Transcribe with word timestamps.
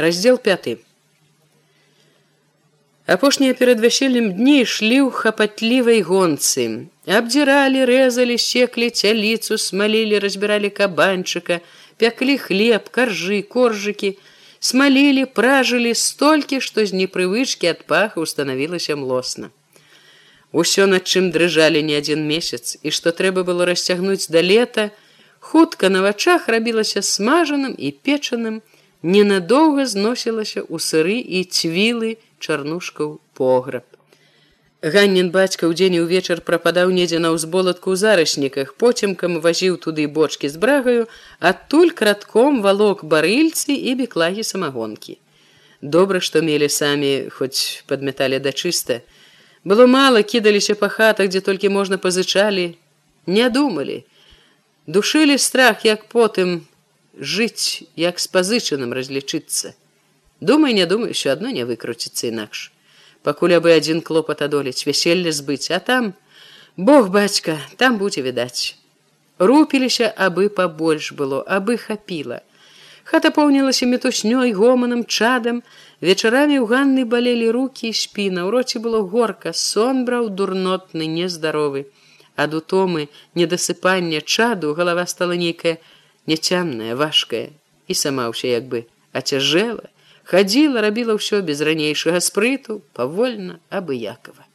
раздел 0.00 0.38
5 0.38 0.78
апошнія 3.06 3.54
перад 3.54 3.80
вяселлем 3.80 4.32
дні 4.38 4.60
ішлі 4.62 4.98
ў 5.02 5.10
хапатлівай 5.10 5.98
гонцы. 6.06 6.86
Абдзіралі 7.10 7.82
рэзалі 7.90 8.36
секлі 8.38 8.90
цяліцу 8.90 9.58
смалілі 9.58 10.22
разбіралі 10.22 10.70
кабанчыка 10.70 11.58
пяклі 11.98 12.38
хлеб 12.38 12.86
каржы 12.94 13.42
коржыкі. 13.42 14.14
Смалілі 14.60 15.24
пражылі 15.24 15.90
столькі 15.96 16.60
што 16.60 16.84
з 16.86 16.94
непрывычкі 16.94 17.66
ад 17.72 17.82
паха 17.90 18.20
устанавілася 18.20 18.94
млосна. 18.94 19.50
Усё 20.52 20.86
над 20.86 21.08
чым 21.08 21.30
дрыжалі 21.34 21.82
не 21.82 21.98
адзін 21.98 22.26
месяц 22.30 22.78
і 22.82 22.94
што 22.94 23.10
трэба 23.10 23.42
было 23.42 23.66
расцягнуць 23.66 24.30
да 24.30 24.38
лета 24.38 24.90
хутка 25.40 25.88
на 25.88 26.02
вачах 26.06 26.46
рабілася 26.46 27.02
смажаным 27.02 27.74
і 27.74 27.90
печаным 27.90 28.62
ненадоўга 29.02 29.86
зносілася 29.86 30.60
ў 30.64 30.76
сыры 30.78 31.18
і 31.20 31.44
цвілы 31.44 32.16
чарнушкаў 32.38 33.20
пограб. 33.34 33.84
Ганнін 34.80 35.28
бацька 35.28 35.68
ў 35.68 35.76
дзень 35.76 36.00
увечар 36.00 36.40
прападаў 36.40 36.88
недзе 36.88 37.20
на 37.20 37.32
ўзболатку 37.36 37.92
ў 37.92 38.00
зарасніках, 38.00 38.76
поцемкам 38.80 39.40
вазіў 39.44 39.76
туды 39.76 40.08
бочкі 40.08 40.48
з 40.48 40.56
брагаю, 40.56 41.04
адтуль 41.36 41.92
кратком 41.92 42.64
валок 42.64 43.04
барыльцы 43.04 43.76
і 43.76 43.92
беклагі 44.00 44.40
самагонкі. 44.40 45.20
Добра, 45.80 46.20
што 46.20 46.40
мелі 46.40 46.68
самі, 46.72 47.28
хоць 47.28 47.84
падметалі 47.88 48.40
да 48.40 48.52
чыста. 48.56 49.04
Было 49.64 49.84
мала, 49.84 50.24
кідаліся 50.24 50.72
па 50.80 50.88
хатах, 50.88 51.28
дзе 51.28 51.44
толькі 51.44 51.68
можна 51.68 52.00
пазычалі, 52.00 52.76
не 53.28 53.48
думалі. 53.52 54.04
Душылі 54.88 55.36
страх, 55.36 55.84
як 55.84 56.08
потым 56.08 56.64
жыць, 57.18 57.82
як 57.96 58.18
з 58.18 58.26
пазычаным 58.28 58.92
разлічыцца. 58.92 59.74
Думай, 60.40 60.74
не 60.74 60.86
думаю, 60.86 61.14
що 61.14 61.30
адно 61.30 61.50
не 61.50 61.64
выкруціцца 61.64 62.28
інакш. 62.28 62.72
Пакуль 63.22 63.56
абы 63.58 63.76
адзін 63.76 64.00
клопат 64.00 64.42
адолець 64.42 64.86
вяселле 64.86 65.32
збыць, 65.32 65.70
а 65.70 65.78
там 65.78 66.14
Бог 66.76 67.10
бацька, 67.10 67.58
там 67.76 67.98
будзе 67.98 68.22
відаць. 68.22 68.76
Рупіліся, 69.38 70.12
абы 70.16 70.48
пабольш 70.48 71.12
было, 71.12 71.44
абы 71.44 71.76
хапіла. 71.76 72.40
Хата 73.04 73.30
поўнілася 73.34 73.86
метуснёй 73.90 74.52
гоманам 74.56 75.04
чадам, 75.04 75.62
вечарамі 76.00 76.56
ў 76.62 76.66
ганны 76.72 77.04
балелі 77.04 77.50
рукі 77.50 77.90
і 77.90 77.96
спіна, 77.96 78.46
у 78.46 78.50
роце 78.54 78.78
было 78.78 79.00
горка, 79.02 79.52
сон 79.52 80.04
браў 80.04 80.30
дурнотны, 80.30 81.04
нездаровы. 81.04 81.90
Ад 82.36 82.54
утомы 82.54 83.08
недасыпання 83.34 84.20
чаду 84.24 84.72
галава 84.74 85.04
стала 85.04 85.36
нейкая 85.36 85.76
няцямная, 86.30 86.94
важкая 86.94 87.48
і 87.90 87.94
сама 88.02 88.28
ўся 88.30 88.54
як 88.54 88.70
бы 88.70 88.84
ацяжэла, 89.12 89.90
хадзіла 90.30 90.86
рабіла 90.86 91.18
ўсё 91.18 91.42
без 91.42 91.64
ранейшага 91.66 92.22
спрыту 92.22 92.80
павольна 92.94 93.58
абыякова 93.68 94.50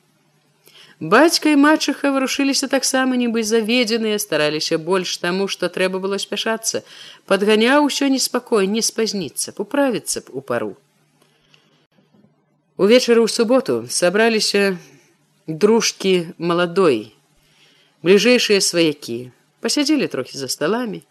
бацька 1.00 1.50
і 1.50 1.60
мачыха 1.60 2.12
варушыліся 2.12 2.68
таксама 2.72 3.20
нібы 3.20 3.44
заведзеныя 3.44 4.20
стараліся 4.20 4.78
больш 4.78 5.18
таму 5.18 5.48
што 5.48 5.68
трэба 5.68 6.00
было 6.00 6.18
спяшацца. 6.18 6.84
Подганяў 7.26 7.86
усё 7.86 8.08
неспакой 8.08 8.68
не 8.68 8.82
спазніцца 8.82 9.54
управіцца 9.58 10.22
б 10.22 10.32
у 10.32 10.42
пару. 10.42 10.76
Увечары 12.78 13.24
ў 13.24 13.28
суботу 13.28 13.88
сабраліся 13.90 14.78
дружкі 15.48 16.32
маладой 16.38 17.12
бліжэйшыя 18.04 18.62
сваякі 18.62 19.32
пасядзелі 19.60 20.08
трохі 20.08 20.38
за 20.38 20.48
сталамі 20.48 21.04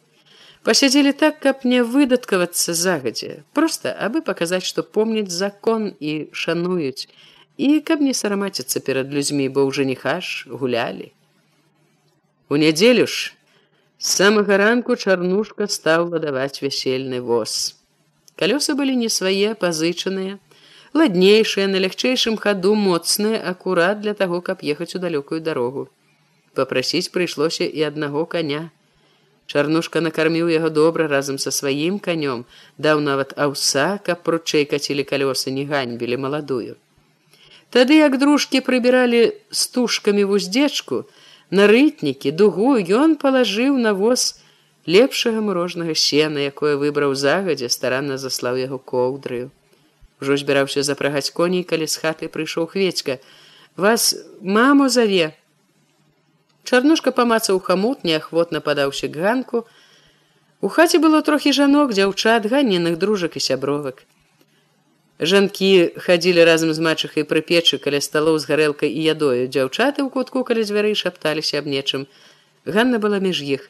Пасядзелі 0.65 1.13
так, 1.13 1.41
каб 1.45 1.65
не 1.69 1.83
выдаткавацца 1.85 2.73
загадзя, 2.73 3.45
просто 3.53 3.93
абы 3.93 4.23
паказаць, 4.25 4.65
што 4.65 4.83
помняць 4.83 5.29
закон 5.29 5.91
і 6.01 6.13
шануюць, 6.33 7.05
і 7.61 7.81
каб 7.81 8.01
не 8.01 8.15
сарамаціцца 8.17 8.81
перад 8.81 9.13
людзьмі, 9.13 9.49
бо 9.53 9.69
ў 9.69 9.77
жаніхаш 9.77 10.49
гулялі. 10.49 11.13
У 12.49 12.57
нядзелю 12.57 13.05
ж 13.05 13.37
самага 13.99 14.57
ранку 14.57 14.97
чарнушка 14.97 15.69
стаў 15.69 16.09
ладаваць 16.15 16.65
вясельны 16.65 17.21
воз. 17.21 17.77
Калёсы 18.41 18.73
былі 18.79 18.97
не 18.97 19.11
свае 19.13 19.53
пазычаныя, 19.53 20.39
ладнейшыя 20.97 21.67
на 21.69 21.83
лягчэйшым 21.85 22.41
хаду 22.41 22.73
моцныя 22.75 23.43
акурат 23.53 24.01
для 24.01 24.17
таго, 24.17 24.41
каб 24.41 24.65
ехаць 24.65 24.97
у 24.97 25.03
далёкую 25.05 25.45
дарогу. 25.45 25.91
Папрасіць 26.57 27.13
прыйшлося 27.13 27.69
і 27.69 27.85
аднаго 27.85 28.25
коня. 28.25 28.71
Чарнушка 29.47 30.01
накарміў 30.01 30.49
яго 30.49 30.71
добра 30.71 31.07
разам 31.09 31.39
са 31.39 31.51
сваім 31.53 31.99
канём, 31.99 32.45
даў 32.79 33.01
нават 33.01 33.37
аўса, 33.37 34.01
каб 34.05 34.25
пручэй 34.25 34.65
кацілі 34.65 35.05
калёсы 35.05 35.53
не 35.53 35.67
ганьбілі 35.69 36.17
маладую. 36.17 36.77
Тады 37.75 37.99
як 38.01 38.17
дружкі 38.19 38.63
прыбіралі 38.65 39.35
стужкамі 39.51 40.25
вуздзечку, 40.25 41.05
на 41.51 41.67
рытнікі 41.69 42.33
дугу 42.33 42.79
ён 42.79 43.17
палажыў 43.21 43.77
на 43.77 43.93
воз 43.93 44.41
лепшага 44.87 45.41
мурожнага 45.41 45.95
сена, 45.95 46.39
якое 46.39 46.77
выбраў 46.81 47.15
загадзя, 47.15 47.69
старанна 47.69 48.17
заслаў 48.19 48.57
яго 48.57 48.79
коўдраю. 48.79 49.51
Ужо 50.21 50.37
збіраўся 50.41 50.83
запрагаць 50.83 51.31
коней, 51.31 51.65
калі 51.65 51.87
з 51.87 52.01
хаты 52.01 52.29
прыйшоў 52.33 52.71
хведька. 52.73 53.19
Вас 53.77 54.17
маму 54.41 54.89
заве, 54.89 55.35
Чарнушка 56.65 57.13
памацаў 57.13 57.61
хамут, 57.61 58.05
неахвотна 58.09 58.61
падаўся 58.65 59.09
к 59.09 59.21
ганку. 59.21 59.67
У 60.65 60.69
хаце 60.73 60.99
было 60.99 61.21
трохі 61.21 61.53
жанок, 61.53 61.93
дзяўчат, 61.93 62.49
ганеных 62.49 62.97
дружак 62.97 63.37
і 63.37 63.41
сябровак. 63.41 64.05
Жанкі 65.21 65.93
хадзілі 66.01 66.43
разам 66.49 66.73
з 66.75 66.81
мачыхай 66.81 67.29
пры 67.29 67.45
печы 67.45 67.79
каля 67.79 68.01
сталоў 68.01 68.41
з 68.41 68.49
гарэлкай 68.49 68.91
і 68.91 69.01
ядою. 69.05 69.45
Дзяўчаты 69.47 70.03
ў 70.03 70.09
кутку 70.11 70.43
каля 70.43 70.65
дзвярэй 70.65 70.97
шапталіся 70.97 71.61
аб 71.61 71.69
нечым. 71.69 72.09
Ганна 72.65 72.99
была 72.99 73.21
між 73.21 73.45
іх. 73.45 73.69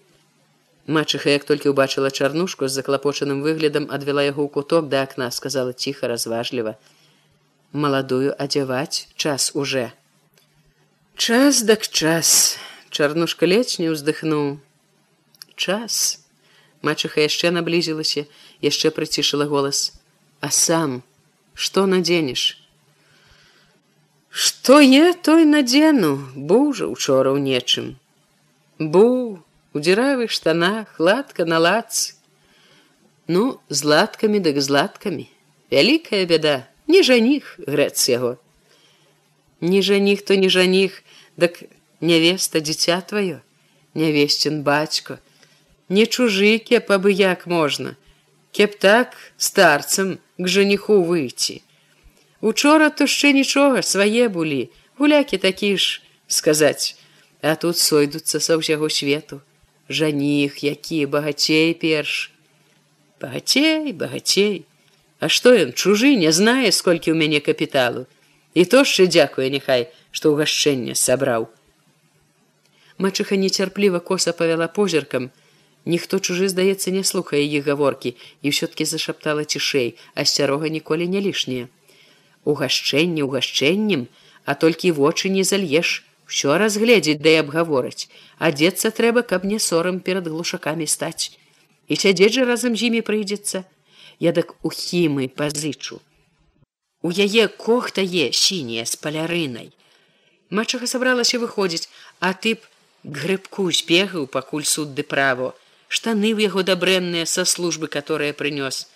Мачыха, 0.86 1.34
як 1.34 1.44
толькі 1.44 1.74
ўбачыла 1.74 2.14
чарнушку 2.14 2.68
з 2.68 2.78
заклапочаным 2.78 3.42
выглядам, 3.42 3.90
адвяла 3.90 4.22
яго 4.22 4.46
ў 4.46 4.54
куток 4.54 4.88
да 4.88 5.02
акна, 5.02 5.28
сказала 5.34 5.72
ціха, 5.72 6.08
разважліва: 6.08 6.76
«Маладую 7.72 8.36
адзяваць 8.38 9.08
час 9.16 9.50
уже. 9.54 9.90
Час 11.16 11.62
дак 11.62 11.88
час. 11.88 12.56
Чарнушка 12.94 13.42
ледзь 13.50 13.80
не 13.82 13.90
ўздыхнуў. 13.90 14.62
Час. 15.58 16.22
Мачыха 16.78 17.26
яшчэ 17.26 17.50
наблізілася, 17.50 18.22
яшчэ 18.62 18.94
прыцішыла 18.94 19.50
голас. 19.50 19.98
А 20.38 20.54
сам, 20.54 21.02
што 21.58 21.90
надзенеш? 21.90 22.62
Што 24.30 24.78
е 24.78 25.10
той 25.26 25.42
надзену, 25.42 26.22
быў 26.38 26.70
жа 26.70 26.86
учора 26.86 27.34
ў 27.34 27.42
нечым. 27.42 27.98
Бу, 28.78 29.42
у 29.74 29.76
дзіравых 29.82 30.30
штанах, 30.30 30.94
ладка 31.02 31.42
на 31.50 31.58
лац. 31.58 32.14
Ну, 33.26 33.58
з 33.74 33.90
ладкамі 33.90 34.38
дык 34.38 34.62
з 34.62 34.70
ладкамі. 34.70 35.26
Вялікая 35.66 36.26
бяда, 36.30 36.70
не 36.86 37.02
жаніх 37.02 37.58
грэц 37.58 38.06
яго. 38.06 38.36
Не 39.58 39.82
жаніх, 39.82 40.22
то 40.22 40.38
не 40.38 40.46
жаніх, 40.46 41.02
дык 41.34 41.66
Нявеста 42.00 42.60
дзіця 42.60 43.00
тваё, 43.00 43.40
нявесцін 43.94 44.62
бацько, 44.62 45.18
Не 45.88 46.06
чужы 46.06 46.58
кеп 46.58 46.90
абы 46.90 47.12
як 47.12 47.46
можна, 47.46 47.96
Кеп 48.52 48.78
так 48.78 49.16
старцам 49.36 50.18
к 50.38 50.48
жаніху 50.48 51.02
выйти. 51.02 51.62
Учора 52.40 52.90
то 52.90 53.04
яшчэ 53.04 53.32
нічога 53.32 53.82
свае 53.82 54.28
былі, 54.28 54.70
гулякі 54.98 55.38
такі 55.38 55.76
ж 55.76 56.00
сказаць, 56.26 56.96
А 57.42 57.56
тут 57.56 57.76
сойдуцца 57.78 58.40
са 58.40 58.56
ўсяго 58.56 58.88
свету, 58.88 59.40
Жаніх, 59.88 60.64
які 60.64 61.04
багацей 61.06 61.74
перш. 61.74 62.32
Багацей, 63.20 63.92
багацей, 63.92 64.64
А 65.20 65.28
што 65.28 65.52
ён 65.52 65.72
чужы 65.72 66.16
не 66.16 66.32
знае, 66.32 66.72
сколькі 66.72 67.12
ў 67.12 67.16
мяне 67.16 67.40
капіталу. 67.40 68.06
І 68.54 68.64
то 68.64 68.84
яшчэ 68.84 69.06
дзякуе 69.08 69.48
няхай, 69.50 69.88
што 70.12 70.32
ўгашчэнне 70.32 70.94
сабраў. 70.94 71.48
Мачыха 72.98 73.36
нецярпліва 73.36 74.00
коса 74.00 74.32
павяла 74.32 74.68
позіркам. 74.68 75.30
Ніхто 75.84 76.18
чужы, 76.18 76.48
здаецца, 76.48 76.90
не 76.90 77.04
слухае 77.04 77.44
іх 77.44 77.66
гаворкі 77.66 78.14
і 78.42 78.46
ўсё-ткі 78.54 78.84
зашаптала 78.88 79.44
цішэй, 79.44 79.98
асцярога 80.14 80.70
ніколі 80.70 81.08
не 81.08 81.20
лішняе. 81.20 81.68
Угашчэнне 82.44 83.26
угашчэннем, 83.26 84.08
а 84.44 84.54
толькі 84.54 84.94
вочы 84.96 85.28
не 85.28 85.44
зальеш, 85.44 86.04
усё 86.28 86.56
разгледзець 86.56 87.20
да 87.20 87.36
і 87.36 87.40
абгавораць. 87.44 88.08
Адзецца 88.38 88.94
трэба, 88.96 89.22
каб 89.22 89.44
не 89.44 89.58
сорам 89.58 90.00
перад 90.00 90.28
глушакамі 90.28 90.86
стаць. 90.86 91.36
І 91.88 92.00
сядзець 92.00 92.32
жа 92.38 92.48
разам 92.48 92.76
з 92.76 92.88
імі 92.88 93.04
прыйдзецца. 93.04 93.64
Я 94.20 94.32
дак 94.32 94.54
у 94.62 94.70
хімы 94.70 95.28
пазычу. 95.28 96.00
У 97.04 97.12
яе 97.12 97.48
кохта 97.48 98.00
е 98.00 98.32
сіняя 98.32 98.86
з 98.88 98.96
палярынай. 98.96 99.74
Мачыха 100.48 100.86
сабралася 100.86 101.36
выходзіць, 101.42 101.90
а 102.20 102.32
ты 102.32 102.54
б 102.56 102.73
грыбку 103.04 103.70
збегаў 103.70 104.26
пакуль 104.26 104.64
суд 104.64 104.94
ды 104.94 105.04
право. 105.04 105.54
Штаны 105.88 106.32
ў 106.34 106.48
яго 106.48 106.64
дабрэнныя 106.66 107.28
са 107.28 107.44
службы 107.44 107.86
которая 107.86 108.32
прынёс 108.32 108.88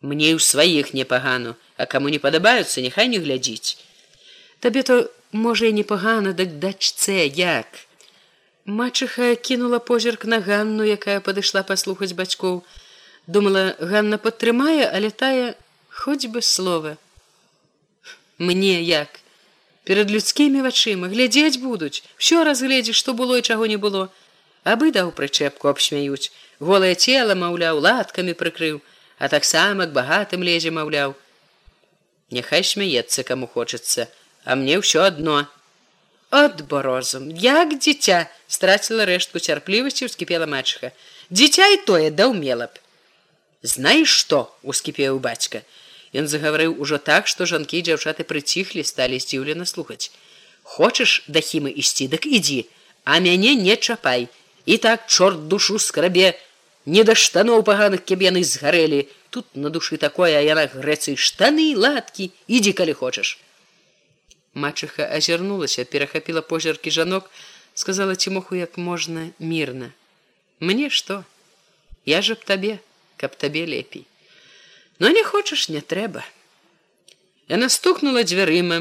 мне 0.00 0.30
ў 0.30 0.38
сваіх 0.38 0.94
непагану 0.94 1.56
а 1.76 1.86
каму 1.86 2.08
не 2.14 2.22
падабаюцца 2.22 2.84
няхай 2.84 3.08
не 3.10 3.18
глядзіць 3.18 3.78
табе 4.60 4.82
то 4.82 5.10
можа 5.32 5.66
і 5.66 5.72
непагана 5.74 6.32
дык 6.32 6.58
дачцэ 6.62 7.26
як? 7.34 7.66
Мачыха 8.64 9.34
кінула 9.34 9.78
позірк 9.78 10.24
на 10.24 10.38
ганну 10.44 10.84
якая 10.84 11.20
падышла 11.24 11.62
паслухаць 11.64 12.12
бацькоў. 12.12 12.62
Думала 13.26 13.74
ганна 13.80 14.18
падтрымае 14.18 14.86
але 14.86 15.10
тая 15.10 15.54
хоць 15.88 16.26
бы 16.26 16.42
слова 16.42 16.96
мне 18.38 18.82
як 18.82 19.20
перад 19.88 20.10
людскімі 20.12 20.60
вачыма 20.64 21.08
глядзець 21.08 21.56
будуць 21.64 22.04
все 22.20 22.44
разгледзіш 22.44 22.98
што 23.02 23.14
было 23.16 23.38
і 23.40 23.44
чаго 23.52 23.64
не 23.72 23.78
было. 23.80 24.08
Абы 24.68 24.90
даў 24.92 25.14
прычэпку 25.16 25.70
абсмяюць. 25.70 26.28
Голае 26.60 26.92
цела 26.92 27.36
маўляў 27.42 27.80
латкамі 27.86 28.34
прыкрыў 28.42 28.82
а 29.18 29.32
таксама 29.32 29.86
к 29.88 29.96
багатым 29.96 30.44
лезе 30.48 30.74
маўляў. 30.78 31.14
Няхай 32.36 32.68
смяецца 32.70 33.24
каму 33.30 33.48
хочацца 33.54 34.08
а 34.44 34.60
мне 34.60 34.76
ўсё 34.82 35.08
одно 35.08 35.38
от 36.42 36.60
борозум 36.68 37.32
як 37.46 37.72
дзіця 37.80 38.20
страціла 38.58 39.08
рэштку 39.08 39.40
цярплівасці 39.40 40.12
ускіпела 40.12 40.44
мачха 40.44 40.92
дзіця 41.32 41.72
і 41.72 41.80
тое 41.88 42.12
даўмела 42.12 42.68
б. 42.68 42.76
Знаеш 43.64 44.12
што 44.20 44.44
ускіпеў 44.62 45.16
бацька 45.16 45.64
ён 46.14 46.28
загаварыў 46.28 46.76
ужо 46.78 46.98
так 46.98 47.28
што 47.28 47.46
жанкі 47.46 47.82
дзяўчаты 47.82 48.24
прыціхлі 48.24 48.84
сталі 48.84 49.18
здзіўлена 49.18 49.64
слухаць. 49.66 50.10
Хочаш 50.62 51.24
да 51.28 51.40
хімы 51.40 51.72
ісці 51.72 52.08
дык 52.12 52.26
ідзі 52.26 52.66
а 53.04 53.20
мяне 53.24 53.54
не 53.54 53.76
чапай. 53.76 54.28
І 54.66 54.76
так 54.76 55.06
чорт 55.06 55.48
душу 55.48 55.78
скрабе 55.78 56.36
не 56.84 57.04
да 57.04 57.14
штаноў 57.14 57.64
паганых 57.64 58.04
кеб 58.04 58.20
яны 58.22 58.44
згарэлі. 58.44 59.08
Тут 59.30 59.56
на 59.56 59.70
душы 59.70 59.96
такое 59.96 60.36
а 60.36 60.44
яна 60.44 60.68
грэцы 60.68 61.16
штаны 61.16 61.72
ладкі 61.76 62.32
ідзі 62.48 62.72
калі 62.72 62.92
хочаш 62.92 63.38
мачыха 64.58 65.06
азірнулася 65.16 65.84
перахапіла 65.84 66.42
позіркі 66.42 66.90
жанок 66.90 67.30
сказала 67.74 68.16
цімоху 68.16 68.56
як 68.56 68.78
можна 68.78 69.30
мірна? 69.38 69.92
Мне 70.60 70.90
что 70.90 71.24
я 72.04 72.22
же 72.22 72.34
б 72.34 72.44
табе 72.44 72.78
каб 73.16 73.36
табе 73.36 73.66
лепей 73.66 74.06
но 74.98 75.10
не 75.10 75.22
хочаш 75.22 75.68
не 75.68 75.80
трэба 75.80 76.24
яна 77.54 77.68
стукнула 77.74 78.22
дзвярыма 78.28 78.78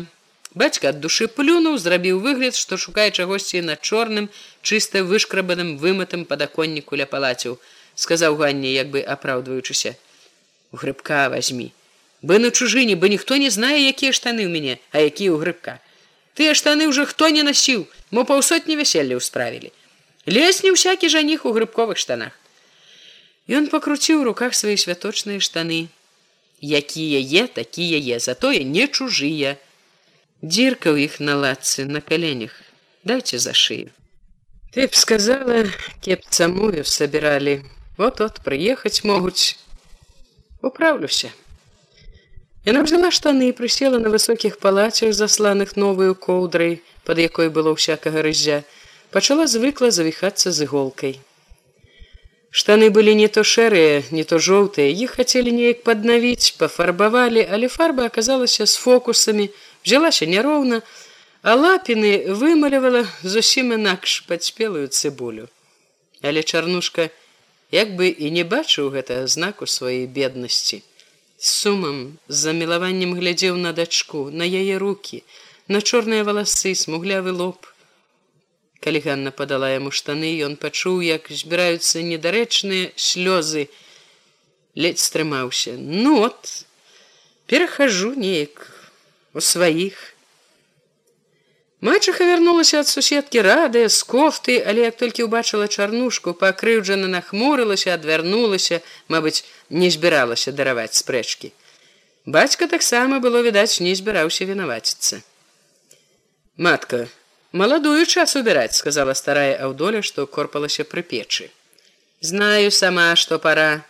бацька 0.62 0.90
ад 0.92 1.00
душы 1.06 1.28
плюнуў 1.40 1.78
зрабіў 1.84 2.20
выгляд 2.26 2.58
што 2.60 2.78
шукае 2.84 3.10
чагосьці 3.12 3.62
на 3.70 3.76
чорным 3.76 4.30
чыста 4.62 5.04
вышкрабаным 5.12 5.78
выматым 5.84 6.26
падаконніку 6.32 7.00
ля 7.02 7.06
палаціў 7.14 7.60
сказаў 7.96 8.38
ганне 8.42 8.74
як 8.74 8.90
бы 8.94 9.02
апраўдваючыся 9.02 9.96
грыбка 10.72 11.30
возьми. 11.30 11.74
Бы 12.22 12.40
на 12.40 12.52
чужыне 12.52 12.96
бы 12.96 13.10
ніхто 13.10 13.38
не 13.38 13.50
знае 13.50 13.78
якія 13.90 14.12
штаны 14.12 14.46
ў 14.46 14.50
мяне 14.50 14.80
а 14.92 15.06
якія 15.06 15.32
ў 15.34 15.38
грыбка 15.38 15.78
тыя 16.34 16.58
штаны 16.58 16.90
ўжо 16.90 17.06
хто 17.06 17.30
не 17.30 17.46
насіў 17.46 17.86
мо 18.10 18.26
паўсотні 18.26 18.80
вяселля 18.82 19.22
ўсправілі 19.22 19.70
лес 20.26 20.64
не 20.66 20.74
ўсякі 20.74 21.14
жаніх 21.14 21.46
у 21.46 21.54
грыбковых 21.54 22.02
штанах 22.02 22.34
Ён 23.48 23.70
пакруціў 23.72 24.22
у 24.22 24.24
руках 24.28 24.58
свае 24.60 24.76
святочныя 24.76 25.40
штаны 25.40 25.88
якія 26.62 27.44
е 27.44 27.48
такія 27.48 28.00
е 28.16 28.20
затое 28.20 28.66
не 28.66 28.88
чужыя 28.88 29.58
дзірка 30.42 30.94
ў 30.94 31.10
іх 31.10 31.20
на 31.20 31.36
лацы 31.36 31.86
на 31.86 32.02
каленях. 32.02 32.54
Дайце 33.04 33.40
за 33.40 33.54
шыю. 33.54 33.90
Ты 34.74 34.88
б 34.88 34.94
сказала 34.94 35.66
кеп 36.02 36.26
самую 36.30 36.84
сабіралі. 36.84 37.64
Вот 37.98 38.22
от 38.22 38.42
прыехаць 38.46 39.04
могуць. 39.04 39.58
Управлюся. 40.62 41.32
Яна 42.66 42.84
взяла 42.84 43.10
штаны 43.16 43.50
і 43.50 43.56
прысела 43.58 43.98
на 43.98 44.10
высокіх 44.12 44.60
палацях 44.60 45.14
засланых 45.14 45.78
новую 45.78 46.16
коўдрай, 46.16 46.82
под 47.06 47.18
якой 47.18 47.50
было 47.50 47.72
ўсякага 47.72 48.22
рыззя, 48.22 48.68
пачала 49.10 49.48
звыкла 49.48 49.90
завіхацца 49.90 50.52
з 50.52 50.68
іголкай. 50.68 51.22
Штаны 52.52 52.90
былі 52.90 53.14
не 53.16 53.28
то 53.28 53.44
шэрыя, 53.44 54.04
не 54.12 54.24
то 54.24 54.40
жоўтыя, 54.40 54.88
іх 54.88 55.20
хацелі 55.20 55.52
неяк 55.52 55.84
паднавіць, 55.84 56.56
пафарбавалі, 56.58 57.44
але 57.52 57.68
фарба 57.68 58.08
аказалася 58.08 58.66
з 58.66 58.76
фокусамі, 58.76 59.50
взялася 59.86 60.26
няроўна, 60.26 60.82
а 61.44 61.56
лапіны 61.56 62.34
вымалявала 62.34 63.06
зусім 63.24 63.74
інакш 63.78 64.24
падспелую 64.28 64.88
цыбулю. 64.88 65.48
Але 66.22 66.44
чарнушка 66.44 67.10
як 67.72 67.96
бы 67.96 68.08
і 68.08 68.32
не 68.32 68.44
бачыў 68.44 68.90
гэтага 68.96 69.28
знаку 69.28 69.68
сваёй 69.68 70.08
беднасці 70.08 70.82
сумам 71.38 72.18
з 72.28 72.36
замілаваннем 72.48 73.14
глядзеў 73.14 73.58
на 73.58 73.74
дачку 73.74 74.30
на 74.32 74.44
яе 74.44 74.78
руки 74.78 75.24
на 75.68 75.82
чорныя 75.82 76.24
валасы 76.24 76.74
смуглявы 76.74 77.32
лоб 77.32 77.68
калі 78.84 79.00
Ганна 79.06 79.32
падала 79.32 79.70
яму 79.74 79.92
штаны 79.92 80.34
ён 80.48 80.58
пачуў 80.62 81.02
як 81.06 81.30
збіраюцца 81.30 82.04
недарэчныя 82.10 82.92
слёзы 82.96 83.68
ледзь 84.76 85.08
стрымаўся 85.10 85.78
ну 85.78 86.22
от 86.28 86.54
перахожу 87.48 88.14
неяк 88.14 88.68
у 89.34 89.42
сваіх 89.42 90.14
Мачыха 91.80 92.26
вярнулася 92.26 92.80
ад 92.82 92.88
суседкі 92.90 93.42
радыя 93.46 93.90
з 93.94 94.02
кофты, 94.02 94.58
але 94.66 94.90
як 94.90 94.98
толькі 94.98 95.28
ўбачыла 95.30 95.68
чарнушку, 95.70 96.34
пакрыўджана 96.34 97.06
нахмурылася, 97.06 97.94
адвярнулася, 97.94 98.82
мабыць, 99.14 99.46
не 99.70 99.92
збіралася 99.94 100.52
дараваць 100.58 100.98
спрэчкі. 100.98 101.54
Бацька 102.26 102.66
таксама 102.68 103.22
было 103.22 103.46
відаць, 103.46 103.78
не 103.78 103.94
збіраўся 103.94 104.50
вінаваціцца. 104.50 105.22
Матка, 106.58 107.06
маладую 107.52 108.06
час 108.06 108.36
убіраць, 108.36 108.76
сказала 108.76 109.14
старая 109.14 109.56
аўдоля, 109.68 110.02
што 110.02 110.26
корпалася 110.28 110.84
пры 110.84 111.04
печы. 111.04 111.50
Знаю 112.22 112.72
сама, 112.72 113.16
што 113.16 113.40
пара. 113.40 113.86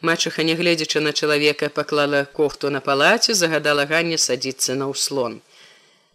Мачыха, 0.00 0.42
нягледзячы 0.42 1.00
на 1.00 1.12
чалавека, 1.12 1.68
паклала 1.68 2.24
кофту 2.24 2.70
на 2.70 2.80
палаце, 2.80 3.34
загадала 3.34 3.84
ганне 3.84 4.16
садзіцца 4.16 4.74
на 4.74 4.88
ўслон. 4.88 5.40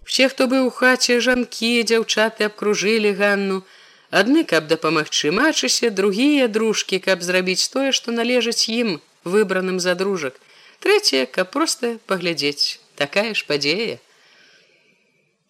Все, 0.05 0.27
хто 0.29 0.47
быў 0.47 0.67
у 0.67 0.71
хаце 0.73 1.19
жанкі, 1.21 1.85
дзяўчаты 1.85 2.49
абкружылі 2.49 3.13
ганну, 3.13 3.61
адны 4.09 4.43
каб 4.43 4.67
дапамагчы 4.67 5.31
мачыся, 5.31 5.89
другія 5.89 6.47
дружкі, 6.47 6.99
каб 6.99 7.21
зрабіць 7.21 7.69
тое, 7.69 7.91
што 7.91 8.11
належыць 8.11 8.69
ім 8.69 9.01
выбраным 9.23 9.79
за 9.79 9.93
дружак. 9.93 10.41
Трэцяе, 10.81 11.25
каб 11.25 11.49
проста 11.53 11.97
паглядзець, 12.05 12.79
такая 12.95 13.33
ж 13.33 13.45
падзея. 13.45 13.97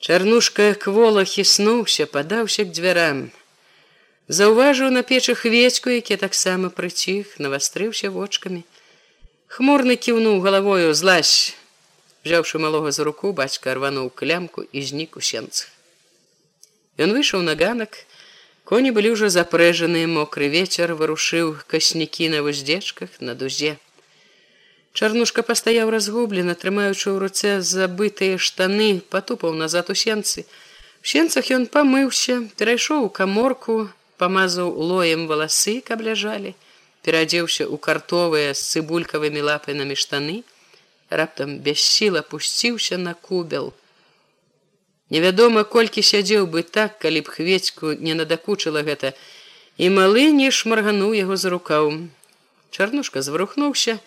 Чарнушка 0.05 0.75
квола 0.77 1.23
хіснуўся, 1.25 2.05
падаўся 2.05 2.61
к 2.61 2.69
дзвярам. 2.77 3.31
Заўважыў 4.29 4.91
на 4.93 5.01
печы 5.01 5.33
хведьку, 5.33 5.89
які 5.89 6.17
таксама 6.21 6.69
прыціх, 6.69 7.39
навастрыўся 7.41 8.11
вочкамі. 8.13 8.61
Хмурны 9.49 9.95
кіўнуў 9.97 10.45
галавою 10.45 10.93
злазь 10.93 11.57
Взяўшы 12.21 12.61
малога 12.61 12.93
за 12.93 13.01
руку, 13.09 13.33
бацька 13.33 13.73
рвануў 13.73 14.13
клямку 14.13 14.61
і 14.61 14.85
знік 14.85 15.17
у 15.17 15.25
сенцах. 15.25 15.73
Ён 17.01 17.17
выйшаў 17.17 17.41
на 17.41 17.57
ганак, 17.57 18.05
коні 18.61 18.93
былі 18.93 19.17
ўжо 19.17 19.33
запрэжаныя, 19.33 20.05
мокры 20.05 20.53
ветер 20.53 20.93
вырушыў 20.93 21.57
каснікі 21.65 22.29
на 22.29 22.45
вуздзечках 22.45 23.09
на 23.25 23.33
дузе. 23.33 23.81
Чарнушка 24.95 25.43
пастаяў 25.43 25.89
разгублена, 25.91 26.53
трымаючы 26.55 27.11
ў 27.11 27.19
руцэ 27.19 27.49
забытыя 27.59 28.39
штаны, 28.39 29.03
патупаў 29.11 29.51
назад 29.51 29.91
у 29.91 29.95
сенцы. 30.01 30.47
У 31.03 31.05
сенцах 31.11 31.51
ён 31.51 31.67
памыўся, 31.67 32.37
перайшоў 32.55 33.07
у 33.07 33.09
каморку, 33.11 33.89
памазаў 34.15 34.71
лоем 34.71 35.27
валасы, 35.27 35.83
каб 35.83 35.99
ляжалі, 35.99 36.55
перадзеўся 37.03 37.67
ў 37.67 37.75
картовыя 37.75 38.55
з 38.55 38.63
цыбулькавымі 38.71 39.43
лапамі 39.43 39.99
штаны, 39.99 40.37
раптам 41.11 41.59
без 41.59 41.83
сіл 41.83 42.15
опусціўся 42.23 42.95
на 42.95 43.19
кубел. 43.19 43.73
Невядома, 45.11 45.67
колькі 45.67 46.07
сядзеў 46.07 46.47
бы 46.47 46.63
так, 46.63 47.03
калі 47.03 47.19
б 47.19 47.35
хведьку 47.35 47.99
не 47.99 48.15
надакучыла 48.15 48.87
гэта, 48.87 49.11
і 49.75 49.91
малы 49.91 50.31
не 50.31 50.47
шмаргануў 50.55 51.11
яго 51.19 51.35
за 51.35 51.51
рукаў. 51.51 51.91
Чарнушка 52.71 53.19
зварухнуўся. 53.19 53.99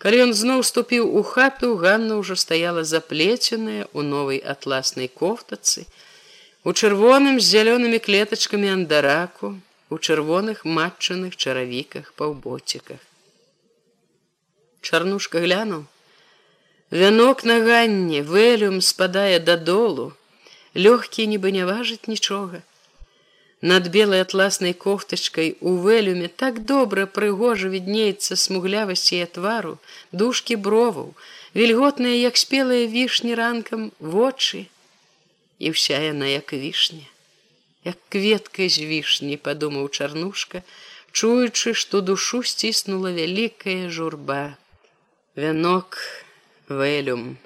Калі 0.00 0.20
ён 0.24 0.30
зноў 0.32 0.62
ступіў 0.64 1.08
у 1.20 1.22
хату, 1.30 1.76
Ганна 1.76 2.16
ўжо 2.16 2.36
стаяла 2.42 2.84
заплеценая 2.88 3.84
у 3.92 4.00
новай 4.00 4.40
атласнай 4.52 5.12
кофтацы, 5.12 5.84
у 6.64 6.72
чырвоным 6.72 7.36
з 7.36 7.44
зялёнымі 7.52 8.00
клетачкамі 8.00 8.72
андараку, 8.80 9.52
у 9.92 9.98
чырвоных 9.98 10.64
матчаных 10.64 11.36
чаравіках 11.36 12.14
паўботціках. 12.16 13.00
Чарнушка 14.80 15.44
глянуў, 15.44 15.84
Вянок 16.90 17.44
на 17.44 17.60
ганне 17.60 18.24
вэлюм 18.24 18.80
спадае 18.80 19.38
дадолу, 19.38 20.10
лёгкі 20.74 21.28
нібы 21.28 21.52
не 21.54 21.68
важыць 21.68 22.08
нічога. 22.08 22.64
Над 23.62 23.90
белай 23.92 24.22
атласнай 24.24 24.72
кофтачкай 24.72 25.56
у 25.60 25.76
вэлюме 25.84 26.28
так 26.28 26.64
добра 26.64 27.04
прыгожа 27.04 27.68
віднеецца 27.68 28.36
смуглявасці 28.42 29.20
і 29.20 29.26
твару, 29.36 29.76
дужкі 30.12 30.56
броваў, 30.56 31.12
вільготныя, 31.52 32.16
як 32.16 32.40
спелыя 32.40 32.88
вішні 32.88 33.36
ранкам 33.36 33.92
вочы, 34.00 34.64
і 35.60 35.76
ўся 35.76 36.00
яна 36.00 36.32
як 36.32 36.56
вішня, 36.56 37.04
як 37.84 38.00
кветка 38.08 38.64
з 38.64 38.80
вішні, 38.80 39.36
падумаў 39.36 39.92
чарнушка, 39.92 40.64
чуючы, 41.12 41.76
што 41.76 42.00
душу 42.00 42.40
сціснула 42.40 43.12
вялікая 43.12 43.92
журба. 43.92 44.56
Вянок 45.36 46.00
вэлюм. 46.64 47.36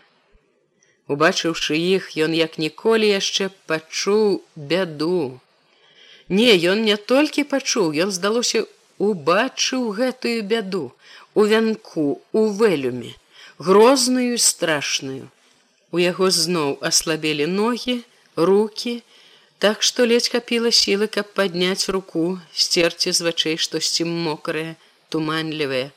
Убачыўшы 1.10 1.74
іх, 1.74 2.14
ён 2.14 2.38
як 2.38 2.54
ніколі 2.62 3.10
яшчэ 3.10 3.50
пачуў 3.66 4.46
бяду. 4.54 5.42
Не, 6.28 6.56
ён 6.56 6.84
не 6.84 6.96
толькі 6.96 7.44
пачуў, 7.44 7.92
ён 7.92 8.10
здалося 8.10 8.64
убачыў 8.98 9.90
гэтую 9.92 10.42
бяду 10.42 10.92
у 11.34 11.44
вянку 11.44 12.22
у 12.32 12.46
вэлюме, 12.48 13.12
грозную 13.58 14.38
страшную. 14.38 15.28
У 15.92 15.98
яго 15.98 16.30
зноў 16.30 16.78
аслабелі 16.80 17.46
ногі, 17.46 18.00
руки, 18.36 19.02
так 19.58 19.82
што 19.82 20.04
ледзь 20.08 20.30
хапіла 20.32 20.72
сілы, 20.72 21.06
каб 21.06 21.28
падняць 21.36 21.88
руку, 21.88 22.40
сцерці 22.52 23.12
з 23.12 23.20
вачэй 23.20 23.56
штосьці 23.56 24.08
мокрае, 24.08 24.74
туманлівае. 25.08 25.92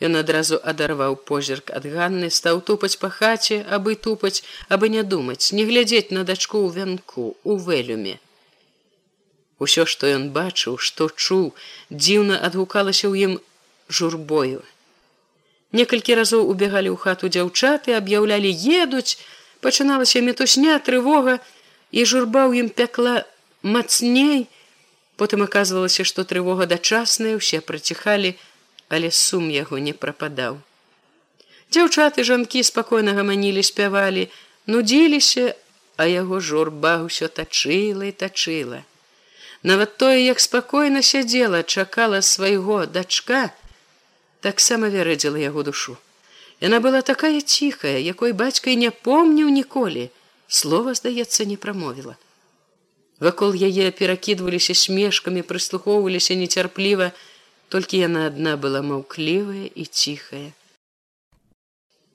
Ён 0.00 0.16
адразу 0.16 0.60
адарваў 0.64 1.16
позірк 1.28 1.72
ад 1.76 1.84
Ганны, 1.84 2.30
стаў 2.30 2.60
тупаць 2.60 2.96
па 3.00 3.08
хаце, 3.08 3.64
абы 3.68 3.96
тупаць, 3.96 4.44
абы 4.68 4.88
не 4.88 5.02
думаць, 5.02 5.52
не 5.52 5.64
глядзець 5.68 6.10
на 6.10 6.24
дачку 6.24 6.60
ў 6.64 6.72
вянку, 6.76 7.36
у 7.44 7.56
вэлюме. 7.56 8.20
Усё, 9.60 9.84
што 9.92 10.08
ён 10.08 10.30
бачыў, 10.32 10.78
што 10.80 11.08
чуў, 11.12 11.52
дзіўна 11.92 12.40
адгукалася 12.48 13.06
ў 13.12 13.28
ім 13.28 13.32
журбою. 13.92 14.64
Некалькі 15.76 16.16
разоў 16.18 16.48
убегалі 16.52 16.90
ў 16.90 16.96
хату 16.96 17.28
дзяўчаты, 17.28 17.92
аб'яўлялі 17.98 18.50
едуць, 18.50 19.20
пачыналася 19.60 20.24
метусня, 20.24 20.80
трывога, 20.80 21.38
і 21.92 22.08
журба 22.08 22.48
ў 22.48 22.64
ім 22.64 22.68
пякла 22.72 23.28
мацней. 23.62 24.48
Потым 25.20 25.44
аказвалася, 25.44 26.08
што 26.08 26.24
трывога 26.24 26.64
дачасная, 26.64 27.36
усе 27.36 27.60
праціхалі, 27.60 28.34
але 28.88 29.12
сум 29.12 29.52
яго 29.52 29.76
не 29.76 29.92
прападаў. 29.92 30.56
Дзяўчаты 31.70 32.24
жанкі 32.24 32.64
спакойна 32.66 33.12
гаманілі 33.14 33.62
спявалі, 33.62 34.30
нудзіліся, 34.66 35.52
а 36.00 36.08
яго 36.08 36.40
журба 36.40 37.04
ўсё 37.04 37.28
тачыла 37.28 38.08
і 38.08 38.16
тачыла. 38.16 38.80
Нават 39.62 39.96
тое, 39.96 40.24
як 40.24 40.40
спакойна 40.40 41.02
сядзела, 41.02 41.62
чакала 41.62 42.22
свайго 42.22 42.86
дачка, 42.86 43.52
таксама 44.40 44.88
вярэдзіла 44.88 45.36
яго 45.36 45.62
душу. 45.62 45.96
Яна 46.60 46.80
была 46.80 47.02
такая 47.02 47.40
ціхая, 47.40 47.98
якой 48.00 48.32
бацькай 48.32 48.76
не 48.76 48.90
помніў 48.90 49.48
ніколі, 49.52 50.08
слова, 50.48 50.94
здаецца, 50.94 51.44
не 51.44 51.56
прамовіла. 51.56 52.16
Вакол 53.20 53.52
яе 53.52 53.92
перакідваліся 53.92 54.74
смешкамі, 54.74 55.44
прыслухоўваліся 55.44 56.34
нецярпліва, 56.40 57.12
толькі 57.68 58.00
яна 58.00 58.26
адна 58.32 58.56
была 58.56 58.80
маўклівая 58.80 59.68
і 59.76 59.84
ціхая. 59.84 60.52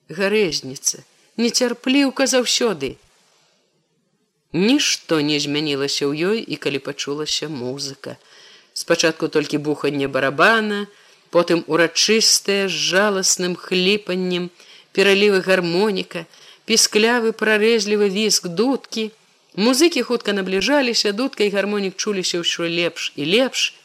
Гарэзніца, 0.09 1.05
нецярпліўка 1.37 2.25
заўсёды. 2.25 2.97
Нішто 4.55 5.19
не 5.19 5.35
змянілася 5.35 6.07
ў 6.07 6.31
ёй 6.31 6.39
і 6.39 6.55
калі 6.55 6.79
пачулася 6.79 7.51
музыка. 7.51 8.15
Спачатку 8.71 9.27
толькі 9.27 9.59
буханне 9.59 10.07
барабана, 10.07 10.87
потым 11.27 11.67
урачыстае 11.67 12.71
з 12.71 12.75
жаласным 12.91 13.59
хліпаннем, 13.59 14.47
пералівы 14.95 15.43
гармоніка, 15.43 16.23
пісклявы 16.63 17.35
прарэзлівы 17.35 18.07
віск 18.07 18.47
дудкі. 18.47 19.11
Музыкі 19.59 20.07
хутка 20.07 20.31
набліжаліся, 20.31 21.11
дудка 21.11 21.43
і 21.43 21.51
гармонік 21.51 21.99
чуліся 21.99 22.39
ўсё 22.39 22.71
лепш 22.71 23.11
і 23.19 23.27
лепш, 23.27 23.75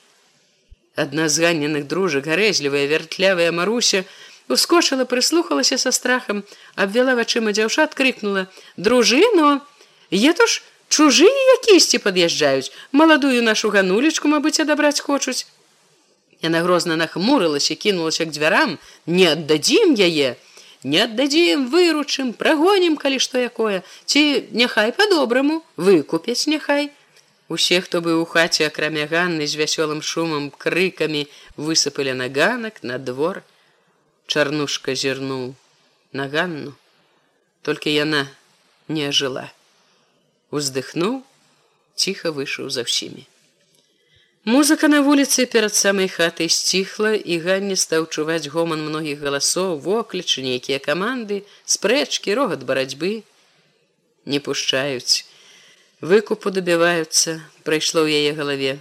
Адна 0.94 1.28
з 1.28 1.42
ганеных 1.42 1.86
дружак 1.90 2.26
гарэзлівая 2.30 2.86
вяртлявая 2.86 3.50
маруся 3.50 4.04
ускочыла, 4.46 5.06
прыслухалася 5.06 5.78
са 5.78 5.90
страхам, 5.90 6.42
абвяла 6.74 7.14
вачыма 7.18 7.54
дзяўчат, 7.56 7.94
крыкнула: 7.94 8.46
дружыно, 8.76 9.62
еду 10.10 10.46
ж 10.46 10.62
чужыя 10.90 11.40
якісьці 11.56 12.02
пад'язджаюць, 12.02 12.72
маладую 12.92 13.42
нашу 13.42 13.70
ганулечку, 13.70 14.28
мабыць, 14.28 14.60
адабраць 14.60 15.00
хочуць. 15.00 15.46
Яна 16.42 16.62
грозна 16.66 16.96
нахмурылася, 16.96 17.74
кінулася 17.74 18.24
к 18.26 18.34
дзвярам, 18.34 18.78
не 19.06 19.26
аддадзім 19.32 19.94
яе, 19.94 20.36
не 20.82 21.04
аддадзім, 21.04 21.68
выручым, 21.70 22.32
прагонім, 22.32 22.96
калі 22.96 23.20
што 23.20 23.38
якое, 23.38 23.82
ці 24.04 24.48
няхай 24.50 24.92
па-добраму, 24.96 25.62
выкупяць 25.76 26.48
няхай. 26.48 26.90
Усе, 27.50 27.80
хто 27.84 28.00
быў 28.00 28.22
у 28.22 28.26
хаце 28.30 28.66
акрамя 28.70 29.06
ганны 29.10 29.46
з 29.46 29.58
вясёлым 29.58 30.02
шумам 30.06 30.50
крыкамі 30.50 31.26
высыпалі 31.58 32.14
на 32.14 32.30
ганак 32.30 32.82
на 32.82 32.98
двор. 32.98 33.42
Чарнушка 34.30 34.94
зірнуў 34.94 35.54
на 36.14 36.28
ганну, 36.30 36.74
толькі 37.66 37.90
яна 37.90 38.30
не 38.86 39.10
ажыла. 39.10 39.50
Уздыхнуў, 40.50 41.22
ціха 41.94 42.34
выйшаў 42.34 42.70
за 42.74 42.82
ўсімі. 42.86 43.26
Музыка 44.44 44.88
на 44.88 45.02
вуліцы 45.04 45.44
перад 45.44 45.74
самай 45.76 46.08
хатай 46.08 46.48
сціхла 46.48 47.12
і 47.14 47.36
ганне 47.44 47.76
стаў 47.76 48.06
чуваць 48.08 48.48
гоман 48.48 48.80
многіх 48.82 49.20
галасоў, 49.20 49.76
воклічы 49.84 50.40
нейкія 50.40 50.80
каманды, 50.80 51.44
спрэчкі, 51.64 52.32
рогат 52.34 52.64
барацьбы. 52.64 53.22
Не 54.24 54.40
пушчаюць. 54.40 55.28
Выкупу 56.00 56.48
дабіваюцца 56.48 57.44
прайшло 57.68 58.08
ў 58.08 58.24
яе 58.24 58.32
галаве. 58.32 58.80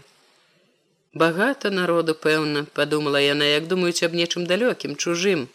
Багата 1.14 1.70
народу 1.70 2.16
пэўна 2.16 2.64
подумала 2.72 3.20
яна 3.20 3.44
як 3.44 3.68
думаюць 3.68 4.00
аб 4.08 4.16
нечым 4.16 4.48
далёкім 4.48 4.96
чужым. 4.96 5.50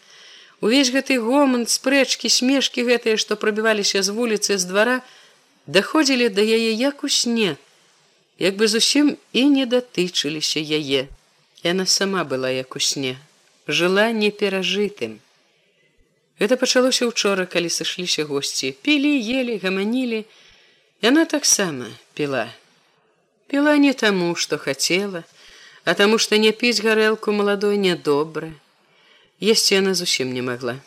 Увесь 0.61 0.93
гэты 0.93 1.17
гоман 1.17 1.65
спрэчкі 1.65 2.29
смешкі 2.29 2.85
гэтыя 2.85 3.17
што 3.17 3.33
прабіваліся 3.41 4.05
з 4.05 4.13
вуліцы 4.13 4.61
з 4.61 4.69
двара 4.69 5.01
даходзілі 5.67 6.29
да 6.29 6.41
яе 6.41 6.71
як 6.71 7.03
у 7.03 7.09
сне 7.09 7.57
як 8.39 8.55
бы 8.55 8.67
зусім 8.67 9.17
і 9.33 9.45
не 9.57 9.65
датычыліся 9.65 10.59
яе 10.59 11.07
яна 11.63 11.85
сама 11.85 12.23
была 12.23 12.49
як 12.53 12.75
у 12.75 12.79
сне 12.79 13.17
жыла 13.67 14.11
неперажытым 14.11 15.19
гэта 16.39 16.57
пачалося 16.57 17.07
учора 17.11 17.45
калі 17.45 17.69
сышліся 17.69 18.25
госці 18.31 18.75
пілі 18.81 19.13
ели 19.41 19.59
гаманілі 19.63 20.25
Яна 21.05 21.25
таксама 21.25 21.85
піла. 22.13 22.47
Піла 23.47 23.75
не 23.77 23.93
таму, 23.93 24.35
што 24.35 24.57
хацела, 24.57 25.23
а 25.83 25.93
таму, 25.93 26.17
што 26.17 26.39
не 26.41 26.51
піць 26.51 26.81
гарэлку 26.81 27.35
маладой 27.35 27.77
нядобра. 27.77 28.49
Есці 29.37 29.75
яна 29.75 29.93
зусім 29.93 30.31
не 30.33 30.41
магла. 30.41 30.79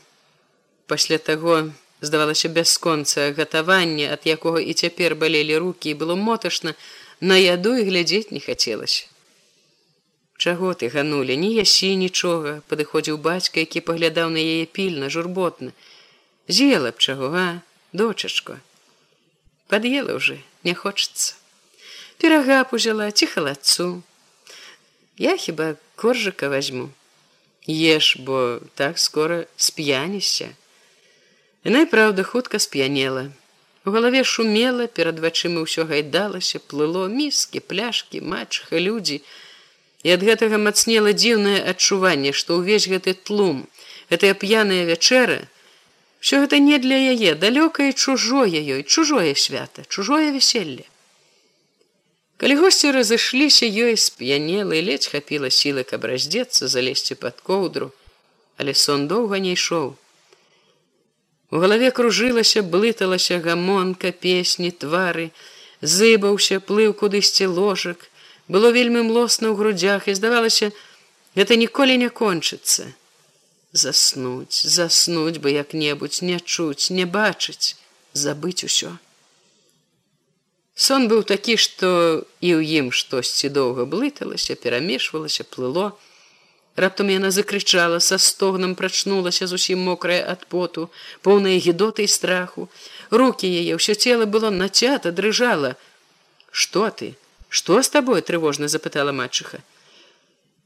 Пасля 0.87 1.19
таго 1.19 1.71
здавалася 2.01 2.49
бясконца 2.49 3.33
гатаванне, 3.37 4.09
ад 4.13 4.27
якога 4.27 4.61
і 4.61 4.73
цяпер 4.73 5.15
балелі 5.15 5.57
рукі 5.59 5.91
і 5.91 5.95
было 5.95 6.17
моташна, 6.17 6.75
на 7.21 7.37
яду 7.37 7.75
і 7.77 7.87
глядзець 7.89 8.31
не 8.31 8.41
хацелася. 8.41 9.07
Чаго 10.39 10.75
ты 10.75 10.87
ганулі, 10.89 11.35
не 11.37 11.51
ясі 11.59 11.97
нічога, 11.97 12.63
падыходзіў 12.71 13.19
бацька, 13.19 13.59
які 13.61 13.83
паглядаў 13.83 14.31
на 14.31 14.39
яе 14.39 14.67
пільна, 14.67 15.11
журботна. 15.11 15.75
З'ела 16.47 16.95
б 16.95 16.99
чаго, 16.99 17.35
а, 17.35 17.63
дочачко? 17.93 18.61
Подъела 19.67 20.15
уже 20.15 20.39
не 20.63 20.75
хочется 20.75 21.35
пирога 22.19 22.65
пужила 22.65 23.11
ці 23.11 23.27
халадцу 23.27 24.03
я 25.17 25.37
хіба 25.37 25.75
коржика 25.95 26.49
возьму 26.49 26.91
ешь 27.69 28.17
бо 28.17 28.61
так 28.75 28.99
скоро 28.99 29.45
сп'янішся 29.57 30.49
яна 31.65 31.83
і 31.85 31.91
праўда 31.91 32.23
хутка 32.23 32.59
сп'янела. 32.59 33.31
У 33.87 33.91
галаве 33.91 34.23
шумела 34.25 34.87
перад 34.87 35.19
вачыма 35.25 35.65
ўсё 35.65 35.89
гайдалася 35.91 36.59
плыло 36.59 37.09
міскі 37.09 37.61
пляшки 37.61 38.21
матчха 38.21 38.79
людзі. 38.79 39.23
І 40.07 40.15
ад 40.15 40.23
гэтага 40.23 40.59
мацнела 40.63 41.13
дзіўнае 41.17 41.59
адчуванне 41.73 42.33
што 42.33 42.59
ўвесь 42.61 42.87
гэты 42.91 43.15
тлум 43.29 43.65
гэтая 44.11 44.35
п'яная 44.35 44.85
вячэра 44.91 45.41
Всё 46.21 46.43
гэта 46.43 46.59
не 46.59 46.79
для 46.83 46.99
яе 47.15 47.35
далёкае 47.35 47.93
чужое 47.93 48.63
ёй 48.77 48.83
чужое 48.83 49.35
свята 49.35 49.83
чужое 49.89 50.31
вяселле 50.37 50.87
калі 52.39 52.55
госці 52.63 52.91
разышліся 52.95 53.67
ёй 53.67 53.99
сп'янела 53.99 54.79
і 54.79 54.83
ледзь 54.89 55.11
хапіла 55.11 55.51
сілы 55.51 55.83
каб 55.83 56.07
раздзецца 56.07 56.71
залезці 56.71 57.19
под 57.19 57.41
коўдру. 57.43 57.91
Але 58.59 58.75
сон 58.75 59.07
доўга 59.11 59.39
не 59.43 59.55
ішоў 59.59 59.95
у 61.51 61.61
галаве 61.63 61.91
кружылася 61.91 62.63
блыталася 62.63 63.41
гамонка 63.45 64.13
песні 64.13 64.71
твары 64.71 65.31
зыбаўся, 65.81 66.61
плыў 66.61 66.95
кудысьці 66.95 67.47
ложак, 67.47 68.11
было 68.49 68.71
вельмі 68.75 69.03
млосна 69.07 69.53
ў 69.53 69.55
грудях 69.55 70.09
і 70.09 70.15
здавалася, 70.19 70.73
гэта 71.37 71.57
ніколі 71.57 71.97
не 72.03 72.11
кончыцца. 72.11 72.91
Заснуць, 73.73 74.65
заснуць 74.65 75.39
бы 75.39 75.53
як-небудзь, 75.53 76.23
не 76.23 76.41
чуць, 76.41 76.91
не 76.91 77.05
бачыць, 77.05 77.77
забыць 78.13 78.65
усё. 78.65 78.97
Сон 80.75 81.09
быў 81.11 81.23
такі, 81.27 81.59
што 81.59 82.25
і 82.41 82.51
ў 82.55 82.63
ім 82.83 82.87
штосьці 82.95 83.51
доўга 83.53 83.85
блыталася, 83.85 84.57
перамешвалася, 84.57 85.45
плыло. 85.45 85.99
Раптам 86.79 87.09
яна 87.11 87.31
закрычала, 87.35 87.99
са 87.99 88.19
стогнам 88.23 88.75
прачнулася 88.79 89.47
зусім 89.51 89.81
мокрая 89.83 90.23
ад 90.33 90.45
поту, 90.47 90.85
поўная 91.27 91.59
гідоты 91.59 92.07
і 92.07 92.11
страху. 92.13 92.69
Рукі 93.11 93.51
яе 93.51 93.75
ўсё 93.75 93.99
цела 93.99 94.31
было 94.31 94.51
нацята, 94.55 95.11
дрыжала. 95.11 95.75
Што 96.55 96.87
ты? 96.95 97.19
Што 97.49 97.83
з 97.83 97.91
табой 97.91 98.23
трывожна 98.23 98.71
запытала 98.71 99.11
матчыха. 99.11 99.59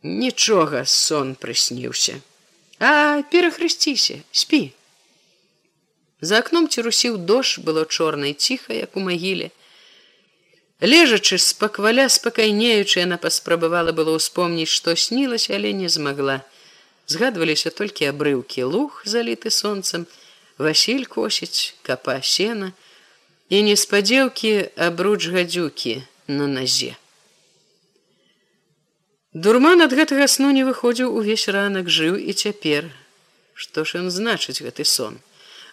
Нічога 0.02 0.84
сон 0.84 1.32
прысніўся. 1.32 2.20
А 2.76 3.24
перахрысціся, 3.32 4.20
спі. 4.36 4.76
За 6.20 6.44
акном 6.44 6.68
цірусіў 6.68 7.16
дождж 7.24 7.64
было 7.64 7.88
чорнай 7.88 8.36
ціха, 8.36 8.76
як 8.76 9.00
у 9.00 9.06
магіле. 9.08 9.48
Лежачы 10.82 11.38
спакваля 11.38 12.08
спакайнеючы, 12.10 12.98
яна 13.06 13.14
паспрабавала 13.14 13.92
было 13.94 14.18
ўспомніць, 14.18 14.72
што 14.74 14.96
снілася, 14.98 15.54
але 15.54 15.70
не 15.70 15.86
змагла. 15.86 16.42
Згадваліся 17.06 17.70
толькі 17.70 18.10
абрыўкі 18.10 18.66
луг, 18.66 19.02
заліты 19.06 19.54
сонцам, 19.54 20.10
Васіль 20.58 21.06
косіць, 21.06 21.78
капа 21.86 22.18
сена 22.22 22.72
і 23.48 23.62
неспадзеўкі 23.62 24.74
абруч 24.74 25.30
гадзюкі 25.30 25.94
на 26.26 26.50
назе. 26.50 26.98
Дурман 29.32 29.86
ад 29.86 29.94
гэтага 29.94 30.26
сну 30.26 30.50
не 30.50 30.66
выходзіў 30.66 31.14
увесь 31.14 31.46
ранак, 31.46 31.86
жыў 31.86 32.18
і 32.18 32.34
цяпер. 32.34 32.90
Што 33.54 33.86
ж 33.86 34.02
ён 34.02 34.10
значыць 34.10 34.58
гэты 34.58 34.82
сон? 34.82 35.22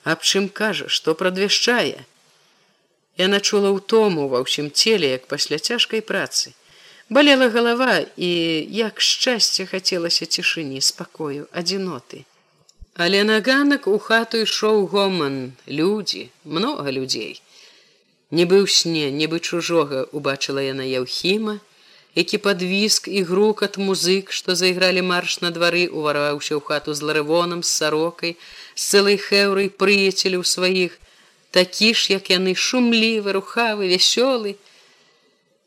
Аб 0.06 0.22
чым 0.22 0.54
кажа, 0.54 0.86
што 0.88 1.18
прадвяшчае? 1.18 2.06
Яна 3.20 3.40
чула 3.44 3.76
ўтому 3.76 4.32
ва 4.32 4.40
ўсім 4.48 4.72
целе, 4.72 5.12
як 5.20 5.28
пасля 5.28 5.60
цяжкай 5.60 6.00
працы. 6.00 6.56
Балела 7.10 7.50
галава 7.52 8.06
і 8.16 8.32
як 8.72 9.02
шчасце 9.04 9.66
хацелася 9.68 10.24
цішыні, 10.26 10.80
спакою, 10.80 11.52
адзіноты. 11.52 12.24
Але 12.96 13.24
на 13.24 13.40
ганак 13.44 13.88
у 13.88 13.98
хату 14.00 14.40
ішоў 14.46 14.88
гоман, 14.94 15.52
людзі, 15.68 16.30
многа 16.46 16.96
людзей. 16.96 17.42
Нібы 18.32 18.64
ў 18.64 18.68
сне, 18.72 19.12
нібы 19.12 19.40
чужога 19.44 20.06
убачыла 20.16 20.64
яна 20.64 20.88
Яўхіма, 20.88 21.60
які 22.16 22.38
падвіск 22.46 23.08
і 23.08 23.24
грук 23.28 23.64
ад 23.68 23.80
музык, 23.82 24.32
што 24.32 24.56
зайгралі 24.56 25.02
марш 25.02 25.40
на 25.44 25.52
двары, 25.52 25.88
уварваўся 25.92 26.56
ў 26.56 26.62
хату 26.62 26.94
з 26.94 27.04
ларывонам, 27.04 27.64
з 27.68 27.72
сарокай, 27.84 28.38
з 28.76 28.84
цэлай 28.94 29.18
хэўрай 29.18 29.74
прыяцеляў 29.74 30.44
сваіх, 30.44 31.00
такі 31.51 31.94
ж 31.94 32.13
як 32.13 32.29
яны 32.29 32.56
шумлівы 32.56 33.34
рухавы 33.34 33.89
вясёлы. 33.89 34.56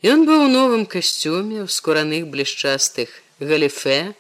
Ён 0.03 0.27
быў 0.27 0.47
у 0.47 0.51
новым 0.51 0.87
касцюме 0.87 1.63
ў 1.63 1.69
скураных 1.69 2.27
блішчастых 2.27 3.23
галіфе 3.41 4.15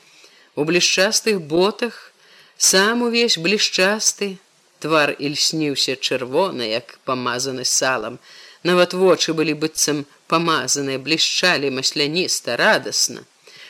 у 0.54 0.64
блішчастых 0.64 1.40
ботах 1.40 2.12
сам 2.58 3.02
увесь 3.02 3.38
блішчасты. 3.38 4.36
Твар 4.82 5.14
ільсніўся 5.18 5.94
чырвона 5.94 6.66
як 6.66 6.98
памазаны 7.06 7.64
салам. 7.64 8.18
Нават 8.62 8.94
вочы 8.94 9.32
былі 9.32 9.54
быццам 9.54 10.04
памазаныя 10.26 10.98
блішчалі 10.98 11.70
масляніста 11.70 12.56
радасна. 12.56 13.22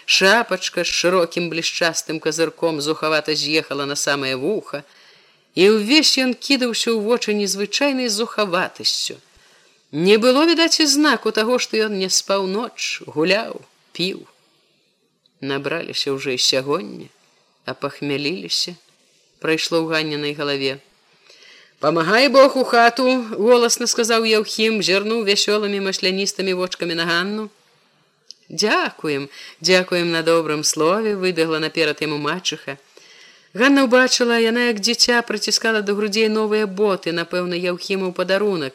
Шапачка 0.06 0.84
з 0.84 0.90
шырокім 0.90 1.48
блішчастым 1.52 2.18
казырком 2.18 2.80
зухавата 2.80 3.36
з'ехала 3.36 3.86
на 3.86 3.96
самае 3.96 4.34
вуха 4.36 4.82
і 5.54 5.68
ўвесь 5.76 6.16
ён 6.18 6.32
кідаўся 6.34 6.92
ў 6.92 6.98
вочы 7.04 7.36
незвычайнай 7.36 8.08
зухаватасцю. 8.08 9.20
Не 9.92 10.16
было 10.16 10.46
відаць 10.48 10.80
і 10.80 10.86
знаку 10.88 11.32
таго, 11.36 11.58
што 11.60 11.76
ён 11.76 11.98
не 12.00 12.08
спаў 12.08 12.48
ноч, 12.48 13.04
гуляў, 13.04 13.60
піў. 13.92 14.24
Набраліся 15.44 16.16
ўжо 16.16 16.32
і 16.32 16.40
сягоння, 16.40 17.12
а 17.68 17.74
пахмяліліся, 17.76 18.72
прайшло 19.44 19.84
ў 19.84 19.92
ганненай 19.92 20.32
галаве. 20.32 20.80
Памагай 21.82 22.28
Бог 22.28 22.56
у 22.56 22.64
хату, 22.64 23.04
голасна 23.36 23.90
сказаў 23.90 24.24
Яўхім, 24.24 24.80
зірнуў 24.86 25.26
вясёлымі 25.28 25.82
масляністымі 25.82 26.54
вочкамі 26.54 26.94
на 26.94 27.04
ганну. 27.04 27.50
Дякуем, 28.48 29.28
дзякуем 29.60 30.12
на 30.12 30.22
добрым 30.22 30.62
слове, 30.62 31.16
выбегла 31.16 31.58
наперад 31.58 32.00
яму 32.00 32.22
мачыха. 32.22 32.78
Ганна 33.54 33.84
ўбачыла, 33.84 34.40
яна 34.40 34.72
як 34.72 34.80
дзіця 34.80 35.20
праціскала 35.28 35.84
да 35.84 35.92
грудзей 35.92 36.28
новыя 36.32 36.64
боты, 36.64 37.12
напэўна, 37.12 37.56
яўхіму 37.60 38.12
падарунак. 38.16 38.72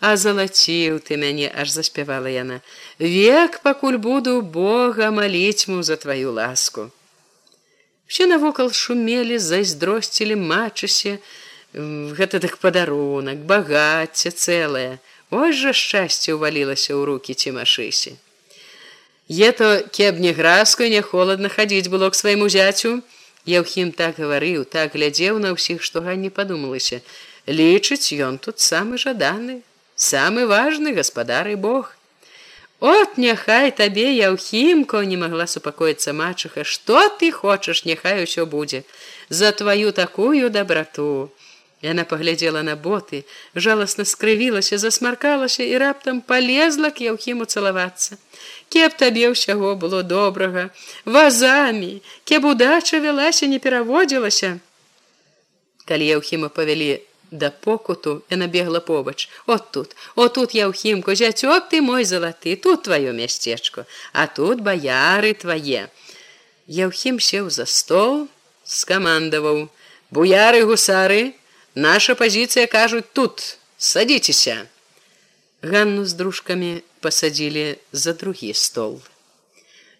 А 0.00 0.14
залаціў 0.18 0.98
ты 1.02 1.18
мяне, 1.18 1.50
аж 1.50 1.70
заспявала 1.70 2.30
яна. 2.30 2.60
Век 2.98 3.60
пакуль 3.62 3.98
буду 3.98 4.40
Бога 4.42 5.10
маліць 5.10 5.70
му 5.70 5.82
за 5.82 5.96
тваю 5.96 6.32
ласку. 6.32 6.90
Все 8.06 8.26
навокал 8.26 8.72
шумелі, 8.72 9.38
зайздросцілі 9.38 10.34
мачысе, 10.34 11.18
гэта 11.74 12.40
так 12.42 12.58
падарунак, 12.58 13.42
багацце 13.46 14.30
цэлае. 14.30 14.98
Ось 15.30 15.58
жа 15.60 15.74
шчасце 15.76 16.34
ўвалілася 16.34 16.96
ў 16.96 17.04
руки 17.06 17.34
цімашысе. 17.34 18.16
Ето 19.28 19.84
кеб 19.92 20.18
не 20.18 20.32
граску, 20.32 20.88
не 20.88 21.02
холодна 21.02 21.52
хадзіць 21.52 21.92
было 21.92 22.08
к 22.10 22.16
свайму 22.16 22.48
зяцю, 22.48 23.02
Яўхім 23.48 23.92
так 23.96 24.18
гаварыў, 24.20 24.64
так 24.68 24.92
глядзеў 24.92 25.38
на 25.40 25.54
ўсіх, 25.56 25.80
што 25.80 26.02
ганне 26.04 26.28
падумалася. 26.38 27.00
Лічыць 27.48 28.12
ён 28.28 28.36
тут 28.36 28.60
самы 28.60 29.00
жаданы, 29.00 29.62
самы 29.96 30.44
важны 30.50 30.92
гаспадар 30.98 31.48
і 31.48 31.56
Бог. 31.56 31.94
От 32.80 33.16
няхай 33.16 33.72
табе 33.78 34.12
яўхімко 34.12 35.00
не 35.02 35.16
магла 35.16 35.48
супакоіцца 35.50 36.12
мачыха, 36.12 36.62
што 36.62 37.08
ты 37.18 37.32
хочаш, 37.32 37.84
няхай 37.88 38.22
усё 38.28 38.44
будзе 38.46 38.84
за 39.28 39.50
тваю 39.52 39.96
такую 39.96 40.50
дабрату. 40.50 41.32
Яна 41.82 42.04
паглядзела 42.04 42.62
на 42.62 42.76
боты, 42.76 43.24
жаласна 43.54 44.04
скрывілася, 44.04 44.78
засмаркалася 44.78 45.64
і 45.64 45.78
раптам 45.78 46.20
полезла 46.20 46.90
к 46.90 47.00
яўхіму 47.00 47.46
цалавацца. 47.46 48.18
Кеп 48.68 48.96
табе 49.00 49.30
ўсяго 49.32 49.74
было 49.80 50.02
добрага, 50.04 50.68
вазамі, 51.04 52.02
кеп 52.28 52.44
удача 52.44 53.00
вялася 53.00 53.48
не 53.48 53.58
пераводзілася. 53.58 54.58
Калі 55.88 56.04
яўхіма 56.04 56.52
павялі 56.52 57.00
да 57.30 57.50
покуту, 57.50 58.22
яна 58.28 58.46
бегла 58.46 58.80
побач. 58.80 59.28
От 59.46 59.70
тут, 59.72 59.96
о 60.16 60.28
тут 60.28 60.54
яўхімку, 60.54 61.16
зяцёк 61.16 61.68
ты 61.72 61.80
мой 61.80 62.04
залаты, 62.04 62.56
тут 62.56 62.84
тваё 62.88 63.12
мясцечко, 63.12 63.86
а 64.12 64.26
тут 64.26 64.60
баяры 64.60 65.32
твае. 65.32 65.88
Яўхім 66.68 67.20
сеў 67.20 67.48
за 67.48 67.64
стол, 67.64 68.28
скамандаваў: 68.64 69.68
Буяры 70.10 70.64
гусары, 70.64 71.32
наша 71.74 72.14
пазіцыя 72.14 72.66
кажуць 72.66 73.08
тут 73.12 73.56
садзіцеся 73.76 74.68
ганну 75.62 76.04
з 76.04 76.12
дружкамі 76.12 76.82
пасадзілі 77.04 77.66
за 77.92 78.12
другі 78.12 78.54
стол 78.54 78.98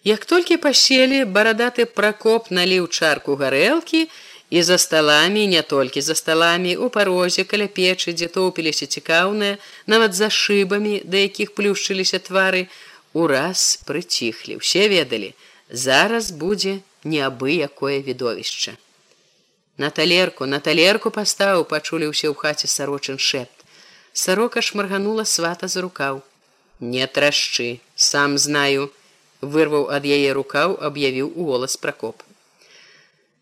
як 0.09 0.25
толькі 0.25 0.57
паселі 0.65 1.21
барадаты 1.37 1.85
пракоп 1.99 2.49
наліў 2.57 2.87
чарку 2.87 3.37
гарэлкі 3.43 4.07
і 4.49 4.63
за 4.69 4.77
сталамі 4.81 5.45
не 5.53 5.61
толькі 5.61 6.01
за 6.01 6.15
сталамі 6.21 6.75
у 6.87 6.89
парозе 6.97 7.45
каля 7.53 7.69
печы 7.79 8.15
дзе 8.17 8.27
топіліся 8.39 8.89
цікаўныя 8.97 9.57
нават 9.93 10.19
за 10.19 10.29
шыбамі 10.41 10.99
да 11.05 11.25
якіх 11.27 11.55
плюшчыліся 11.59 12.19
твары 12.27 12.67
ураз 13.13 13.65
прыціхлі 13.87 14.59
усе 14.63 14.85
ведалі 14.93 15.33
зараз 15.87 16.31
будзе 16.43 16.77
неабы 17.03 17.57
якое 17.69 17.97
відовішча 18.11 18.79
На 19.79 19.89
талерку, 19.91 20.45
на 20.45 20.59
талерку 20.59 21.09
пастаў, 21.09 21.61
пачулі 21.63 22.09
ўсе 22.11 22.27
ў 22.27 22.35
хаце 22.35 22.67
сарочын 22.67 23.15
шэпт. 23.15 23.63
Сарока 24.11 24.59
шмарганула 24.59 25.23
свата 25.23 25.71
за 25.71 25.79
рукаў. 25.85 26.19
Не 26.79 27.07
трашчы, 27.07 27.79
сам 27.95 28.37
знаю, 28.37 28.91
вырваў 29.41 29.89
ад 29.91 30.05
яе 30.05 30.33
рукаў, 30.33 30.77
аб'явіў 30.89 31.31
у 31.35 31.45
голас 31.51 31.75
пракоп. 31.77 32.23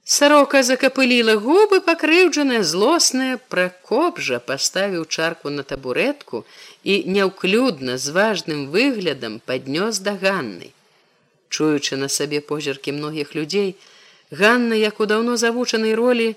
Сарока 0.04 0.63
закапыліла 0.63 1.36
губы 1.36 1.82
пакрыўджаная, 1.84 2.63
злосная, 2.63 3.38
пракоп 3.52 4.23
жа 4.23 4.39
паставіў 4.39 5.06
чарку 5.06 5.52
на 5.52 5.63
табуретку 5.63 6.45
і 6.84 7.04
няўклюдна 7.17 7.97
з 7.97 8.15
важным 8.15 8.71
выглядам 8.71 9.39
паднёс 9.45 10.00
да 10.00 10.15
ганны. 10.15 10.71
Чуючы 11.50 12.00
на 12.00 12.08
сабе 12.08 12.39
позіркі 12.41 12.91
многіх 12.95 13.36
людзей, 13.36 13.76
Ганна, 14.32 14.76
як 14.76 15.00
у 15.00 15.06
даўно 15.06 15.38
завучанай 15.38 15.95
ролі, 15.95 16.36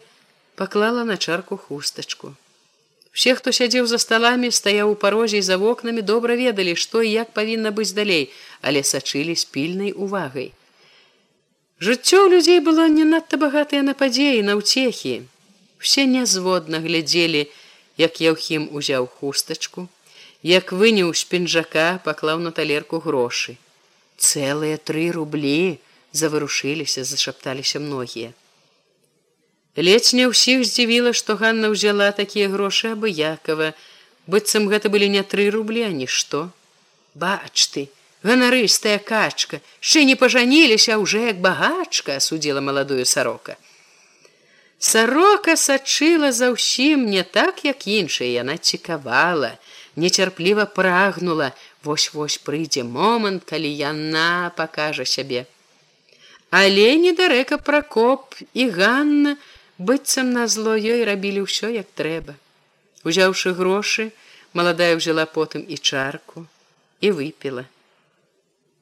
паклала 0.55 1.05
на 1.05 1.17
чарку 1.17 1.57
хустачку. 1.57 2.35
Все, 3.12 3.35
хто 3.35 3.53
сядзеў 3.53 3.87
за 3.90 3.99
сталамі, 3.99 4.51
стаяў 4.55 4.92
у 4.92 4.94
парозе 4.94 5.42
за 5.42 5.57
вокнамі, 5.59 6.03
добра 6.03 6.37
ведалі, 6.38 6.77
што 6.77 7.03
і 7.03 7.11
як 7.11 7.35
павінна 7.35 7.75
быць 7.75 7.92
далей, 7.92 8.31
але 8.62 8.83
сачылі 8.87 9.35
з 9.35 9.44
пільнай 9.44 9.92
увагай. 9.92 10.53
Жыццё 11.81 12.29
людзей 12.29 12.61
было 12.61 12.87
не 12.88 13.05
надта 13.09 13.37
багатыя 13.40 13.83
на 13.83 13.94
падзеі, 13.99 14.44
на 14.46 14.55
ўцехі. 14.61 15.25
Все 15.81 16.05
нязводна 16.07 16.79
глядзелі, 16.85 17.49
як 17.96 18.20
Яўхім 18.20 18.68
узяў 18.77 19.09
хустачку, 19.09 19.88
як 20.42 20.73
выняў 20.73 21.11
з 21.14 21.25
пінжака 21.25 22.01
паклаў 22.05 22.38
на 22.38 22.53
талерку 22.53 23.01
грошы. 23.01 23.57
Цэлыя 24.20 24.77
тры 24.77 25.11
рублі 25.16 25.81
заварушыліся, 26.12 27.05
зашапталіся 27.05 27.81
многія. 27.81 28.37
Ледзь 29.77 30.15
не 30.19 30.27
ўсіх 30.27 30.67
здзівіла, 30.67 31.15
што 31.15 31.39
Ганна 31.39 31.71
ўзяла 31.71 32.11
такія 32.11 32.51
грошы 32.51 32.91
абыякова, 32.99 33.73
быццам 34.27 34.67
гэта 34.67 34.91
былі 34.91 35.09
не 35.15 35.23
тры 35.23 35.51
рублі, 35.55 35.87
а 35.87 35.93
нішто. 35.95 36.51
Бач 37.15 37.71
ты, 37.71 37.87
ганарыстая 38.27 38.99
качка, 38.99 39.63
шы 39.79 40.03
не 40.05 40.17
пажаніліся 40.17 40.99
уже 40.99 41.31
як 41.31 41.39
багачка, 41.39 42.19
судзіла 42.19 42.61
маладую 42.61 43.07
сарока. 43.07 43.57
Сарока 44.81 45.55
сачыла 45.55 46.33
за 46.33 46.51
ўсім 46.51 47.07
не 47.07 47.23
так, 47.23 47.63
як 47.65 47.87
іншая, 47.87 48.43
яна 48.43 48.57
цікавала, 48.57 49.55
нецярпліва 49.95 50.67
прагнула, 50.67 51.53
вось-вось 51.85 52.43
прыйдзе 52.43 52.83
момант, 52.83 53.47
калі 53.47 53.71
яна 53.71 54.51
пакажа 54.57 55.07
сябе. 55.07 55.47
Але 56.51 56.97
недарэка 56.99 57.61
пракоп 57.63 58.35
і 58.55 58.69
Ганна, 58.75 59.37
быццам 59.81 60.33
на 60.37 60.47
зло 60.47 60.77
ёй 60.77 61.05
рабілі 61.09 61.49
ўсё 61.49 61.73
як 61.73 61.88
трэба. 61.97 62.37
Узяўшы 63.01 63.57
грошы, 63.57 64.12
маладая 64.53 64.93
ўжыла 65.01 65.25
потым 65.25 65.64
і 65.64 65.81
чарку 65.81 66.45
і 67.01 67.16
выпіла. 67.16 67.64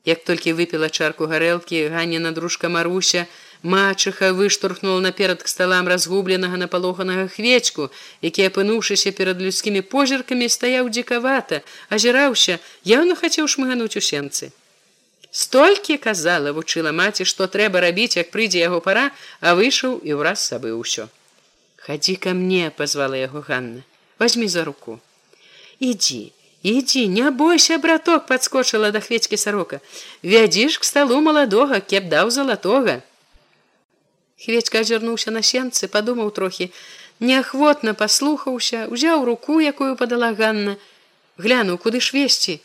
Як 0.05 0.25
толькі 0.27 0.59
выпіла 0.59 0.91
чарку 0.91 1.31
гарэлкі, 1.31 1.87
ганіна 1.95 2.35
дружка 2.35 2.69
Маруся, 2.69 3.29
Мачыха 3.63 4.33
выштурхнула 4.33 5.01
наперад 5.01 5.43
к 5.43 5.49
сталам 5.49 5.89
разгубленага 5.89 6.57
напалоханага 6.57 7.27
хвечку, 7.27 7.91
які, 8.23 8.47
апынуўшыся 8.47 9.11
перад 9.11 9.43
людскімі 9.43 9.83
позіркамі, 9.83 10.47
стаяў 10.47 10.91
дзікавата, 10.95 11.63
азіраўся, 11.91 12.63
яўна 12.87 13.19
хацеў 13.19 13.51
шмыгануць 13.51 13.99
у 13.99 14.03
сенцы. 14.03 14.55
Столькі 15.39 15.97
казала, 16.03 16.51
вучыла 16.51 16.91
маці, 16.91 17.23
што 17.31 17.47
трэба 17.47 17.79
рабіць, 17.85 18.19
як 18.19 18.31
прыйдзе 18.35 18.59
яго 18.59 18.81
пара, 18.83 19.05
а 19.39 19.55
выйшаў 19.55 19.93
і 20.03 20.19
ўраз 20.19 20.43
сабы 20.51 20.73
ўсё. 20.75 21.07
Хадзі 21.85 22.15
ка 22.25 22.33
мне, 22.35 22.73
пазвала 22.75 23.15
яго 23.21 23.45
Ганна, 23.47 23.85
возьми 24.19 24.49
за 24.51 24.67
руку. 24.67 24.99
Ідзі, 25.79 26.35
ідзі, 26.67 27.07
не 27.15 27.31
бойся, 27.31 27.79
браток 27.79 28.27
подскочыла 28.27 28.91
да 28.91 28.99
хвецькі 28.99 29.39
сарока. 29.39 29.79
Вядзіш 30.27 30.83
к 30.83 30.91
сталу 30.91 31.23
маладога, 31.23 31.79
кеп 31.79 32.11
даў 32.11 32.35
залатога. 32.35 32.99
Хвечка 34.43 34.83
азірнуўся 34.83 35.31
на 35.31 35.47
сенцы, 35.47 35.87
падумаў 35.87 36.35
трохі, 36.35 36.73
неахвотна 37.23 37.95
паслухаўся, 37.95 38.89
узяў 38.91 39.23
руку, 39.23 39.63
якую 39.63 39.95
падала 39.95 40.35
Ганна, 40.35 40.81
глянуў, 41.39 41.79
куды 41.79 42.03
ж 42.03 42.11
весці, 42.19 42.59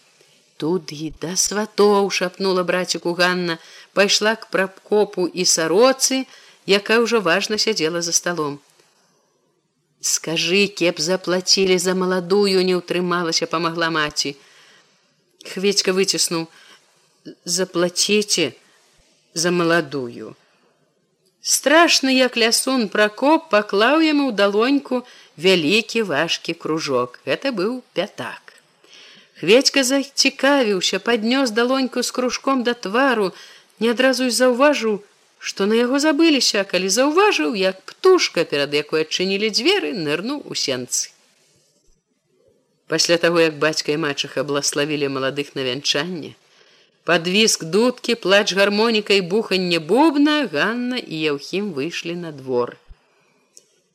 туды 0.63 1.11
да 1.21 1.35
сватоў 1.35 2.09
шапнула 2.17 2.63
браціку 2.63 3.13
Ганна 3.19 3.55
пайшла 3.99 4.35
к 4.39 4.47
прапкопу 4.55 5.25
і 5.27 5.43
сароцы 5.53 6.19
якая 6.79 6.99
ўжо 7.03 7.19
важна 7.19 7.59
сядзела 7.63 8.01
за 8.07 8.13
сталом. 8.15 8.59
Скажи 9.99 10.67
кеп 10.81 10.99
заплацілі 11.03 11.75
за 11.85 11.95
маладую 11.99 12.63
не 12.69 12.75
ўтрымалася 12.79 13.49
памагла 13.51 13.89
маці. 13.97 14.35
Хведька 15.51 15.91
выціснуў. 15.97 16.47
Заплаціце 17.57 18.47
за 19.33 19.51
маладую 19.51 20.35
страшны 21.43 22.15
як 22.15 22.39
лясун 22.39 22.87
пракоп 22.95 23.51
паклаў 23.51 23.99
яму 23.99 24.31
ў 24.31 24.35
далоньку 24.39 25.03
вялікі 25.35 26.07
важкі 26.07 26.55
кружок. 26.55 27.19
Гэта 27.27 27.51
быў 27.51 27.83
пятак 27.99 28.42
Хведька 29.43 29.81
зацікавіўся, 29.83 31.03
паднёс 31.03 31.51
далоньку 31.51 31.99
з 31.99 32.11
кружком 32.15 32.63
да 32.63 32.73
твару, 32.73 33.33
не 33.83 33.89
адразу 33.91 34.27
і 34.29 34.31
заўважыў, 34.31 35.01
што 35.37 35.65
на 35.67 35.75
яго 35.75 35.99
забыліся, 35.99 36.61
калі 36.63 36.87
заўважыў, 36.87 37.49
як 37.59 37.81
птушка, 37.89 38.45
перад 38.47 38.71
якой 38.71 39.03
адчынілі 39.03 39.49
дзверы, 39.57 39.89
нырнуў 40.05 40.47
у 40.47 40.55
сенцы. 40.55 41.11
Пасля 42.87 43.17
таго, 43.19 43.41
як 43.43 43.57
бацька 43.59 43.91
і 43.91 43.99
мачаха 44.05 44.45
блаславілі 44.47 45.09
маладых 45.11 45.51
на 45.59 45.67
вянчанне, 45.67 46.39
Падвіск 47.03 47.65
дудкі, 47.67 48.15
плач 48.15 48.53
гармонікай 48.55 49.19
буханне 49.33 49.79
бубна, 49.79 50.35
Ганна 50.53 51.01
і 51.03 51.19
Яўхім 51.19 51.73
выйшлі 51.75 52.15
на 52.15 52.31
двор. 52.31 52.77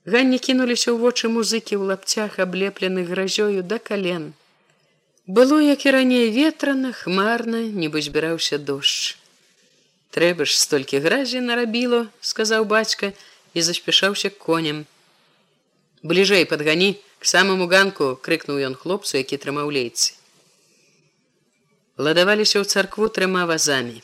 Ганне 0.05 0.37
кінуліся 0.37 0.93
ў 0.93 1.01
вочы 1.01 1.33
музыкі 1.33 1.81
ў 1.81 1.89
лапцях, 1.89 2.37
аблепленых 2.37 3.09
гразёю 3.09 3.65
да 3.65 3.81
кален. 3.81 4.29
Было, 5.29 5.61
як 5.61 5.85
і 5.85 5.91
раней 5.91 6.31
ветрана, 6.33 6.89
хмарна, 6.97 7.61
нібы 7.61 8.01
збіраўся 8.01 8.57
дождж. 8.57 9.21
Трэба 10.09 10.49
ж 10.49 10.57
столькі 10.57 11.05
гразі 11.05 11.43
нарабіло, 11.45 12.07
сказаў 12.25 12.65
бацька 12.65 13.13
і 13.53 13.61
заспяшаўся 13.61 14.31
конем. 14.33 14.87
Бліжэй 16.01 16.49
падгані 16.49 16.97
к 17.21 17.29
самому 17.29 17.69
ганку 17.69 18.17
крыкнуў 18.17 18.65
ён 18.71 18.73
хлопцу, 18.73 19.21
які 19.21 19.37
трымаў 19.37 19.69
лейцы. 19.69 20.17
Ладаваліся 22.01 22.65
ў 22.65 22.65
царкву 22.65 23.13
трыма 23.13 23.45
вазамі. 23.45 24.01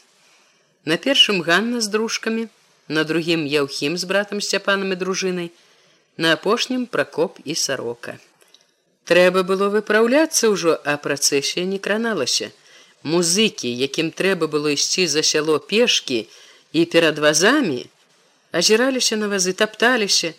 На 0.84 1.00
першым 1.00 1.40
ганна 1.40 1.80
з 1.80 1.88
дружкамі, 1.88 2.52
на 2.92 3.08
другім 3.08 3.48
яўхім 3.48 3.96
з 3.96 4.04
братам 4.04 4.44
сцяпанам 4.44 4.92
і 4.92 5.00
дружынай, 5.00 5.48
на 6.20 6.36
апошнім 6.36 6.84
пракоп 6.84 7.40
і 7.48 7.56
сарока. 7.56 8.20
Трэба 9.04 9.42
было 9.44 9.68
выпраўляцца 9.68 10.48
ўжо, 10.48 10.78
а 10.84 10.96
працэсія 10.96 11.64
не 11.68 11.78
краналася. 11.78 12.50
Музыкі, 13.04 13.68
якім 13.68 14.10
трэба 14.10 14.48
было 14.48 14.72
ісці 14.72 15.04
за 15.06 15.22
сяло 15.22 15.58
пешкі 15.60 16.24
і 16.72 16.84
перад 16.88 17.20
вазамі, 17.20 17.84
азіраліся 18.52 19.20
на 19.20 19.28
вазы, 19.28 19.52
тапталіся. 19.52 20.32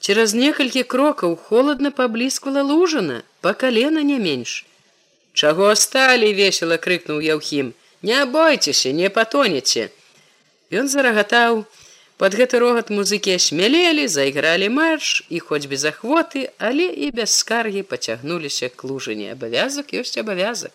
Цераз 0.00 0.34
некалькі 0.34 0.82
крокаў 0.82 1.36
холодна 1.36 1.90
паблісквала 1.94 2.62
лужана, 2.66 3.22
па 3.40 3.52
калена 3.52 4.02
не 4.02 4.18
менш. 4.18 4.64
Чаго 5.32 5.70
сталі 5.76 6.32
весела 6.34 6.80
крыкнуў 6.82 7.20
Яўхім: 7.20 7.74
Не 8.02 8.24
бойцеся, 8.26 8.90
не 8.92 9.10
патонеце. 9.10 9.90
Ён 10.72 10.88
зарагатаў, 10.88 11.66
Под 12.20 12.34
гэты 12.36 12.58
рогат 12.60 12.90
музыкі 12.92 13.32
асмялелі, 13.40 14.02
зайгралі 14.04 14.66
марш 14.68 15.22
і 15.32 15.38
хоць 15.40 15.64
без 15.64 15.86
ахвоты, 15.88 16.42
але 16.60 16.84
і 16.92 17.08
без 17.16 17.32
скаргі 17.32 17.80
пацягнуліся 17.80 18.68
к 18.68 18.84
лужыне 18.84 19.32
абавязак 19.32 19.94
ёсць 19.96 20.20
абавязак. 20.20 20.74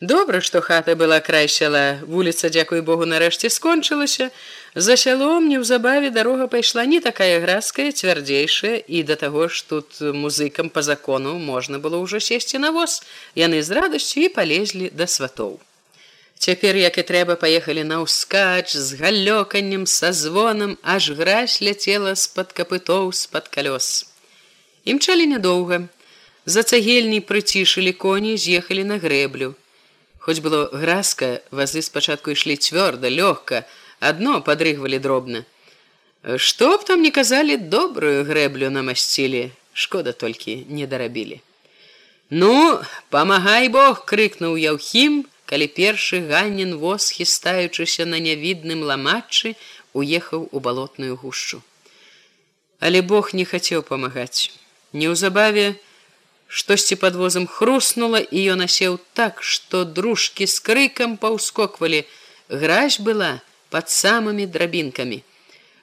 Добра, 0.00 0.40
што 0.40 0.62
хата 0.64 0.94
была 0.96 1.20
край 1.20 1.50
сяла, 1.52 2.00
вуліца, 2.08 2.48
дзякуй 2.48 2.80
Богу, 2.80 3.04
нарэшце 3.04 3.52
скончылася. 3.52 4.30
За 4.74 4.96
сялом 4.96 5.52
неўзабаве 5.52 6.08
дарога 6.08 6.48
пайшла 6.48 6.86
не 6.88 7.04
такая 7.04 7.44
гразкая, 7.44 7.92
цвярдзейшая 7.92 8.80
і 8.88 9.04
да 9.04 9.20
таго 9.20 9.52
ж 9.52 9.68
тут 9.68 10.00
музыкам 10.00 10.72
па 10.72 10.80
закону 10.80 11.36
можна 11.36 11.76
было 11.76 12.00
ўжо 12.00 12.24
сесці 12.24 12.64
на 12.64 12.72
воз. 12.72 13.02
Яны 13.36 13.60
з 13.60 13.68
радасцю 13.68 14.24
і 14.24 14.32
палезлі 14.32 14.88
да 14.96 15.04
сватоў. 15.04 15.60
Цяпер, 16.38 16.76
як 16.76 16.98
і 16.98 17.02
трэба, 17.02 17.36
паехалі 17.40 17.84
на 17.88 18.02
ўскач 18.04 18.76
з 18.76 19.00
галёканнем 19.00 19.86
са 19.86 20.12
звонам, 20.12 20.76
аж 20.82 21.10
гразь 21.16 21.62
ляцела 21.62 22.14
з-пад 22.14 22.52
капытоў 22.52 23.12
з-пад 23.12 23.48
калёс. 23.48 24.10
Імчалі 24.84 25.26
нядоўга. 25.26 25.88
За 26.46 26.62
цагельні 26.62 27.20
прыцішылі 27.24 27.92
коні, 27.96 28.36
з'ехалі 28.36 28.84
на 28.84 29.00
грэблю. 29.00 29.54
Хоць 30.18 30.40
было 30.44 30.68
гразка, 30.72 31.40
вазы 31.50 31.80
спачатку 31.80 32.32
ішлі 32.32 32.56
цвёрда, 32.56 33.08
лёгка, 33.08 33.64
адно 34.00 34.40
падрыгвалі 34.44 34.98
дробна. 34.98 35.44
Што 36.36 36.76
б 36.76 36.84
там 36.84 37.00
не 37.00 37.10
казалі, 37.10 37.56
добрую 37.56 38.24
грэблю 38.24 38.68
намасцілі, 38.68 39.52
шкода 39.72 40.12
толькі 40.12 40.64
не 40.68 40.86
дарабілі. 40.86 41.40
Ну, 42.30 42.80
памагай 43.10 43.68
Бог, 43.68 44.04
крыкнуў 44.08 44.56
Яўхім, 44.56 45.24
калі 45.46 45.66
першы 45.68 46.20
ганнен 46.24 46.76
воз 46.80 47.10
хістаючыся 47.12 48.04
на 48.08 48.18
нявідным 48.18 48.82
ламачы 48.82 49.56
уехаў 49.92 50.48
у 50.50 50.60
балотную 50.60 51.16
гушчу. 51.16 51.62
Але 52.80 53.02
Бог 53.02 53.32
не 53.32 53.44
хацеў 53.44 53.82
памагаць. 53.82 54.50
Неўзабаве 54.92 55.76
штосьці 56.48 56.96
под 56.96 57.14
возам 57.16 57.46
хруснула 57.46 58.20
і 58.20 58.42
ён 58.54 58.64
асеў 58.66 58.98
так, 59.12 59.42
што 59.42 59.84
дружкі 59.84 60.46
з 60.46 60.60
крыкам 60.60 61.16
паўскоквалі. 61.16 62.04
Гразь 62.48 63.00
была 63.00 63.40
под 63.70 63.90
самымі 63.90 64.46
драбінкамі. 64.46 65.22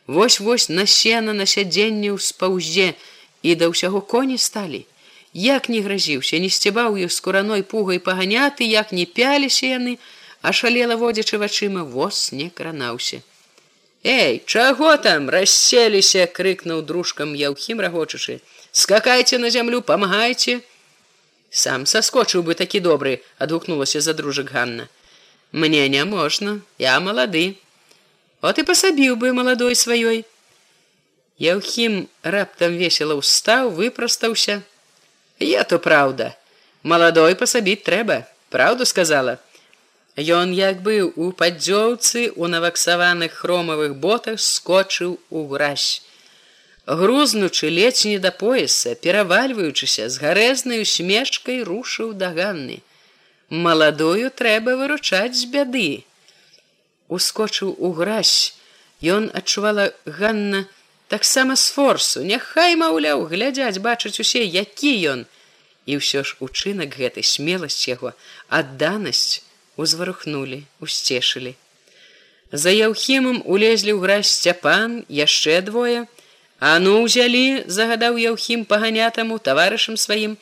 Вось-вось 0.08 0.70
на 0.70 0.86
сена 0.86 1.34
на 1.34 1.46
сядзенне 1.46 2.12
ў 2.14 2.20
спаўзе 2.20 2.94
і 3.42 3.56
да 3.56 3.72
ўсяго 3.72 4.02
коні 4.02 4.38
сталі. 4.38 4.86
Як 5.34 5.70
не 5.70 5.82
гразіўся, 5.82 6.40
не 6.40 6.50
сцябаў 6.50 6.98
іх 6.98 7.12
скураной 7.12 7.64
пугай 7.64 8.00
паганяты, 8.00 8.64
як 8.64 8.92
не 8.92 9.06
пяліся 9.06 9.66
яны, 9.66 9.98
а 10.42 10.52
шалела 10.52 10.96
водзячы 10.96 11.38
вачыма 11.38 11.84
воз 11.84 12.32
не 12.32 12.50
кранаўся. 12.50 13.22
Эй, 14.04 14.42
чаго 14.46 14.98
там 14.98 15.30
расселіся, 15.30 16.26
крыкнуў 16.26 16.82
дружкам 16.82 17.36
яўхім 17.38 17.80
рагочачы. 17.80 18.42
Скакайце 18.72 19.38
на 19.38 19.50
зямлю, 19.50 19.82
памагайце. 19.82 20.62
Сам 21.52 21.86
саскочыў 21.86 22.42
бы 22.42 22.56
такі 22.56 22.80
добры, 22.80 23.22
адгукнулася 23.38 24.02
за 24.02 24.14
дружак 24.14 24.50
Ганна. 24.52 24.90
Мне 25.52 25.88
не 25.90 26.04
можна, 26.06 26.62
я 26.80 27.00
малады. 27.00 27.58
От 28.42 28.58
і 28.58 28.64
пасабіў 28.64 29.16
бы 29.22 29.34
маладой 29.38 29.76
сваёй. 29.76 30.26
Яўхім 31.38 32.08
раптам 32.24 32.78
весела 32.78 33.14
ўстаў, 33.20 33.70
выпрастаўся, 33.70 34.64
Я 35.42 35.64
то 35.64 35.80
праўда. 35.80 36.36
Маладой 36.84 37.34
пасабіць 37.36 37.82
трэба, 37.82 38.26
Праўду 38.52 38.86
сказала. 38.86 39.40
Ён 40.20 40.52
як 40.52 40.82
быў 40.84 41.14
у 41.16 41.32
падзёўцы 41.32 42.32
у 42.36 42.48
наваксаваных 42.52 43.32
хромавых 43.32 43.96
ботах 43.96 44.42
скочыў 44.44 45.18
у 45.30 45.48
гразь. 45.48 46.04
Грузнучы 46.86 47.70
ледзь 47.70 48.06
не 48.06 48.20
да 48.20 48.32
пояса, 48.32 48.96
перавальваючыся 48.96 50.10
з 50.10 50.20
гарэзнай 50.20 50.84
усмешкай 50.84 51.64
рушыў 51.64 52.12
да 52.14 52.34
ганны. 52.36 52.82
Маладую 53.50 54.30
трэба 54.32 54.76
выручаць 54.76 55.40
з 55.40 55.48
бяды. 55.48 56.04
Ускочыў 57.08 57.76
у 57.80 57.94
гразь, 57.96 58.54
Ён 59.02 59.32
адчувала 59.34 59.92
Ганна, 60.06 60.68
таксама 61.12 61.60
з 61.60 61.76
форсу, 61.76 62.24
няхай 62.24 62.80
маўляў, 62.80 63.28
глядзяць 63.28 63.84
бачыць 63.84 64.20
усе, 64.24 64.44
які 64.48 64.92
ён. 65.14 65.26
І 65.86 66.00
ўсё 66.00 66.24
ж 66.24 66.40
учынак 66.40 66.96
гэтай 66.96 67.26
смеласць 67.28 67.84
яго, 67.92 68.16
адданасць 68.48 69.44
узварухнулі, 69.76 70.64
усцешылі. 70.80 71.54
За 72.52 72.72
яўхімам 72.72 73.44
улезлі 73.44 73.96
ў 73.96 74.00
гразь 74.04 74.32
сцяпан, 74.32 75.04
яшчэ 75.08 75.62
двое, 75.68 76.08
А 76.62 76.78
ну 76.78 76.92
ўзялі, 77.02 77.66
загадаў 77.66 78.22
яўхім 78.22 78.68
паганятаму 78.70 79.40
таварышам 79.42 79.98
сваім. 79.98 80.38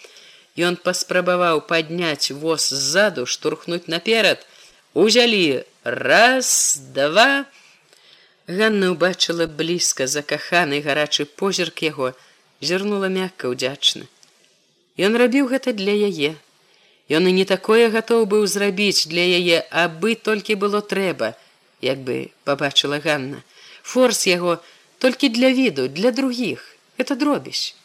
Ён 0.60 0.76
паспрабаваў 0.76 1.62
падняць 1.64 2.36
воз 2.36 2.68
ззаду, 2.68 3.24
штурхнуць 3.24 3.88
наперад, 3.88 4.44
узялі 4.92 5.64
раз, 5.88 6.76
два, 6.92 7.48
Ганна 8.50 8.88
ўбачыла 8.92 9.46
блізка 9.46 10.08
закаханы 10.10 10.82
гарачы 10.82 11.26
позірк 11.40 11.84
яго, 11.86 12.08
зірнула 12.66 13.06
мякка 13.14 13.50
ўдзячна. 13.52 14.08
Ён 14.98 15.18
рабіў 15.22 15.52
гэта 15.52 15.70
для 15.78 15.94
яе. 15.94 16.32
Ён 17.14 17.30
і 17.30 17.34
не 17.38 17.46
такое 17.46 17.94
гатоў 17.94 18.26
быў 18.32 18.48
зрабіць 18.50 19.06
для 19.12 19.22
яе, 19.22 19.60
абы 19.70 20.16
толькі 20.18 20.58
было 20.64 20.82
трэба, 20.82 21.38
як 21.86 22.02
бы 22.02 22.34
пабачыла 22.44 22.98
Ганна. 23.04 23.44
Форс 23.86 24.26
яго 24.26 24.58
толькі 24.98 25.30
для 25.30 25.54
віду, 25.54 25.86
для 25.88 26.10
другіх, 26.10 26.66
это 26.98 27.14
дробіць. 27.14 27.78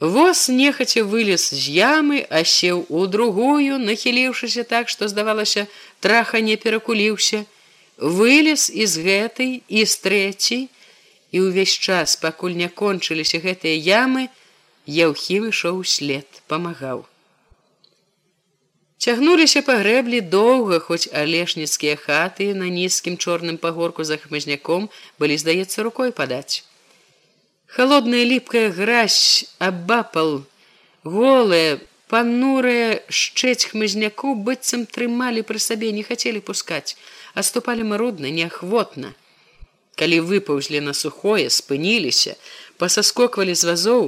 Воз 0.00 0.48
нехаця 0.48 1.04
вылез 1.06 1.46
з 1.54 1.78
ямы, 1.78 2.26
а 2.26 2.42
сеў 2.42 2.82
у 2.90 3.06
другую, 3.06 3.78
нахіліўшыся 3.78 4.66
так, 4.66 4.90
што 4.90 5.06
здавалася, 5.06 5.66
траха 6.02 6.42
не 6.42 6.58
перакуліўся, 6.58 7.46
вылез 7.98 8.70
из 8.70 8.96
гэтай 8.96 9.62
і 9.66 9.84
з 9.84 9.94
трэцяй 10.06 10.68
і 11.34 11.38
ўвесь 11.44 11.74
час 11.74 12.16
пакуль 12.16 12.54
не 12.54 12.70
кончыліся 12.70 13.42
гэтыя 13.42 13.74
ямы 13.74 14.30
яўхім 14.86 15.50
ішоў 15.50 15.82
след 15.84 16.26
памагаў. 16.46 17.04
Цягнуліся 18.98 19.62
па 19.62 19.78
грэблі 19.78 20.20
доўга 20.20 20.78
хоць 20.82 21.10
алешніцкія 21.14 21.98
хаты 21.98 22.54
на 22.54 22.70
нізкім 22.70 23.18
чорным 23.18 23.58
пагорку 23.58 24.06
за 24.06 24.18
хмызняком 24.18 24.88
былі 25.18 25.38
здаецца 25.38 25.82
рукой 25.82 26.10
падаць. 26.10 26.64
Холодная 27.66 28.24
ліпкая 28.24 28.70
гразь 28.70 29.46
абапал 29.58 30.42
голая 31.04 31.78
панурая 32.08 33.04
шчэць 33.10 33.70
хмызняку 33.70 34.34
быццам 34.34 34.86
трымалі 34.86 35.44
пры 35.46 35.60
сабе 35.62 35.92
не 35.92 36.02
хацелі 36.02 36.40
пускаць 36.40 36.96
оступалі 37.34 37.84
марудна 37.84 38.30
неахвотна. 38.30 39.14
Калі 39.98 40.18
выпаўзлі 40.30 40.80
на 40.80 40.94
сухое 40.94 41.50
спыніліся 41.50 42.36
пасаскоквалі 42.78 43.54
з 43.54 43.64
вазоў 43.70 44.04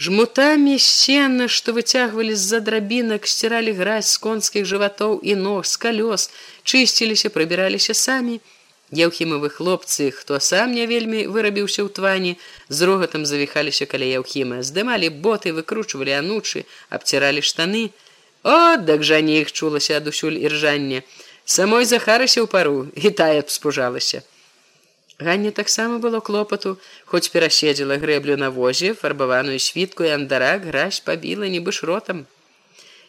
жмутамі 0.00 0.78
сена 0.80 1.48
што 1.56 1.76
выцягвалі 1.76 2.32
з-за 2.34 2.60
драбінак 2.64 3.28
сціралі 3.28 3.76
гразь 3.80 4.12
з 4.14 4.22
конскіх 4.24 4.64
жыватоў 4.64 5.20
і 5.20 5.36
ног 5.42 5.68
з 5.68 5.76
калёс 5.82 6.30
чысціліся 6.64 7.28
прыбіраліся 7.34 7.94
самі. 7.94 8.40
Яўхімавы 8.90 9.50
хлопцы 9.54 10.10
хто 10.10 10.40
сам 10.40 10.72
не 10.74 10.86
вельмі 10.90 11.26
вырабіўся 11.30 11.84
ў 11.84 11.92
твані 11.94 12.32
з 12.68 12.88
рогатам 12.88 13.26
завіхаліся 13.28 13.86
каля 13.86 14.08
яўхіма 14.18 14.64
здымалі 14.66 15.12
боты 15.26 15.52
выкручвалі 15.52 16.16
анучы 16.16 16.64
абціралі 16.88 17.44
штаны. 17.44 17.90
О 18.42 18.80
дак 18.80 19.04
жа 19.04 19.20
не 19.20 19.44
іх 19.44 19.52
чулася 19.52 20.00
адусюль 20.00 20.40
іржання 20.40 21.04
самой 21.50 21.84
захарася 21.84 22.42
ў 22.42 22.46
пару 22.46 22.86
і 22.94 23.10
тая 23.10 23.42
спужалася. 23.46 24.22
Ганне 25.18 25.50
таксама 25.50 25.98
было 25.98 26.20
клопату, 26.20 26.78
хоць 27.04 27.28
пераседзела 27.28 27.98
грэблю 28.00 28.36
на 28.40 28.50
возе, 28.50 28.94
фарбаваную 28.94 29.58
світку 29.58 30.06
і 30.06 30.14
андарак 30.16 30.64
гразь 30.70 31.00
пабіла 31.04 31.50
нібы 31.50 31.74
шротам. 31.76 32.24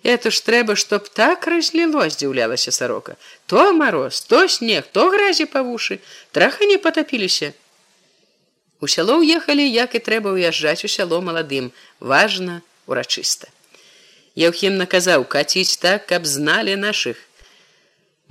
Это 0.04 0.34
ж 0.34 0.41
трэба, 0.41 0.75
чтоб 0.75 1.08
так 1.08 1.45
разліло, 1.47 2.10
здзіўлялася 2.10 2.71
сарока. 2.73 3.15
То 3.45 3.71
мароз, 3.73 4.21
то 4.25 4.47
снег, 4.49 4.89
то 4.91 5.10
гразі 5.13 5.45
па 5.45 5.62
вушы, 5.62 6.01
траха 6.32 6.65
не 6.65 6.77
потапіліся. 6.82 7.54
У 8.82 8.89
сяло 8.89 9.21
ўехалі, 9.21 9.62
як 9.62 9.93
і 9.93 10.01
трэба 10.01 10.34
ўязджаць 10.34 10.82
у 10.84 10.89
сяло 10.89 11.21
маладым, 11.21 11.69
важна, 12.01 12.65
урачыста. 12.89 13.54
Яўхім 14.34 14.82
наказаў 14.82 15.30
каціць 15.30 15.77
так, 15.77 16.10
каб 16.10 16.25
зналі 16.25 16.75
нашых, 16.75 17.21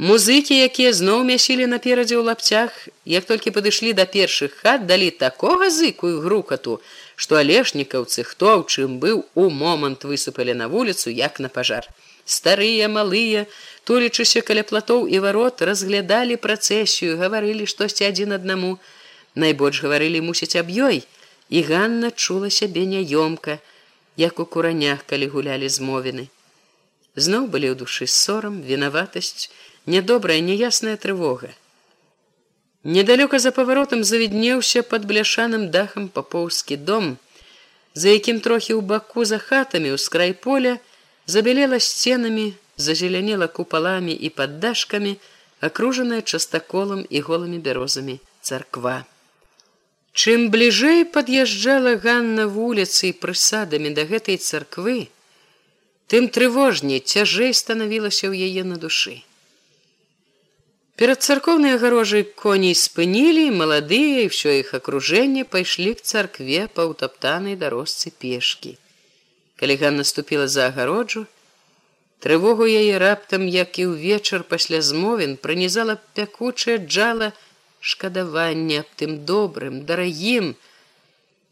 Музыкі, 0.00 0.56
якія 0.56 0.90
зноў 0.96 1.26
мясілі 1.28 1.66
наперадзе 1.68 2.16
ў 2.16 2.24
лапцях, 2.24 2.72
як 3.04 3.26
толькі 3.28 3.50
падышлі 3.52 3.90
да 3.98 4.06
першых 4.08 4.54
хат, 4.62 4.86
далі 4.88 5.10
такога 5.22 5.68
зыку 5.68 6.08
і 6.08 6.22
грукату, 6.24 6.80
што 7.20 7.36
алешнікаўцы, 7.36 8.24
хто 8.24 8.48
ў 8.48 8.64
чым 8.64 8.96
быў 9.02 9.20
у 9.36 9.44
момант 9.52 10.08
высыпалі 10.08 10.56
на 10.56 10.72
вуліцу, 10.72 11.12
як 11.12 11.36
на 11.44 11.52
пажар. 11.52 11.84
Старыя, 12.24 12.88
малыя, 12.88 13.44
тулічыся 13.84 14.40
каля 14.40 14.64
платоў 14.64 15.04
і 15.04 15.20
варот, 15.20 15.60
разглядалі 15.60 16.40
працэсію, 16.48 17.20
гаварылі 17.20 17.68
штосьці 17.68 18.08
адзін 18.08 18.32
аднаму. 18.40 18.74
Найбольш 19.36 19.84
гаварылі 19.84 20.24
мусіць 20.24 20.56
аб 20.56 20.72
ёй, 20.72 21.04
і 21.52 21.60
Ганна 21.68 22.08
чула 22.08 22.48
сябе 22.48 22.88
няёмка, 22.88 23.60
як 24.16 24.40
у 24.40 24.48
куранях, 24.48 25.04
калі 25.04 25.28
гулялі 25.28 25.68
змовіны. 25.68 26.30
Зноў 27.20 27.52
былі 27.52 27.74
ў 27.74 27.76
душы 27.76 28.08
сорам, 28.08 28.64
вінаватасць, 28.64 29.50
нядобрая 29.86 30.40
неясная 30.40 30.96
трывога. 30.96 31.50
Недалёка 32.84 33.38
за 33.38 33.52
паваротам 33.52 34.04
завіднеўся 34.04 34.82
под 34.82 35.04
бляшаным 35.04 35.70
дахам 35.70 36.08
папоўскі 36.08 36.76
дом, 36.76 37.18
за 37.94 38.08
якім 38.08 38.40
трохі 38.40 38.72
ў 38.74 38.80
баку 38.80 39.24
за 39.24 39.38
хатамі 39.38 39.92
ў 39.92 39.98
скрай 40.00 40.32
поля 40.32 40.78
забялела 41.26 41.78
сценамі, 41.78 42.54
зазелянела 42.76 43.46
купаламі 43.46 44.16
і 44.16 44.28
паддашкамі, 44.32 45.16
акружаная 45.60 46.22
частаколам 46.22 47.04
і 47.10 47.20
голымі 47.20 47.58
бярозамі 47.60 48.16
царква. 48.40 49.04
Чым 50.12 50.48
бліжэй 50.50 51.04
пад'язджала 51.04 51.94
Ганна 52.00 52.46
вуліцы 52.48 53.12
і 53.12 53.16
прысадамі 53.22 53.92
да 53.94 54.08
гэтай 54.08 54.40
царквы, 54.40 55.12
тым 56.08 56.32
трывожней 56.34 57.04
цяжэй 57.04 57.52
станавілася 57.54 58.32
ў 58.32 58.48
яе 58.48 58.64
на 58.64 58.80
душы. 58.80 59.20
Перад 61.00 61.22
царкоўнай 61.24 61.78
агарожай 61.78 62.22
коней 62.40 62.74
спынілі, 62.76 63.44
маладыя 63.58 64.16
і 64.22 64.28
ўсё 64.28 64.52
іх 64.60 64.72
акружэнне 64.78 65.42
пайшлі 65.52 65.92
к 65.96 66.04
царкве 66.04 66.64
па 66.78 66.84
ўтаптанай 66.88 67.54
дарожцы 67.60 68.10
пешкі. 68.24 68.72
Калі 69.56 69.76
Ган 69.80 69.94
наступіла 69.96 70.44
за 70.54 70.66
агароджу, 70.68 71.22
трывогу 72.20 72.66
яе 72.68 72.98
раптам, 73.00 73.46
як 73.48 73.80
і 73.80 73.86
ўвечар 73.92 74.44
пасля 74.50 74.80
змовін 74.84 75.38
пранізала 75.46 75.94
пякучае 76.18 76.76
джала 76.84 77.28
шкадаванне 77.92 78.80
аб 78.84 78.90
тым 79.00 79.14
добрым, 79.30 79.78
дарагім, 79.88 80.50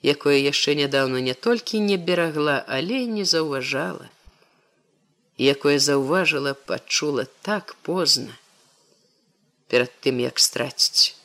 якое 0.04 0.36
яшчэ 0.44 0.74
нядаўна 0.82 1.22
не 1.30 1.36
толькі 1.46 1.80
не 1.86 1.96
берагла, 2.10 2.58
але 2.68 3.00
не 3.14 3.24
заўважала, 3.24 4.12
якое 5.40 5.78
заўважыла, 5.88 6.52
пачула 6.68 7.26
так 7.48 7.74
позна 7.88 8.36
перад 9.68 9.92
тым 10.00 10.20
як 10.24 10.40
страціць 10.40 11.18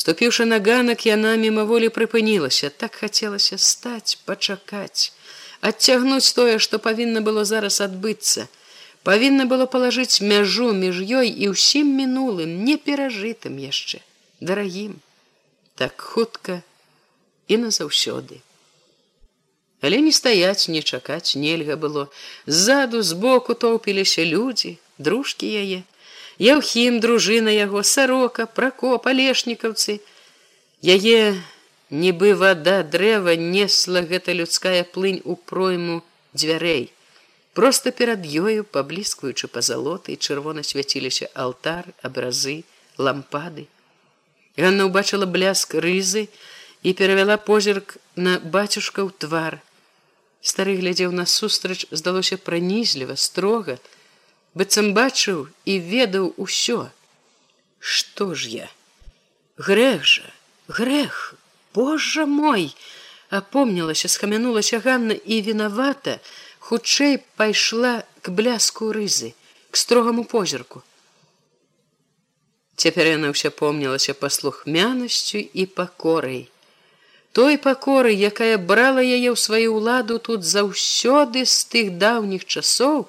Ступіўшы 0.00 0.44
на 0.48 0.58
ганак, 0.64 1.02
яна 1.04 1.34
мімаволі 1.36 1.88
прыпынілася, 1.92 2.70
так 2.82 2.94
хацелася 3.02 3.58
стаць, 3.60 4.16
пачакаць, 4.24 5.12
адцягнуць 5.60 6.32
тое, 6.38 6.56
што 6.66 6.80
павінна 6.86 7.20
было 7.20 7.44
зараз 7.44 7.80
адбыцца. 7.84 8.46
Павінна 9.04 9.44
было 9.50 9.66
палажыць 9.74 10.24
мяжу 10.30 10.70
між 10.78 11.02
ёй 11.20 11.28
і 11.28 11.52
ўсім 11.52 11.92
мінулым, 12.00 12.56
не 12.64 12.78
перажытым 12.86 13.60
яшчэ, 13.60 14.00
дарагім, 14.40 14.96
так 15.76 16.00
хутка 16.00 16.62
і 17.48 17.60
назаўсёды. 17.66 18.40
Але 19.84 20.00
не 20.04 20.12
стаяць, 20.16 20.68
не 20.68 20.80
чакаць 20.80 21.36
нельга 21.36 21.76
было. 21.76 22.08
Ззаду 22.46 23.04
збоку 23.04 23.52
тоўпіліся 23.52 24.24
людзі, 24.24 24.76
дружкі 24.96 25.48
яе, 25.48 25.84
Яўхім, 26.40 27.00
дружына 27.04 27.52
яго, 27.52 27.82
сарока, 27.84 28.46
пракоп, 28.48 29.06
алешнікаўцы. 29.06 30.00
Яе, 30.80 31.36
нібы 31.92 32.32
вада 32.32 32.80
дрэва 32.82 33.36
несла 33.36 34.00
гэта 34.00 34.32
людская 34.32 34.80
плынь 34.88 35.20
у 35.24 35.36
пройму 35.36 36.00
дзвярэй. 36.32 36.88
Проста 37.52 37.92
перад 37.92 38.24
ёю, 38.24 38.64
пабліскваючы 38.64 39.52
па 39.52 39.60
залоты, 39.60 40.16
чырвона 40.16 40.64
свяціліся 40.64 41.28
алтар, 41.34 41.92
абразы, 42.00 42.64
лампады. 42.96 43.68
Ганна 44.56 44.88
ўбачыла 44.88 45.28
бляск 45.28 45.76
рызы 45.76 46.28
і 46.80 46.96
перавяла 46.96 47.36
позірк 47.36 47.98
на 48.16 48.40
бацюшка 48.40 49.04
ў 49.04 49.12
твар. 49.12 49.60
Стары 50.40 50.80
глядзеў 50.80 51.12
насустрач, 51.12 51.84
здалося 51.92 52.40
пранізліва, 52.40 53.20
строга, 53.20 53.76
быццам 54.54 54.92
бачыў 54.94 55.48
і 55.64 55.78
ведаў 55.78 56.34
усё. 56.36 56.90
Что 57.78 58.34
ж 58.34 58.48
я? 58.66 58.68
Грэх 59.56 60.04
жа 60.04 60.28
грэх 60.70 61.34
божа 61.74 62.26
мой! 62.26 62.74
Апомнілася 63.30 64.08
схамянулася 64.08 64.78
ганна 64.82 65.14
і 65.14 65.42
вінавата 65.42 66.18
хутчэй 66.58 67.18
пайшла 67.36 68.02
к 68.22 68.30
бляску 68.30 68.90
рызы 68.92 69.34
к 69.70 69.76
строгаму 69.76 70.24
позірку. 70.24 70.82
Цяпер 72.74 73.06
яна 73.06 73.30
ўся 73.30 73.54
помнілася 73.54 74.14
паслухмянасцю 74.18 75.38
і 75.38 75.66
пакорай. 75.78 76.50
Той 77.30 77.54
пакоры 77.54 78.10
якая 78.10 78.58
брала 78.58 78.98
яе 78.98 79.30
ў 79.30 79.38
сваю 79.38 79.78
ўладу 79.78 80.18
тут 80.18 80.42
заўсёды 80.42 81.46
з 81.46 81.56
тых 81.70 81.94
даўніх 82.02 82.42
часоў 82.50 83.06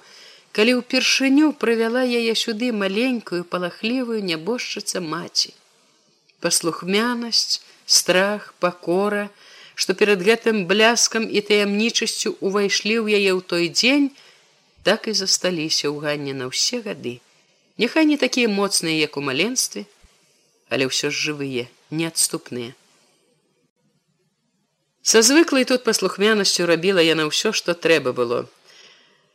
калі 0.51 0.79
ўпершыню 0.83 1.51
прывяла 1.55 2.03
яе 2.03 2.35
сюды 2.35 2.71
маленькую 2.75 3.43
палахлівую 3.47 4.19
нябожчыца 4.19 4.99
маці. 4.99 5.55
Паслухмянасць 6.43 7.61
страх 7.85 8.53
пакора 8.59 9.29
што 9.81 9.95
перад 9.97 10.21
гэтым 10.21 10.65
бляскам 10.67 11.23
і 11.25 11.41
таямнічасцю 11.47 12.35
увайшлі 12.43 12.99
ў 12.99 13.17
яе 13.17 13.31
ў 13.33 13.41
той 13.41 13.71
дзень 13.71 14.11
так 14.83 15.07
і 15.07 15.15
засталіся 15.15 15.87
ў 15.87 15.95
ганне 16.03 16.33
на 16.35 16.51
ўсе 16.51 16.83
гады. 16.83 17.17
Няхай 17.79 18.05
не 18.05 18.17
такія 18.19 18.51
моцныя 18.51 18.99
як 18.99 19.17
у 19.17 19.23
маленстве 19.23 19.87
але 20.71 20.87
ўсё 20.91 21.11
ж 21.11 21.15
жывыя 21.31 21.65
неадступныя. 21.91 22.75
Са 25.01 25.23
звыклай 25.25 25.65
тут 25.65 25.83
паслухмянасцю 25.87 26.67
рабіла 26.67 27.03
яна 27.03 27.25
ўсё 27.31 27.55
што 27.55 27.73
трэба 27.73 28.11
было 28.11 28.45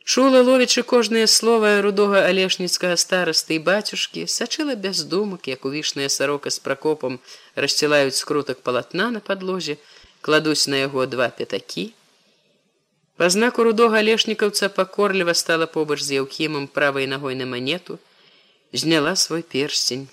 Чула 0.07 0.39
ловячы 0.39 0.81
кожнае 0.87 1.27
слова 1.27 1.69
рудога 1.83 2.19
алешніцкага 2.25 2.95
старасты 3.01 3.57
і 3.57 3.63
бацюшкі, 3.67 4.21
сачыла 4.31 4.75
без 4.85 5.03
думак, 5.03 5.49
як 5.51 5.67
увішная 5.67 6.07
сарока 6.07 6.47
з 6.55 6.63
пракопам 6.63 7.19
рассцілаюць 7.55 8.15
скрутак 8.15 8.63
палатна 8.63 9.09
на 9.11 9.19
падлозе, 9.19 9.75
кладуць 10.23 10.71
на 10.71 10.79
яго 10.79 11.03
два 11.11 11.27
пятакі. 11.27 11.91
Па 13.19 13.27
знаку 13.35 13.67
рудога 13.67 13.99
алешнікаўца 13.99 14.71
пакорліва 14.79 15.35
стала 15.35 15.67
побач 15.67 15.99
з 16.07 16.23
яўхімам 16.23 16.71
правай 16.71 17.11
нагой 17.11 17.35
на 17.35 17.45
манету, 17.45 17.99
зняла 18.71 19.17
свой 19.19 19.43
перстень. 19.43 20.07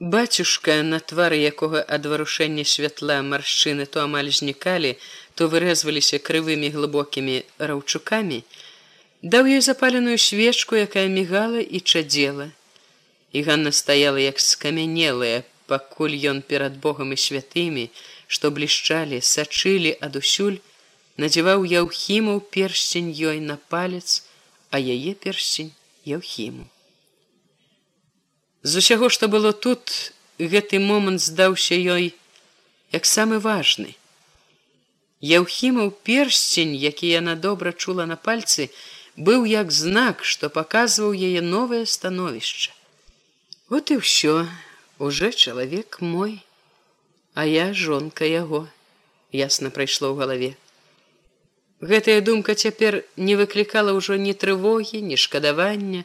Бацюшка, 0.00 0.82
на 0.84 1.00
твары 1.00 1.36
якога 1.40 1.84
ад 1.84 2.08
варушэння 2.08 2.64
святла 2.64 3.20
маршчыны 3.20 3.84
то 3.84 4.08
амаль 4.08 4.32
знікалі, 4.38 4.96
то 5.36 5.52
вырэзваліся 5.52 6.20
крывымі 6.20 6.68
глыбокімі 6.72 7.36
раўчукамі, 7.58 8.44
даў 9.26 9.50
ёй 9.50 9.60
запаленую 9.60 10.18
свечку, 10.22 10.78
якая 10.78 11.08
мігала 11.10 11.58
і 11.58 11.80
чадзела. 11.80 12.50
І 13.32 13.42
Ганна 13.42 13.72
стаяла 13.72 14.22
як 14.22 14.38
скамянелая, 14.38 15.42
пакуль 15.66 16.14
ён 16.30 16.42
перад 16.46 16.78
Богам 16.78 17.10
і 17.10 17.18
святымі, 17.18 17.90
што 18.30 18.54
блішчалі, 18.54 19.18
сачылі 19.18 19.98
адусюль, 19.98 20.62
надзяваў 21.18 21.66
яўхіму 21.66 22.38
персцень 22.54 23.10
ёй 23.10 23.42
на 23.42 23.58
палец, 23.58 24.22
а 24.70 24.78
яе 24.78 25.18
персцень 25.18 25.74
яўхіму. 26.06 26.70
З 28.62 28.82
усяго, 28.82 29.10
што 29.10 29.26
было 29.28 29.52
тут, 29.52 30.12
гэты 30.38 30.78
момант 30.78 31.20
здаўся 31.20 31.74
ёй 31.74 32.14
як 32.94 33.04
самы 33.06 33.38
важны. 33.42 33.94
Яўхімаў 35.20 35.90
персцень, 36.06 36.74
які 36.76 37.10
яна 37.10 37.34
добра 37.34 37.72
чула 37.72 38.06
на 38.06 38.16
пальцы, 38.16 38.70
быў 39.16 39.46
як 39.48 39.72
знак, 39.72 40.24
што 40.24 40.48
паказваў 40.52 41.16
яе 41.16 41.40
новае 41.40 41.86
становішча. 41.88 42.72
Вот 43.68 43.90
і 43.90 43.98
ўсё, 44.04 44.46
уже 44.98 45.32
чалавек 45.32 46.00
мой, 46.00 46.44
а 47.34 47.48
я 47.48 47.72
жонка 47.72 48.28
яго, 48.28 48.68
ясна 49.32 49.72
прайшло 49.72 50.12
ў 50.12 50.16
галаве. 50.20 50.50
Гэтая 51.80 52.20
думка 52.20 52.54
цяпер 52.54 53.04
не 53.16 53.36
выклікала 53.36 53.96
ўжо 53.96 54.16
ні 54.16 54.32
трывогі, 54.32 55.00
ні 55.00 55.16
шкадавання. 55.16 56.04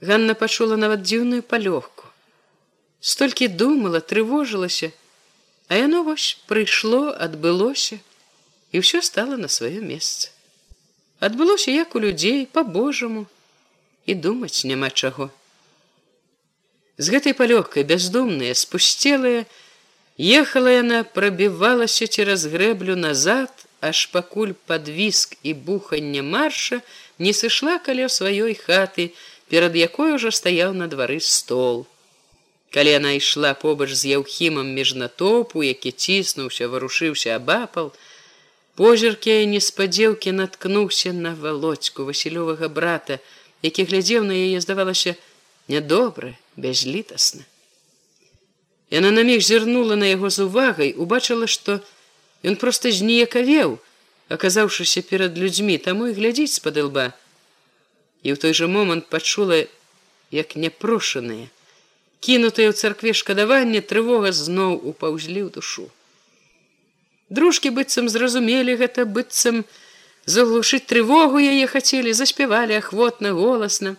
Ганна 0.00 0.34
пачула 0.34 0.78
нават 0.78 1.02
дзіўную 1.02 1.42
палёгку. 1.42 2.06
Столькі 3.02 3.46
думала, 3.48 3.98
трывожылася, 3.98 4.94
а 5.66 5.74
яно 5.74 6.02
вось 6.02 6.38
прыйшло, 6.46 7.10
адбылося, 7.14 7.98
і 8.70 8.82
ўсё 8.82 9.02
стало 9.02 9.34
на 9.38 9.50
сваё 9.50 9.82
месца 9.82 10.30
адбылося 11.22 11.70
як 11.70 11.94
у 11.94 12.00
людзей 12.02 12.46
по-божаму 12.50 13.26
і 14.06 14.14
думаць 14.14 14.66
няма 14.66 14.90
чаго. 14.90 15.30
З 16.98 17.14
гэтай 17.14 17.34
палёгкай 17.38 17.86
бяздумная 17.86 18.54
спусцелая 18.58 19.46
ехала 20.18 20.74
яна 20.74 21.04
прабівалася 21.06 22.10
цераз 22.10 22.46
грэблю 22.50 22.98
назад, 22.98 23.50
аж 23.80 24.06
пакуль 24.10 24.54
падвіск 24.66 25.38
і 25.42 25.54
буханне 25.54 26.22
марша 26.26 26.82
не 27.18 27.32
сышла 27.32 27.78
каля 27.78 28.10
сваёй 28.10 28.58
хаты, 28.58 29.14
перад 29.46 29.78
якой 29.78 30.18
ужо 30.18 30.34
стаяў 30.34 30.74
на 30.74 30.90
двары 30.90 31.20
стол. 31.20 31.86
Калі 32.74 32.98
яна 32.98 33.14
ішла 33.14 33.54
побач 33.54 33.94
з 33.94 34.16
яўхімам 34.18 34.74
між 34.74 34.94
натопу, 34.98 35.62
які 35.62 35.92
ціснуўся, 35.92 36.66
варушыўся 36.66 37.36
абапал, 37.36 37.92
Позіркі 38.74 39.34
неспадзеўкі 39.52 40.32
наткнуўся 40.32 41.12
на 41.12 41.34
володьку 41.36 42.08
васілёвага 42.08 42.72
брата, 42.72 43.18
які 43.60 43.84
глядзеў 43.84 44.24
на 44.24 44.32
яе 44.32 44.64
здавалася 44.64 45.12
нядобра, 45.68 46.32
бязлітасна. 46.56 47.44
Яна 48.88 49.12
на 49.12 49.28
міг 49.28 49.44
зірнула 49.44 49.96
на 49.96 50.08
яго 50.08 50.32
з 50.32 50.48
увагай, 50.48 50.96
убачыла, 50.96 51.44
што 51.44 51.84
ён 52.40 52.56
проста 52.56 52.88
зніякавеў, 52.88 53.76
аказаўшыся 54.32 55.04
перад 55.04 55.36
людзьмі, 55.36 55.76
таму 55.76 56.08
і 56.08 56.16
глядзіць 56.16 56.56
з-пад 56.56 56.80
лба. 56.80 57.06
І 58.24 58.32
ў 58.32 58.40
той 58.40 58.56
жа 58.56 58.72
момант 58.72 59.12
пачула, 59.12 59.68
як 60.32 60.56
няпрошаныя, 60.56 61.52
кінутыя 62.24 62.72
ў 62.72 62.74
царкве 62.76 63.12
шкадаванне 63.12 63.84
трывога 63.84 64.32
зноў 64.32 64.80
упаўзлі 64.80 65.44
ў 65.44 65.60
душу 65.60 65.92
дружкі 67.32 67.72
быццам 67.76 68.08
зразумелі 68.12 68.76
гэта 68.76 69.08
быццам 69.08 69.64
заглушыць 70.26 70.86
трывогу 70.92 71.40
яе 71.40 71.66
хацелі 71.66 72.12
заспявалі 72.12 72.76
ахвотна 72.78 73.32
голасна. 73.38 73.96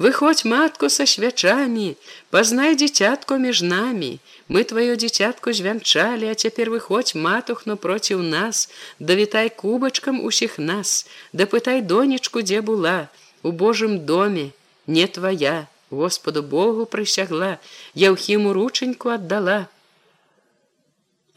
Выходь 0.00 0.44
матку 0.48 0.88
са 0.88 1.04
свячамі 1.04 1.94
пазнай 2.30 2.76
дзіцятку 2.82 3.36
між 3.36 3.60
намі. 3.62 4.12
Мы 4.48 4.62
твоё 4.70 4.94
дзіцятку 4.96 5.52
звянчалі 5.52 6.30
а 6.30 6.34
цяпер 6.34 6.70
выходь 6.70 7.12
матухну 7.14 7.76
проціў 7.76 8.22
нас. 8.22 8.70
Давітай 8.98 9.50
кубачкам 9.50 10.22
усіх 10.24 10.56
нас. 10.58 11.04
Дапытай 11.32 11.82
донечку 11.82 12.40
дзе 12.40 12.62
была 12.62 13.10
у 13.42 13.52
божым 13.52 13.98
доме 14.06 14.46
не 14.86 15.06
твоя 15.06 15.68
господу 15.90 16.42
богу 16.42 16.86
прысягла. 16.86 17.58
Я 17.94 18.14
ўхіму 18.16 18.54
ручаньку 18.56 19.12
аддала 19.12 19.68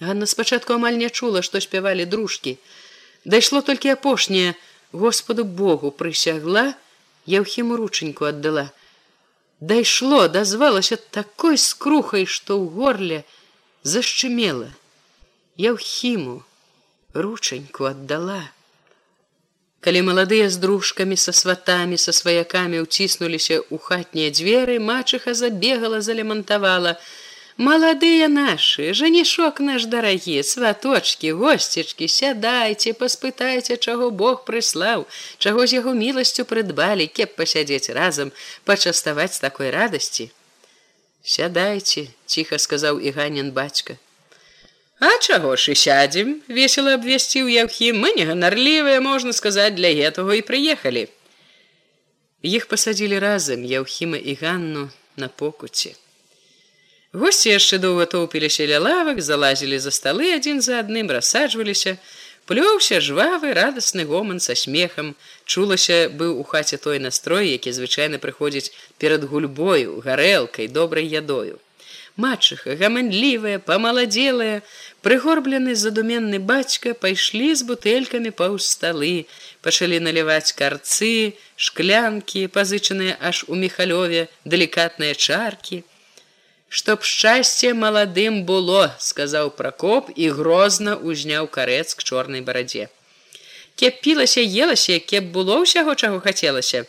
Ганна 0.03 0.27
спачатку 0.27 0.75
амаль 0.75 0.99
не 0.99 1.09
чула, 1.09 1.41
што 1.41 1.61
спявалі 1.63 2.05
дружкі. 2.05 2.57
Дайшло 3.25 3.61
толькі 3.61 3.95
апошняе, 3.95 4.55
Господу 4.91 5.43
Богу 5.43 5.89
прысягла, 5.91 6.75
я 7.25 7.41
ўхіму 7.41 7.79
ручаньку 7.79 8.27
аддала. 8.29 8.69
Дайшло, 9.59 10.27
дазвалася 10.27 10.97
такой 10.97 11.57
скрухай, 11.57 12.25
што 12.27 12.59
ў 12.59 12.67
горле 12.67 13.19
Зашчымела. 13.83 14.71
Я 15.55 15.71
ў 15.71 15.79
хіму 15.79 16.43
ручаньку 17.13 17.87
аддала. 17.87 18.51
Калі 19.83 20.01
маладыя 20.07 20.47
з 20.47 20.57
дружкамі 20.63 21.17
са 21.19 21.35
сватамі 21.35 21.99
са 21.99 22.15
сваякамі 22.15 22.79
ўціснуліся 22.83 23.59
ў 23.59 23.75
хатнія 23.77 24.31
дзверы, 24.31 24.79
мачыха 24.79 25.35
забегала, 25.35 25.99
залемантавала: 25.99 26.95
Маладыя 27.57 28.27
нашы, 28.33 28.93
жанішок 28.97 29.59
наш 29.59 29.85
дарагі, 29.85 30.41
сваточки, 30.41 31.33
госцічкі, 31.37 32.07
сядайце, 32.09 32.93
паспытайце, 32.97 33.77
чаго 33.77 34.09
Бог 34.09 34.41
прыслаў, 34.45 35.05
чаго 35.37 35.67
з 35.67 35.77
яго 35.77 35.93
міласцю 35.93 36.49
прыдбалі, 36.49 37.05
кеп 37.05 37.35
пасядзець 37.37 37.93
разам, 37.93 38.31
пачаставаць 38.65 39.37
такой 39.37 39.69
радасці. 39.69 40.31
Сядайце, 41.21 42.09
ціха 42.25 42.57
сказаў 42.57 42.97
Іганін 42.97 43.53
бацька. 43.53 44.01
А 44.99 45.13
чаго 45.21 45.55
ж 45.55 45.71
і 45.71 45.75
сядзем, 45.75 46.41
весело 46.49 46.97
абвясціў 46.97 47.45
Яўхі, 47.53 47.93
мы 47.93 48.17
не 48.17 48.25
ганарлівыя, 48.25 48.97
можна 48.97 49.29
сказаць, 49.29 49.77
для 49.77 49.93
гэтага 49.93 50.41
і 50.41 50.41
прыехалі. 50.41 51.05
Іх 52.41 52.65
пасадзілі 52.65 53.21
разам 53.21 53.61
Яўхіма 53.61 54.17
і 54.17 54.33
Ганну 54.41 54.89
на 55.21 55.29
покуце. 55.29 55.93
Госці 57.13 57.51
яшчэ 57.53 57.77
доўга 57.77 58.05
тоўпіліся 58.11 58.65
ля 58.69 58.79
лавак, 58.81 59.19
залазілі 59.21 59.77
за 59.81 59.91
сталы 59.93 60.29
адзін 60.33 60.61
за 60.65 60.79
адным, 60.81 61.11
рассаджваліся, 61.13 61.91
плёўся 62.49 62.97
жвавы 63.07 63.53
радасны 63.53 64.05
гоман 64.09 64.41
са 64.45 64.55
смехам. 64.57 65.13
Чулася 65.45 66.09
быў 66.09 66.41
у 66.41 66.45
хаце 66.53 66.81
той 66.85 66.97
настрой, 66.97 67.53
які 67.53 67.69
звычайна 67.77 68.17
прыходзіць 68.17 68.73
перад 68.97 69.29
гульбою, 69.29 70.01
гарэлкай, 70.01 70.67
добрай 70.79 71.05
ядою. 71.05 71.61
Мачыха, 72.17 72.73
гаманлівая, 72.81 73.61
памаладзелая, 73.61 74.65
прыгорблены 75.05 75.77
задуменны 75.77 76.41
бацька 76.41 76.97
пайшлі 76.97 77.53
з 77.53 77.61
бутэлькамі 77.69 78.33
паўз 78.41 78.73
сталы, 78.73 79.29
пачалі 79.61 80.01
наліваць 80.01 80.57
карцы, 80.57 81.37
шклянкі, 81.57 82.49
пазычаныя 82.49 83.17
аж 83.21 83.45
у 83.47 83.53
мехалёве, 83.53 84.29
далікатныя 84.45 85.13
чаркі, 85.13 85.83
чтоб 86.73 87.03
шчасце 87.05 87.69
маладым 87.77 88.41
было 88.49 88.81
сказаў 88.97 89.51
прокоп 89.57 90.09
і 90.15 90.29
грозна 90.33 90.95
узняў 90.97 91.45
карец 91.45 91.93
к 91.93 92.01
чорнай 92.01 92.41
барадзе. 92.41 92.87
Кеп 93.77 93.99
пілася 94.05 94.41
елася 94.41 94.97
кеп 95.11 95.29
было 95.35 95.59
ўсяго 95.61 95.93
чаго 95.93 96.17
хацелася 96.23 96.81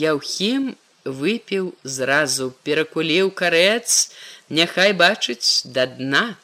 яўхім 0.00 0.74
выпіў 1.20 1.72
зразу 1.84 2.50
перакуліў 2.68 3.32
карец 3.40 4.12
няхай 4.60 4.92
бачыць 4.92 5.64
да 5.64 5.88
дна 5.88 6.36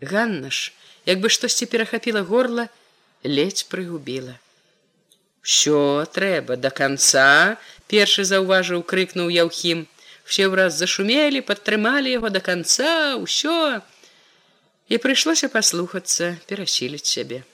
Ганна 0.00 0.48
ж 0.48 0.72
як 1.04 1.20
бы 1.20 1.28
штосьці 1.28 1.68
перахапіла 1.68 2.24
горла 2.32 2.68
ледзь 3.24 3.68
прыгубіла 3.68 4.40
все 5.44 6.08
трэба 6.16 6.56
до 6.56 6.72
конца 6.72 7.28
першы 7.92 8.24
заўважыў 8.32 8.88
крыкнуў 8.88 9.28
яўхім 9.36 9.84
все 10.30 10.48
ўраз 10.52 10.78
зашумелі 10.78 11.44
падтрымалі 11.50 12.16
яго 12.16 12.32
до 12.38 12.44
конца 12.44 13.16
ўсё 13.20 13.58
і 14.88 15.04
прыйшлося 15.04 15.52
паслухацца 15.52 16.34
перасіліць 16.48 17.06
сябе 17.08 17.44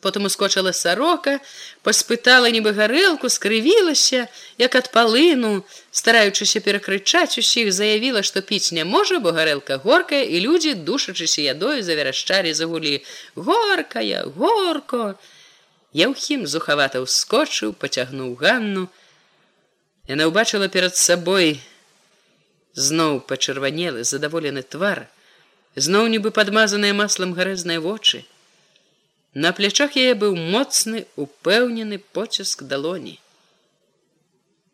потым 0.00 0.24
ускочыла 0.24 0.72
сарока 0.72 1.38
паспытала 1.84 2.50
нібы 2.50 2.72
гарэлку 2.76 3.28
скрывілася 3.28 4.26
як 4.58 4.76
ад 4.80 4.90
палыну 4.92 5.52
стараючыся 5.92 6.60
перакрычаць 6.64 7.38
усіх 7.42 7.72
заявіла 7.76 8.22
што 8.22 8.42
піць 8.42 8.72
не 8.76 8.84
можа 8.84 9.20
бо 9.20 9.32
гарэлка 9.36 9.80
горкая 9.84 10.22
і 10.24 10.40
людзі 10.46 10.74
душачыся 10.88 11.44
ядою 11.44 11.82
завярашчалі 11.82 12.54
загулі. 12.54 13.04
Горкая 13.34 14.24
горко! 14.36 15.14
Яўхім 15.92 16.46
зухавата 16.46 17.02
ўскочыў 17.02 17.74
пацягнуў 17.74 18.36
ганну. 18.40 18.88
Яна 20.08 20.30
ўбачыла 20.30 20.68
перад 20.68 20.96
сабой 20.96 21.60
зноў 22.74 23.20
пачырванелы 23.26 24.04
задаволены 24.04 24.62
твар, 24.62 25.06
зноў 25.76 26.06
нібы 26.12 26.30
падмазаныя 26.30 26.94
маслам 26.94 27.34
гарэзныя 27.34 27.80
вочы. 27.80 28.24
На 29.34 29.52
плячах 29.52 29.94
яе 29.96 30.14
быў 30.14 30.34
моцны 30.34 31.06
упэўнены 31.16 31.98
поціск 31.98 32.62
далоні. 32.62 33.18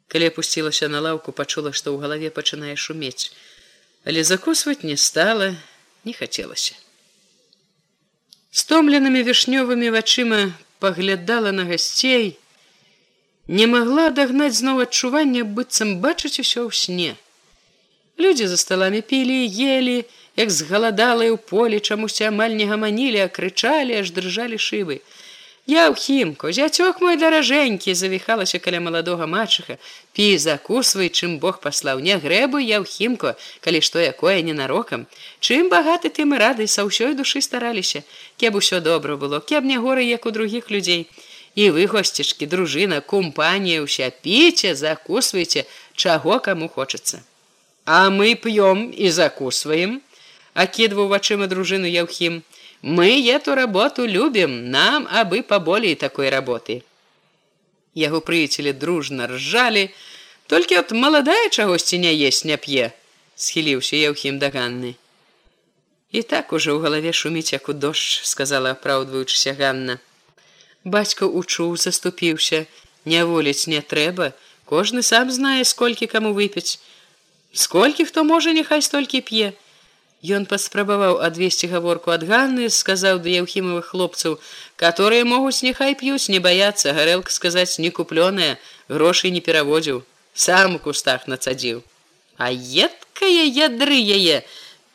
Калі 0.08 0.32
апусцілася 0.32 0.88
на 0.88 1.00
лаўку, 1.00 1.32
пачула, 1.32 1.72
што 1.72 1.92
ў 1.92 2.00
галаве 2.00 2.30
пачынае 2.30 2.76
шумець, 2.76 3.32
але 4.04 4.24
закусваць 4.24 4.86
не 4.86 4.96
стала, 4.96 5.52
не 6.04 6.12
хацелася. 6.12 6.78
Стомленымі 8.50 9.20
вішнёвымі 9.26 9.90
вачыма 9.92 10.54
паглядала 10.80 11.52
на 11.52 11.64
гасцей, 11.68 12.38
не 13.48 13.66
магла 13.66 14.08
дагнаць 14.10 14.56
зноў 14.56 14.80
адчування 14.86 15.44
быццам 15.44 16.00
бачыць 16.00 16.40
усё 16.40 16.64
ў 16.64 16.72
сне. 16.72 17.10
Людзі 18.18 18.46
за 18.46 18.56
сталамі 18.56 19.00
пілі, 19.00 19.44
ели, 19.60 20.04
як 20.36 20.50
згаладалыя 20.50 21.36
ў 21.36 21.38
полі, 21.40 21.80
чамусьці 21.80 22.32
амаль 22.32 22.56
не 22.56 22.64
гаманілі, 22.64 23.20
а 23.20 23.28
крычалі, 23.28 23.92
аж 24.00 24.08
дрыжалі 24.16 24.56
шыбы. 24.56 25.04
Я 25.66 25.90
ў 25.90 25.98
хімку, 25.98 26.48
зяцёк 26.54 27.02
мой 27.04 27.18
даражэнькі 27.20 27.92
завіхалася 27.92 28.62
каля 28.62 28.80
маладога 28.80 29.26
мачыха, 29.26 29.76
пі 30.16 30.38
закусвай, 30.38 31.10
чым 31.10 31.36
Бог 31.42 31.60
паслаў 31.60 32.00
не 32.00 32.16
грэбу 32.16 32.62
я 32.62 32.80
ў 32.80 32.86
хімку, 32.88 33.34
калі 33.60 33.84
што 33.84 34.00
якое 34.00 34.40
ненарокам. 34.46 35.04
Чым 35.40 35.68
багаты 35.68 36.08
тым 36.08 36.32
і 36.32 36.40
рады 36.40 36.70
са 36.70 36.88
ўсёй 36.88 37.18
душы 37.18 37.42
стараліся, 37.42 38.06
кеб 38.40 38.56
усё 38.56 38.80
добра 38.80 39.20
было, 39.20 39.44
кеб 39.44 39.66
не 39.66 39.76
горы 39.76 40.08
як 40.08 40.24
у 40.24 40.30
другіх 40.30 40.70
людзей. 40.70 41.10
І 41.58 41.68
вы 41.74 41.84
госцішкі, 41.84 42.46
дружына, 42.46 43.00
компанія 43.00 43.82
ўся 43.84 44.08
піце, 44.08 44.72
закусвайце, 44.72 45.68
чаго 45.98 46.38
каму 46.38 46.68
хочацца. 46.68 47.26
А 47.86 48.10
мы 48.10 48.34
п'ём 48.34 48.90
і 48.90 49.10
закусваем, 49.14 50.02
акідваў 50.58 51.06
вачыма 51.06 51.46
дружыну 51.46 51.86
Яўхім. 51.86 52.42
Мы 52.82 53.22
эту 53.30 53.54
работу 53.54 54.06
любім, 54.06 54.70
нам 54.70 55.06
абы 55.06 55.42
паболей 55.42 55.94
такой 55.94 56.28
работы. 56.34 56.82
Яго 57.94 58.18
прыяцелі 58.20 58.74
дружна 58.74 59.30
ржалі, 59.30 59.94
толькі 60.50 60.82
от 60.82 60.90
маладая 60.90 61.48
чагосьці 61.48 61.98
не 62.02 62.10
есть 62.10 62.44
не 62.44 62.56
п'е, 62.56 62.90
схіліўся 63.36 63.96
Яўхім 63.96 64.42
да 64.42 64.50
Ганны. 64.50 64.98
І 66.10 66.22
так 66.26 66.52
ужо 66.52 66.74
ў 66.74 66.82
галаве 66.82 67.14
шуміць 67.14 67.54
як 67.54 67.70
у 67.70 67.72
дождж, 67.72 68.26
сказала 68.26 68.74
апраўдваючыся 68.74 69.54
Ганна. 69.54 69.98
Бацька 70.82 71.30
учуў, 71.30 71.78
заступіўся, 71.78 72.66
не 73.06 73.22
воліць 73.22 73.70
не 73.70 73.78
трэба, 73.78 74.34
кожны 74.66 75.06
сам 75.06 75.30
знае, 75.30 75.62
сколькі 75.62 76.10
каму 76.10 76.34
выпіць 76.34 76.82
сколькі 77.62 78.06
хто 78.10 78.24
можа 78.32 78.52
няхай 78.58 78.84
столькі 78.88 79.22
п'е 79.30 79.54
Ён 80.36 80.46
паспрабаваў 80.50 81.18
адвесці 81.22 81.68
гаворку 81.72 82.10
ад 82.14 82.22
ганны 82.28 82.68
сказаў 82.76 83.20
да 83.24 83.34
яўхімавых 83.40 83.90
хлопцаў 83.92 84.38
которые 84.84 85.24
могуць 85.32 85.60
няхай 85.66 85.98
п'юць 86.00 86.32
не 86.34 86.40
баяцца 86.46 86.96
гарэлка 86.96 87.34
сказаць 87.34 87.78
не 87.84 87.90
куплёная 87.98 88.54
грошай 88.88 89.34
не 89.36 89.44
пераводзіў 89.48 90.00
сам 90.46 90.80
у 90.80 90.82
кустах 90.86 91.28
нацадзіў 91.34 91.84
а 92.36 92.50
едкая 92.86 93.44
ядры 93.60 94.00
яе 94.16 94.40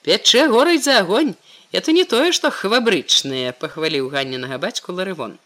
пячэ 0.08 0.48
горай 0.56 0.82
за 0.90 1.00
огонь 1.06 1.34
это 1.72 1.92
не 1.92 2.04
тое 2.04 2.32
што 2.36 2.52
хвабрычныя 2.52 3.54
пахваліў 3.56 4.10
ганненага 4.12 4.60
бацьку 4.60 4.92
ларывон. 4.98 5.38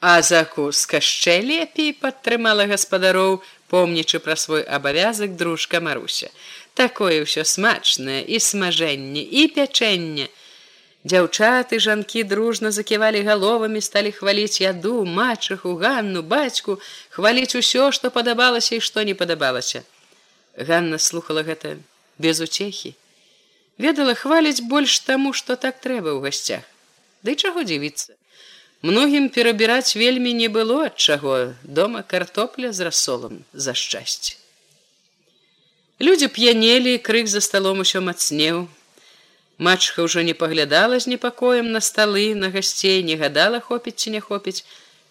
А 0.00 0.20
закуска 0.22 0.98
яшчэ 0.98 1.40
лепей 1.40 1.92
падтрымала 1.94 2.66
гаспадароў 2.66 3.38
помнічы 3.70 4.18
пра 4.18 4.36
свой 4.36 4.62
абавязак 4.62 5.36
дружка 5.36 5.80
Маруся. 5.80 6.30
Такое 6.74 7.22
ўсё 7.24 7.44
смачнае 7.44 8.22
і 8.24 8.40
смажэнне 8.40 9.22
і 9.22 9.46
пячэнне. 9.54 10.28
Дзяўчаты 11.06 11.78
жанкі 11.78 12.26
дружна 12.26 12.70
заківалі 12.74 13.22
галовамі, 13.22 13.80
сталі 13.80 14.10
хваліць 14.10 14.60
яду, 14.60 15.04
мачаху, 15.06 15.76
ганну, 15.78 16.22
бацьку, 16.22 16.80
хваліць 17.14 17.54
усё, 17.54 17.92
што 17.94 18.10
падабалася 18.10 18.74
і 18.76 18.80
што 18.82 19.06
не 19.06 19.14
падабалася. 19.14 19.86
Ганна 20.58 20.98
слухала 20.98 21.46
гэта 21.46 21.78
без 22.18 22.40
уцехі. 22.40 22.96
Ведала 23.78 24.14
хваліць 24.14 24.66
больш 24.66 24.98
таму, 25.06 25.32
што 25.32 25.54
так 25.54 25.78
трэба 25.84 26.10
ў 26.10 26.26
гасцях. 26.26 26.64
Ды 27.22 27.38
чаго 27.38 27.62
дзівіцца? 27.62 28.18
Многім 28.86 29.24
перабіраць 29.34 29.98
вельмі 29.98 30.32
не 30.38 30.46
было 30.54 30.74
ад 30.88 30.94
чаго 31.04 31.36
дома 31.76 32.02
картопля 32.12 32.68
з 32.72 32.84
рассолам 32.86 33.38
за 33.52 33.72
шчасце. 33.74 34.36
Людзі 35.98 36.28
п'янелі, 36.36 36.92
крык 37.08 37.26
за 37.32 37.42
сталом 37.46 37.82
усё 37.82 38.02
мацнеў. 38.08 38.60
Мачха 39.58 40.06
ўжо 40.06 40.22
не 40.28 40.34
паглядала 40.42 41.00
з 41.02 41.10
непакоем 41.10 41.72
на 41.74 41.82
сталы, 41.86 42.26
на 42.42 42.52
гасцей, 42.54 43.02
не 43.08 43.16
гадала 43.22 43.58
хопіць 43.58 43.96
ці 44.04 44.14
не 44.14 44.20
хопіць, 44.20 44.62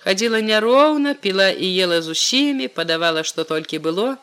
хадзіла 0.06 0.40
няроўна, 0.52 1.14
піла 1.26 1.50
і 1.52 1.74
ела 1.88 2.00
з 2.06 2.16
усімі, 2.16 2.72
падавала, 2.80 3.28
што 3.28 3.44
толькі 3.44 3.84
было. 3.90 4.16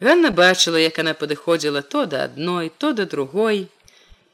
Ганна 0.00 0.32
бачыла, 0.40 0.80
як 0.80 1.02
она 1.04 1.12
падыходзіла 1.12 1.84
то 1.84 2.06
да 2.06 2.24
адной, 2.30 2.72
то 2.72 2.96
да 2.96 3.04
другой, 3.04 3.66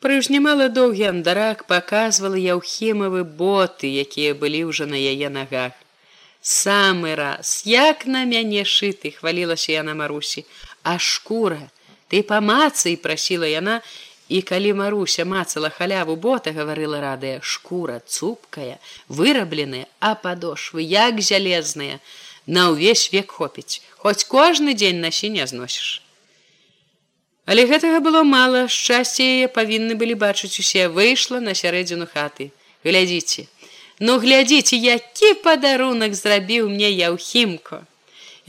прыжнімала 0.00 0.68
доўгі 0.68 1.08
андарак 1.10 1.64
паказвала 1.70 2.36
яўхімавы 2.36 3.24
боты 3.24 3.90
якія 4.02 4.34
былі 4.34 4.68
ўжо 4.70 4.86
на 4.86 4.98
яе 5.00 5.30
нагах. 5.32 5.72
Самы 6.42 7.16
раз 7.18 7.62
як 7.66 8.06
на 8.06 8.24
мяне 8.24 8.62
шыты 8.62 9.10
хвалілася 9.16 9.72
яна 9.72 9.94
марусі 9.98 10.44
а 10.82 10.98
шкура 10.98 11.58
ты 12.08 12.22
памацай 12.22 12.96
прасіла 12.96 13.50
яна. 13.50 13.80
І 14.28 14.42
калі 14.42 14.72
маруся 14.74 15.22
мацала 15.24 15.70
халяву 15.70 16.16
бота 16.16 16.50
гаварыла 16.50 16.98
радая 17.00 17.38
шкура 17.42 18.02
цупкая 18.06 18.78
вырабленая 19.08 19.86
а 20.00 20.14
падошвы 20.14 20.82
як 20.82 21.22
жалезныя. 21.22 22.00
На 22.46 22.70
ўвесь 22.70 23.10
век 23.14 23.30
хопіць. 23.30 23.82
Хоць 24.02 24.26
кожны 24.26 24.74
дзень 24.74 24.98
насі 25.02 25.30
не 25.30 25.46
зносіш 25.46 26.05
Але 27.46 27.62
гэтага 27.70 28.02
было 28.02 28.22
мала 28.26 28.66
шчасце 28.66 29.22
яе 29.22 29.48
павінны 29.56 29.94
былі 29.98 30.18
бачыць 30.18 30.58
усе 30.62 30.88
выйшла 30.90 31.38
на 31.38 31.54
сярэдзіну 31.54 32.10
хаты. 32.10 32.50
Глядзіце. 32.82 33.46
Ну 34.02 34.18
глядзіце 34.22 34.76
які 34.76 35.34
падарунак 35.46 36.18
зрабіў 36.18 36.68
мне 36.74 36.90
яўхімко. 36.90 37.86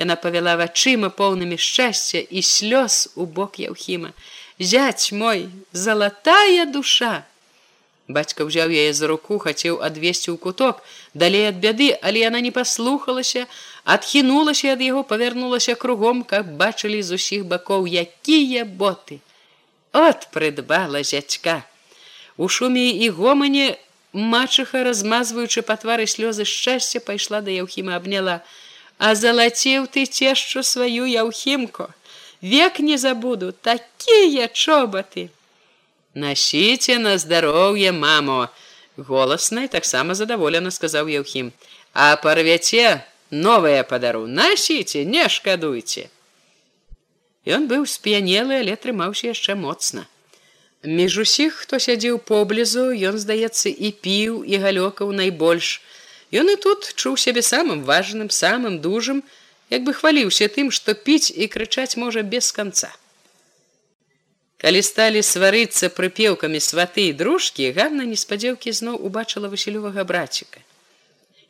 Яна 0.02 0.18
павяла 0.18 0.58
вачыма 0.58 1.14
поўнымі 1.14 1.62
шчасця 1.62 2.26
і 2.26 2.42
слёз 2.42 3.14
у 3.16 3.26
бок 3.26 3.62
яўхіма. 3.62 4.14
Зяць 4.60 5.14
мой 5.14 5.50
залатая 5.72 6.66
душа! 6.66 7.26
Бацька 8.08 8.48
ўзяў 8.48 8.72
яе 8.72 8.94
за 8.98 9.08
руку, 9.12 9.38
хацеў 9.38 9.84
адвесці 9.84 10.32
ў 10.32 10.38
куток, 10.42 10.82
далей 11.14 11.52
ад 11.52 11.60
бяды, 11.60 11.92
але 12.02 12.24
яна 12.24 12.40
не 12.40 12.52
паслухалася, 12.56 13.46
адхінулася 13.94 14.76
ад 14.76 14.84
яго, 14.84 15.04
павярнулася 15.08 15.76
кругом, 15.84 16.24
каб 16.28 16.52
бачылі 16.60 17.00
з 17.02 17.16
усіх 17.20 17.48
бакоў, 17.48 17.88
якія 17.88 18.66
боты. 18.66 19.20
От 19.94 20.28
прыдбала 20.36 21.04
зятька. 21.04 21.64
У 22.38 22.52
шуме 22.52 22.92
і 22.92 23.10
гомане 23.16 23.78
мачыха, 24.12 24.84
размазваючы 24.84 25.64
па 25.64 25.80
твары 25.80 26.06
слёзы 26.06 26.44
шчасця, 26.44 27.00
пайшла 27.00 27.42
да 27.42 27.56
яўхіма 27.56 27.96
абняла. 27.96 28.44
А 29.00 29.16
залаціў 29.16 29.88
ты 29.88 30.06
цешчу 30.06 30.62
сваю 30.64 31.08
яўхімку. 31.08 31.90
Век 32.42 32.80
не 32.80 32.98
забуду, 32.98 33.52
такія 33.52 34.52
чобаты 34.52 35.30
насіце 36.18 36.98
на 36.98 37.18
здароўе 37.22 37.92
мамо 37.94 38.38
голаснай 39.10 39.70
таксама 39.74 40.18
задаволена 40.20 40.74
сказаў 40.78 41.12
еўхім 41.22 41.52
а 41.94 42.08
парвяце 42.24 42.86
новое 43.32 43.84
падару 43.84 44.28
насіце 44.28 45.04
не 45.06 45.28
шкадуйце 45.30 46.10
Ён 47.48 47.68
быў 47.72 47.88
сп'янелы 47.88 48.60
але 48.60 48.76
трымаўся 48.76 49.32
яшчэ 49.32 49.56
моцна 49.56 50.06
між 50.84 51.18
усіх 51.24 51.64
хто 51.64 51.80
сядзеў 51.80 52.20
поблізу 52.20 52.92
ён 53.12 53.18
здаецца 53.20 53.70
і 53.70 53.92
піў 54.04 54.44
і 54.44 54.62
галёкаў 54.64 55.12
найбольш 55.12 55.82
Ён 56.32 56.52
і 56.52 56.56
тут 56.60 56.92
чуў 57.00 57.16
сябе 57.16 57.42
самым 57.42 57.84
важным 57.88 58.30
самым 58.30 58.80
дужым 58.84 59.24
як 59.72 59.84
бы 59.84 59.94
хваліўся 59.96 60.48
тым 60.48 60.72
што 60.72 60.96
піць 60.96 61.32
і 61.32 61.48
крычаць 61.48 61.96
можа 61.96 62.24
без 62.24 62.52
канца 62.52 62.92
Калі 64.58 64.82
сталі 64.82 65.22
сварыцца 65.22 65.90
прыпеўкамі 65.94 66.60
сваты 66.68 67.04
і 67.10 67.18
дружкі, 67.18 67.70
Ганна 67.78 68.08
неспадзеўкі 68.10 68.74
зноў 68.74 68.98
убачыла 69.06 69.54
васілёвага 69.54 70.02
браціка. 70.02 70.64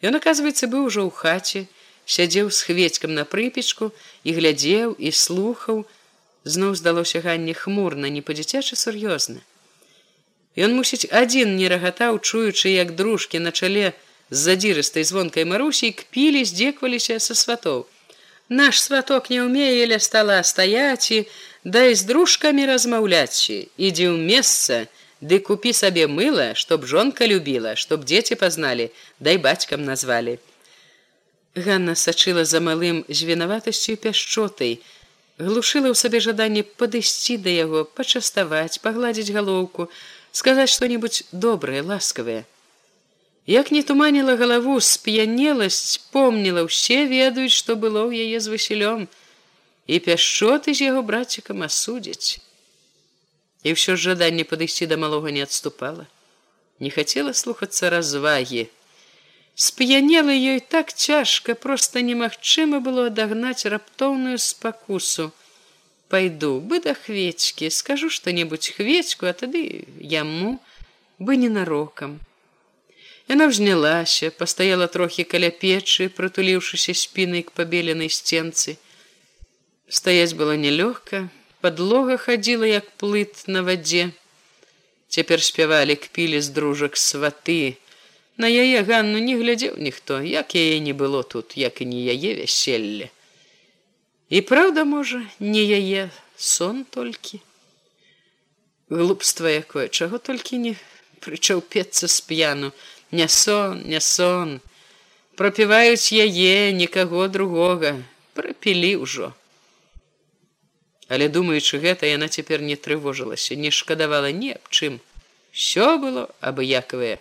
Ён, 0.05 0.15
аказваецца, 0.19 0.69
быў 0.69 0.89
ужо 0.89 1.01
ў 1.07 1.11
хаце, 1.11 1.65
сядзеў 2.05 2.51
з 2.53 2.59
хведькам 2.69 3.13
на 3.17 3.25
прыпечку 3.25 3.91
і 4.23 4.33
глядзеў 4.37 4.93
і 4.97 5.11
слухаў, 5.11 5.85
зноў 6.45 6.75
здалося 6.79 7.21
ганне 7.25 7.53
хмурна, 7.57 8.07
не 8.13 8.21
па-дзіцячы 8.21 8.77
сур'ёзна. 8.77 9.41
Ён 10.57 10.73
мусіць 10.77 11.09
адзін 11.11 11.57
не 11.57 11.67
рагатаў, 11.69 12.21
чуючы, 12.21 12.73
як 12.73 12.95
дружкі 12.95 13.41
на 13.41 13.51
чале 13.51 13.93
з 14.29 14.37
задзірыстай 14.47 15.03
звонкай 15.03 15.45
марусій 15.45 15.91
кпілі, 15.91 16.45
здзекваліся 16.45 17.19
са 17.19 17.35
сватоў. 17.35 17.85
Наш 18.49 18.79
сваток 18.81 19.29
не 19.29 19.43
ўмее 19.43 19.85
ля 19.91 19.99
стала 19.99 20.39
стаяць 20.43 21.11
і, 21.11 21.19
дай 21.63 21.95
з 21.95 22.07
дружкамі 22.07 22.63
размаўляць 22.69 23.51
ідзі 23.51 24.05
ў 24.13 24.17
месца 24.17 24.87
ды 25.21 25.39
купі 25.39 25.73
сабе 25.73 26.07
мыла 26.07 26.53
чтоб 26.55 26.85
жонка 26.85 27.27
любіла 27.27 27.75
чтоб 27.75 28.05
дзеці 28.05 28.35
пазналі 28.35 28.89
дай 29.19 29.37
бацькам 29.37 29.83
назвалі 29.85 30.37
Ганна 31.57 31.95
сачыла 31.95 32.45
за 32.45 32.61
малым 32.61 33.01
з 33.09 33.25
вінаватасцю 33.29 33.97
пяшчотай 33.97 34.77
глушыла 35.37 35.89
ў 35.89 35.95
сабе 35.97 36.21
жаданне 36.21 36.63
падысці 36.63 37.37
да 37.41 37.49
яго 37.49 37.83
пачаставаць 37.99 38.81
пагладзіць 38.83 39.33
галоўку 39.33 39.89
сказаць 40.31 40.69
што-нибудь 40.73 41.23
добрае 41.31 41.81
ласкавае 41.81 42.45
як 43.47 43.71
не 43.71 43.81
туманіла 43.81 44.35
галаву 44.35 44.77
сп'янеласць 44.83 45.97
помніла 46.11 46.67
ўсе 46.67 47.05
ведаюць 47.09 47.55
што 47.55 47.79
было 47.79 48.05
ў 48.05 48.27
яе 48.27 48.37
з 48.43 48.53
васілём 48.53 49.07
і 49.87 49.99
пяшчоты 50.03 50.75
з 50.75 50.91
яго 50.91 51.01
братцікам 51.01 51.63
асудзіць. 51.63 52.43
І 53.67 53.73
ўсё 53.75 53.95
ж 53.99 54.11
жаданне 54.11 54.43
падысці 54.47 54.87
да 54.87 54.95
малога 54.95 55.31
не 55.35 55.43
адступала. 55.43 56.05
Не 56.79 56.89
хацела 56.95 57.33
слухацца 57.35 57.89
развагі. 57.91 58.69
Сп'янела 59.67 60.31
ёй 60.31 60.61
так 60.61 60.93
цяжка, 60.93 61.55
проста 61.65 62.05
немагчыма 62.09 62.79
было 62.79 63.07
адагнаць 63.11 63.67
раптоўную 63.73 64.37
спакусу. 64.39 65.33
Пайду 66.07 66.61
бы 66.61 66.79
да 66.79 66.93
хвечкі, 66.95 67.67
скажу 67.73 68.07
што-небудзь 68.07 68.71
хвечку, 68.77 69.27
а 69.27 69.33
тады 69.35 69.83
яму 69.99 70.55
бы 71.19 71.35
ненарокам. 71.35 72.19
Яна 73.27 73.51
ўзнялася, 73.51 74.31
пастаяла 74.31 74.87
трохі 74.87 75.27
каля 75.27 75.51
печы, 75.51 76.07
прытуліўшыся 76.07 76.95
спінай 76.95 77.43
к 77.43 77.51
пабеленай 77.51 78.07
сценцы, 78.07 78.77
Стаяць 79.87 80.33
было 80.35 80.55
нелёгка, 80.59 81.29
подлога 81.67 82.15
хадзіла 82.15 82.67
як 82.67 82.85
плыт 82.95 83.43
на 83.51 83.59
вадзе. 83.59 84.15
Цяпер 85.11 85.43
спявалі 85.43 85.99
кпілі 85.99 86.39
з 86.39 86.47
дружак 86.55 86.95
сваты. 86.95 87.75
На 88.39 88.47
яе 88.47 88.83
ганну 88.87 89.19
не 89.19 89.35
глядзеў 89.35 89.75
ніхто, 89.75 90.21
як 90.23 90.55
яе 90.55 90.79
не 90.79 90.93
было 90.95 91.23
тут, 91.27 91.57
як 91.59 91.81
і 91.83 91.87
не 91.91 92.07
яе 92.07 92.39
вяселле. 92.39 93.09
І 94.31 94.39
праўда 94.47 94.85
можа, 94.87 95.19
не 95.43 95.63
яе 95.67 96.07
сон 96.37 96.85
толькі. 96.87 97.43
Глупства 98.87 99.51
якое, 99.51 99.91
чаго 99.91 100.23
толькі 100.23 100.61
не 100.63 100.73
прычаўпецца 101.19 102.07
з 102.07 102.17
п'яну, 102.23 102.71
не 103.11 103.27
сон, 103.27 103.83
не 103.83 103.99
сон. 103.99 104.61
Прапіваюць 105.35 106.15
яе, 106.15 106.71
нікаго 106.71 107.27
другога, 107.27 107.99
прапілі 108.31 109.03
ўжо. 109.03 109.35
Але 111.07 111.29
думаючы 111.31 111.79
гэта, 111.79 112.07
яна 112.09 112.27
цяпер 112.27 112.61
не 112.61 112.75
трывожылася, 112.75 113.55
не 113.55 113.71
шкадавала 113.71 114.31
ні 114.31 114.59
аб 114.59 114.65
чым. 114.69 114.99
Всё 115.55 115.95
было 115.97 116.27
абыякавае. 116.41 117.17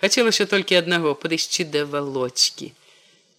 Хацелася 0.00 0.44
толькі 0.46 0.76
аднаго 0.78 1.14
падысці 1.16 1.64
да 1.72 1.84
валодзькі. 1.88 2.70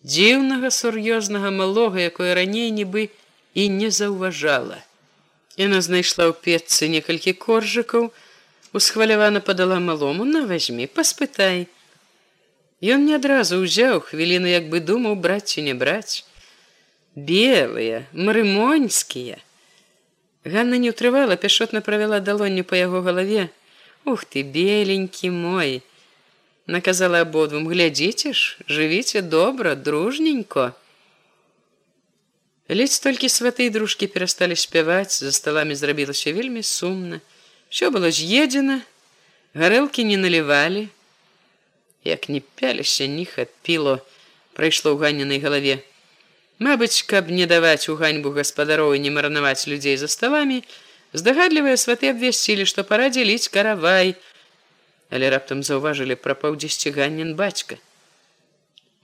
Дзіўнага 0.03 0.73
сур'ёзнага 0.73 1.51
малога, 1.53 2.01
якое 2.01 2.33
раней 2.33 2.71
нібы 2.73 3.09
і 3.53 3.69
не 3.69 3.91
заўважала. 3.91 4.81
Яна 5.59 5.81
знайшла 5.85 6.25
ў 6.31 6.33
печцы 6.33 6.89
некалькі 6.89 7.35
коржыкаў, 7.37 8.09
усхвалявана 8.73 9.45
падала 9.45 9.79
малому, 9.79 10.25
на 10.25 10.47
возьми, 10.49 10.87
паспытай. 10.87 11.67
Ён 12.81 13.05
не 13.05 13.13
адразу 13.19 13.61
ўзяў 13.61 14.01
хвіліну, 14.09 14.49
як 14.49 14.73
бы 14.73 14.79
думаў 14.79 15.19
браць 15.19 15.53
ці 15.53 15.61
не 15.69 15.77
браць 15.77 16.25
белыя 17.27 18.07
марымоньскія 18.13 19.39
Ганна 20.45 20.79
не 20.79 20.89
ўтрывала 20.95 21.35
пяшотна 21.35 21.81
правяла 21.83 22.19
далонню 22.23 22.63
па 22.63 22.79
яго 22.79 23.01
галаве. 23.03 23.49
Ух 24.05 24.23
ты 24.23 24.41
беленькі 24.43 25.29
мой! 25.35 25.83
Наказала 26.65 27.21
абодвум 27.25 27.67
глядзіце 27.67 28.31
ж 28.31 28.57
жывіце 28.69 29.21
добра 29.21 29.75
дружненько! 29.75 30.71
Ледзь 32.69 33.01
толькі 33.03 33.27
сваты 33.27 33.67
і 33.67 33.73
дружкі 33.73 34.07
перасталі 34.07 34.55
спяваць 34.55 35.19
за 35.19 35.31
сталамі 35.33 35.75
зрабілася 35.75 36.31
вельмі 36.31 36.63
сумна. 36.63 37.19
Все 37.69 37.89
было 37.89 38.13
з'едзена 38.13 38.81
гарэлкі 39.53 40.05
не 40.05 40.17
налівалі. 40.17 40.87
Як 42.05 42.29
не 42.29 42.39
пяліся 42.39 43.09
ні 43.11 43.25
хапіло 43.25 43.99
прайшло 44.53 44.95
ў 44.95 45.03
ганненай 45.03 45.43
галаве 45.43 45.83
Мабыць, 46.59 47.03
каб 47.07 47.31
не 47.31 47.45
даваць 47.47 47.89
у 47.89 47.95
ганьбу 47.95 48.31
гаспадароў 48.35 48.95
і 48.95 48.99
не 48.99 49.11
марнаваць 49.15 49.67
людзей 49.71 49.95
за 49.97 50.07
ставамі, 50.11 50.63
здагадлівыя 51.13 51.79
сваты 51.79 52.11
абвясцілі, 52.11 52.67
што 52.67 52.83
пара 52.83 53.07
дзеліць 53.09 53.47
каравай, 53.47 54.15
але 55.09 55.31
раптам 55.33 55.63
заўважылі 55.63 56.19
пра 56.19 56.35
паўдзесьці 56.35 56.91
ганнен 56.91 57.35
бацька. 57.39 57.79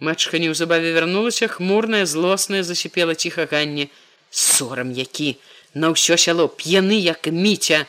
Мачха 0.03 0.38
неўзабаве 0.43 0.91
вярнулася 0.91 1.47
хмурная 1.47 2.06
злосная 2.06 2.64
засіпела 2.68 3.16
ціха 3.16 3.47
ганне 3.47 3.88
сорам 4.30 4.91
які 4.91 5.39
на 5.74 5.95
ўсё 5.95 6.20
сяло 6.20 6.51
п'яны 6.51 6.99
як 6.99 7.32
міця 7.32 7.86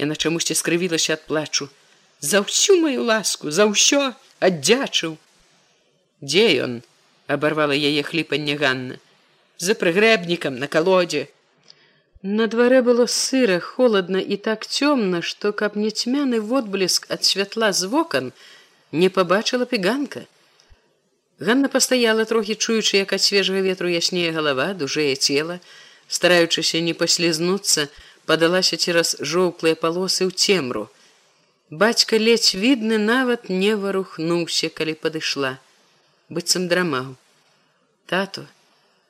Яна 0.00 0.16
чамусьці 0.16 0.54
скрывілася 0.56 1.12
ад 1.12 1.26
плачу. 1.28 1.68
За 2.24 2.40
ўсю 2.40 2.80
маю 2.80 3.04
ласку, 3.04 3.52
за 3.52 3.68
ўсё 3.68 4.16
аддзячыў. 4.40 5.20
Дзе 6.24 6.44
ён? 6.64 6.80
Абарвала 7.34 7.76
яе 7.76 8.02
хліпанне 8.02 8.56
Ганна. 8.62 8.96
За 9.58 9.76
прыгрэбнікам 9.78 10.58
на 10.58 10.66
калодзе. 10.66 11.28
На 12.22 12.46
дварэ 12.52 12.82
было 12.82 13.06
сыра, 13.06 13.60
холодна 13.60 14.20
і 14.20 14.36
так 14.36 14.66
цёмна, 14.66 15.22
што 15.22 15.52
каб 15.52 15.76
не 15.76 15.90
цьмяны 15.90 16.40
водбліск 16.40 17.06
ад 17.08 17.24
святла 17.24 17.72
з 17.72 17.88
вокон 17.92 18.32
не 18.92 19.08
пабачыла 19.08 19.64
піганка. 19.64 20.26
Ганна 21.40 21.68
пастаяла 21.72 22.24
трохі 22.24 22.56
чуючы, 22.56 23.00
як 23.00 23.12
ад 23.16 23.22
свежага 23.22 23.60
ветру 23.64 23.88
яснее 23.88 24.32
галава, 24.36 24.74
дужее 24.74 25.16
цела, 25.16 25.60
стараючыся 26.08 26.80
не 26.84 26.92
паслізнуцца, 26.92 27.88
падалася 28.26 28.76
цераз 28.76 29.16
жоўклыя 29.20 29.78
палосы 29.78 30.28
ў 30.28 30.32
цемру. 30.34 30.90
Бацька 31.70 32.18
ледзь 32.18 32.58
відны 32.58 32.98
нават 32.98 33.48
не 33.48 33.76
варухнуўся, 33.78 34.68
калі 34.68 34.98
падышла, 34.98 35.56
быццам 36.28 36.68
драмаў. 36.68 37.19
Тату, 38.10 38.46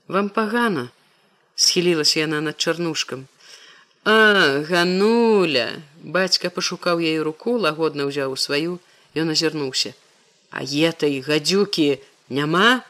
вам 0.08 0.28
пагана, 0.28 0.88
схілілася 1.56 2.20
яна 2.20 2.40
над 2.40 2.60
чарнушкам. 2.60 3.24
А 4.04 4.60
гануля, 4.68 5.80
бацька 6.04 6.50
пашукаў 6.52 7.00
яе 7.00 7.24
руку, 7.24 7.56
лагодна 7.56 8.04
ўзяў 8.10 8.36
у 8.36 8.38
сваю, 8.44 8.76
ён 9.16 9.32
азірнуўся. 9.32 9.96
А 10.52 10.60
етай 10.60 11.16
гадзюкі 11.24 11.96
няма. 12.28 12.84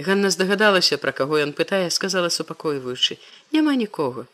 Ганна 0.00 0.32
здагадалася, 0.32 0.96
пра 0.96 1.12
каго 1.12 1.44
ён 1.44 1.52
пытае, 1.52 1.92
сказала 1.92 2.32
супакойваючы: 2.32 3.20
няма 3.52 3.76
нікога. 3.76 4.24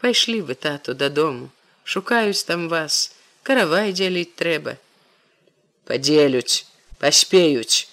Пайшлі 0.00 0.40
вы 0.40 0.56
тату 0.56 0.96
дадому, 0.96 1.52
шукаюць 1.84 2.48
там 2.48 2.70
вас, 2.72 3.12
каравай 3.44 3.92
дзяліць 3.92 4.32
трэба. 4.40 4.80
Падзелюць, 5.84 6.64
паспеюць. 6.96 7.92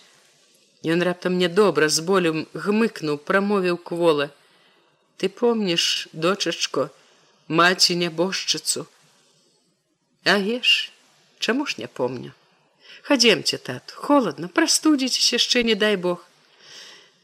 Ён 0.83 1.03
раптам 1.03 1.37
мне 1.37 1.47
добра 1.47 1.89
з 1.89 2.01
болем 2.01 2.47
гмыкнуў, 2.53 3.17
прамовіў 3.21 3.77
квола: 3.77 4.31
Ты 5.17 5.29
помніш, 5.29 6.07
дочачко, 6.13 6.89
маці 7.47 7.95
нябожчыцу. 7.95 8.87
А 10.25 10.37
еш, 10.37 10.91
чаму 11.37 11.65
ж 11.65 11.75
не 11.77 11.87
помню. 11.87 12.33
Хадземце 13.03 13.57
тат, 13.57 13.91
холодно, 13.91 14.49
прастудзіцеся 14.49 15.37
яшчэ 15.37 15.63
не 15.63 15.75
дай 15.75 15.97
Бог. 15.97 16.25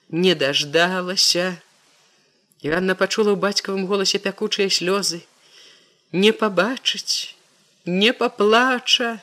Не 0.10 0.36
даждалася. 0.36 1.58
Іванна 2.62 2.93
пачула 2.93 3.34
ў 3.34 3.41
бацькавым 3.41 3.86
голасе 3.89 4.22
пякучыя 4.22 4.70
слёзы. 4.70 5.22
Не 6.12 6.32
пабачыць, 6.34 7.34
не 7.86 8.14
паплача. 8.14 9.22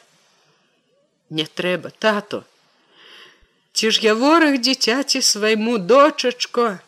Не 1.31 1.47
трэба, 1.47 1.91
тато. 1.91 2.45
Ці 3.75 3.91
ж 3.91 4.01
я 4.03 4.15
вораг 4.15 4.59
дзіцяці 4.63 5.23
свайму 5.23 5.79
дочачко. 5.79 6.79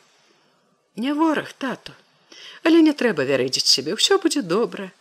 Не 0.97 1.15
вораг, 1.15 1.51
тато, 1.59 1.93
але 2.63 2.79
не 2.79 2.95
трэба 2.95 3.27
вярэдзіць 3.27 3.67
сябе, 3.67 3.99
ўсё 3.99 4.23
будзе 4.23 4.43
добра. 4.47 4.95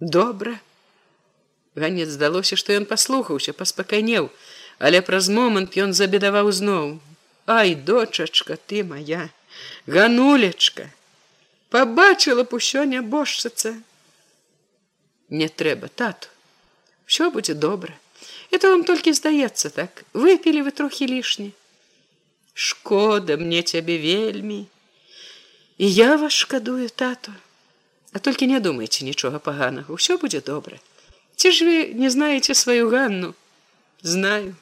Добра. 0.00 0.60
Ганец 1.80 2.12
здалося, 2.12 2.60
што 2.60 2.76
ён 2.76 2.84
паслухаўся, 2.84 3.56
паспакайнеў, 3.56 4.28
але 4.78 5.00
праз 5.00 5.32
момант 5.32 5.80
ён 5.80 5.96
забедаваў 5.96 6.52
зноў: 6.52 7.00
«Ай, 7.58 7.74
дочачка, 7.74 8.60
ты 8.60 8.84
моя, 8.84 9.32
ганулечка, 9.88 10.92
Пабачыла 11.72 12.44
б 12.44 12.60
усё 12.60 12.84
нябожчыца. 12.84 13.72
Не 15.30 15.48
трэба, 15.48 15.88
тату, 15.88 16.28
Всё 17.08 17.32
будзе 17.32 17.54
добра. 17.54 17.96
Это 18.50 18.70
вам 18.70 18.84
толькі 18.84 19.12
здаецца 19.12 19.70
так, 19.70 20.04
выпілі 20.14 20.62
вы 20.62 20.70
трохі 20.70 21.06
лішні. 21.06 21.50
Шкода 22.54 23.36
мне 23.36 23.62
цябе 23.62 23.98
вельмі. 23.98 24.66
І 25.78 25.92
я 25.92 26.16
вас 26.16 26.32
шкадую 26.32 26.88
тату, 26.88 27.32
А 28.12 28.18
толькі 28.18 28.46
не 28.46 28.60
думайце 28.60 29.04
нічога 29.04 29.38
паганага, 29.38 29.92
усё 29.92 30.16
будзе 30.16 30.40
добра. 30.40 30.78
Ці 31.36 31.50
ж 31.52 31.66
вы 31.68 31.74
не 31.92 32.08
знаеце 32.08 32.54
сваю 32.54 32.88
ганну? 32.88 33.34
Знаю, 34.02 34.54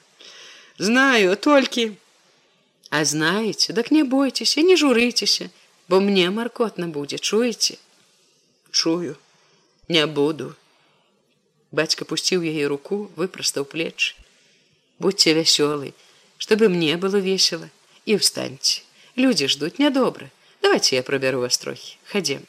знаю, 0.79 1.37
толькі. 1.37 1.93
А 2.91 3.05
знаеце, 3.05 3.73
дак 3.73 3.91
не 3.95 4.03
бойцеся, 4.03 4.63
не 4.63 4.75
журыцеся, 4.77 5.51
бо 5.89 6.01
мне 6.01 6.31
маркотна 6.31 6.89
будзе, 6.89 7.19
чуеце? 7.19 7.79
Чую, 8.71 9.15
не 9.89 10.07
буду. 10.07 10.57
Бацька 11.75 12.07
пусціў 12.07 12.47
яе 12.47 12.71
руку, 12.71 13.11
выпрастаў 13.19 13.67
плеч. 13.67 14.15
Будьце 15.03 15.35
вясёлы, 15.35 15.91
чтобы 16.39 16.69
мне 16.71 16.95
было 16.97 17.19
весело 17.19 17.67
і 18.07 18.15
ўстаньце. 18.23 18.87
Людзі 19.19 19.51
ждуць 19.51 19.83
нядобра. 19.83 20.31
Давайте 20.63 20.95
я 20.97 21.03
пробяру 21.03 21.41
вас 21.43 21.59
трохі. 21.59 21.99
Хадзем. 22.07 22.47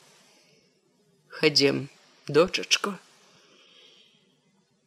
Хадзем, 1.28 1.90
дочачко. 2.28 2.94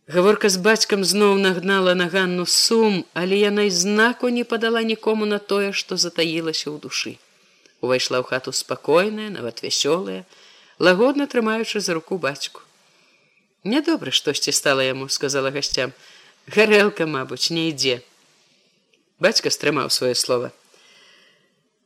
Гаворка 0.06 0.48
з 0.48 0.62
бацькам 0.62 1.02
зноў 1.04 1.34
нагнала 1.42 1.98
на 1.98 2.06
ганну 2.06 2.46
сум, 2.46 3.04
але 3.18 3.42
яна 3.42 3.66
і 3.66 3.74
знаку 3.74 4.30
не 4.30 4.44
падала 4.44 4.86
нікому 4.86 5.26
на 5.26 5.42
тое, 5.42 5.74
што 5.74 5.98
затаілася 5.98 6.70
ў 6.70 6.78
душы. 6.78 7.18
Увайшла 7.82 8.22
ў 8.22 8.24
хату 8.30 8.54
спакойная, 8.54 9.34
нават 9.34 9.66
вясёлая, 9.66 10.22
лагодна 10.78 11.26
трымаючы 11.26 11.82
за 11.82 11.98
руку 11.98 12.22
бацьку. 12.22 12.67
Нядобра 13.68 14.10
штосьці 14.10 14.52
стала 14.56 14.80
яму, 14.80 15.08
сказала 15.12 15.52
гасцям. 15.52 15.92
Гарэлка, 16.48 17.04
мабыць, 17.04 17.52
не 17.52 17.68
ідзе. 17.68 18.00
Бацька 19.20 19.52
стрымаў 19.52 19.92
сваё 19.92 20.16
слово. 20.16 20.52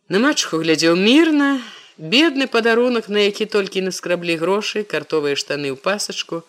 На 0.06 0.22
мачху 0.22 0.62
глядзеў 0.62 0.94
мірна, 0.94 1.58
бедны 1.98 2.46
падарунак, 2.46 3.08
на 3.10 3.26
які 3.26 3.50
толькі 3.50 3.82
наскраблі 3.82 4.38
грошы, 4.38 4.86
картовыя 4.86 5.34
штаны 5.34 5.74
ў 5.74 5.78
пасачку, 5.80 6.46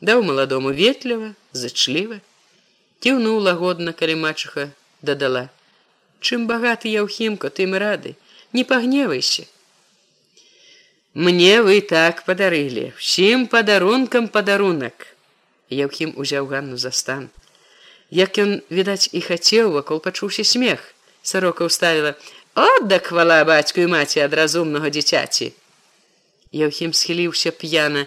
даў 0.00 0.22
маладому 0.24 0.72
ветліва 0.76 1.32
зачліва 1.52 2.18
кіўнуў 3.04 3.40
лагодна 3.46 3.92
калі 3.96 4.16
мачыха 4.24 4.68
дадала 5.04 5.42
чым 6.24 6.46
багаты 6.50 6.92
я 6.92 7.04
ўхімка 7.04 7.52
тым 7.58 7.76
рады 7.82 8.14
не 8.56 8.64
пагневайся 8.70 9.44
мне 11.14 11.62
вы 11.62 11.80
так 11.80 12.24
падарылі 12.24 12.92
усім 12.96 13.46
падарункам 13.50 14.28
падарунак 14.28 15.10
яўхім 15.70 16.14
узяў 16.18 16.46
ганну 16.46 16.76
за 16.76 16.90
стан. 16.90 17.30
Як 18.10 18.38
ён 18.38 18.62
відаць 18.70 19.10
і 19.14 19.20
хацеў 19.22 19.70
вакол 19.70 20.02
пачуўся 20.02 20.44
смех. 20.44 20.94
Сарока 21.22 21.66
ўставіла 21.66 22.14
отдак 22.54 23.10
хвала 23.10 23.44
бацьку 23.44 23.80
і 23.80 23.90
маці 23.90 24.22
ад 24.26 24.34
разумнага 24.34 24.90
дзіцяці! 24.90 25.54
Яўхім 26.50 26.90
схіліўся 26.94 27.54
п'яна. 27.54 28.06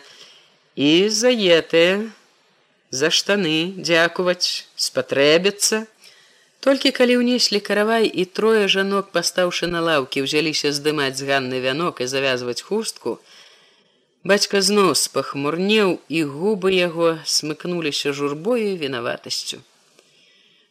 І 0.76 1.08
заетыя 1.08 2.04
за 2.92 3.08
штаны 3.12 3.80
дзякуваць 3.80 4.68
спатрэбіцца 4.76 5.88
толькі 6.64 6.92
калі 6.96 7.20
ўнеслі 7.20 7.60
каравай 7.60 8.08
і 8.08 8.24
трое 8.40 8.68
жанок 8.72 9.12
пастаўшы 9.16 9.68
на 9.68 9.84
лаўкі 9.88 10.24
ўзяліся 10.24 10.72
здымаць 10.78 11.20
з 11.20 11.28
ганны 11.28 11.60
вянок 11.66 12.00
і 12.00 12.08
завязваць 12.08 12.64
хустку 12.64 13.18
бацька 14.32 14.64
знос 14.64 15.06
пахмурнеў 15.12 16.00
і 16.08 16.24
губы 16.34 16.72
яго 16.72 17.10
смыкнуліся 17.36 18.16
журбою 18.16 18.76
вінаватасцю 18.80 19.60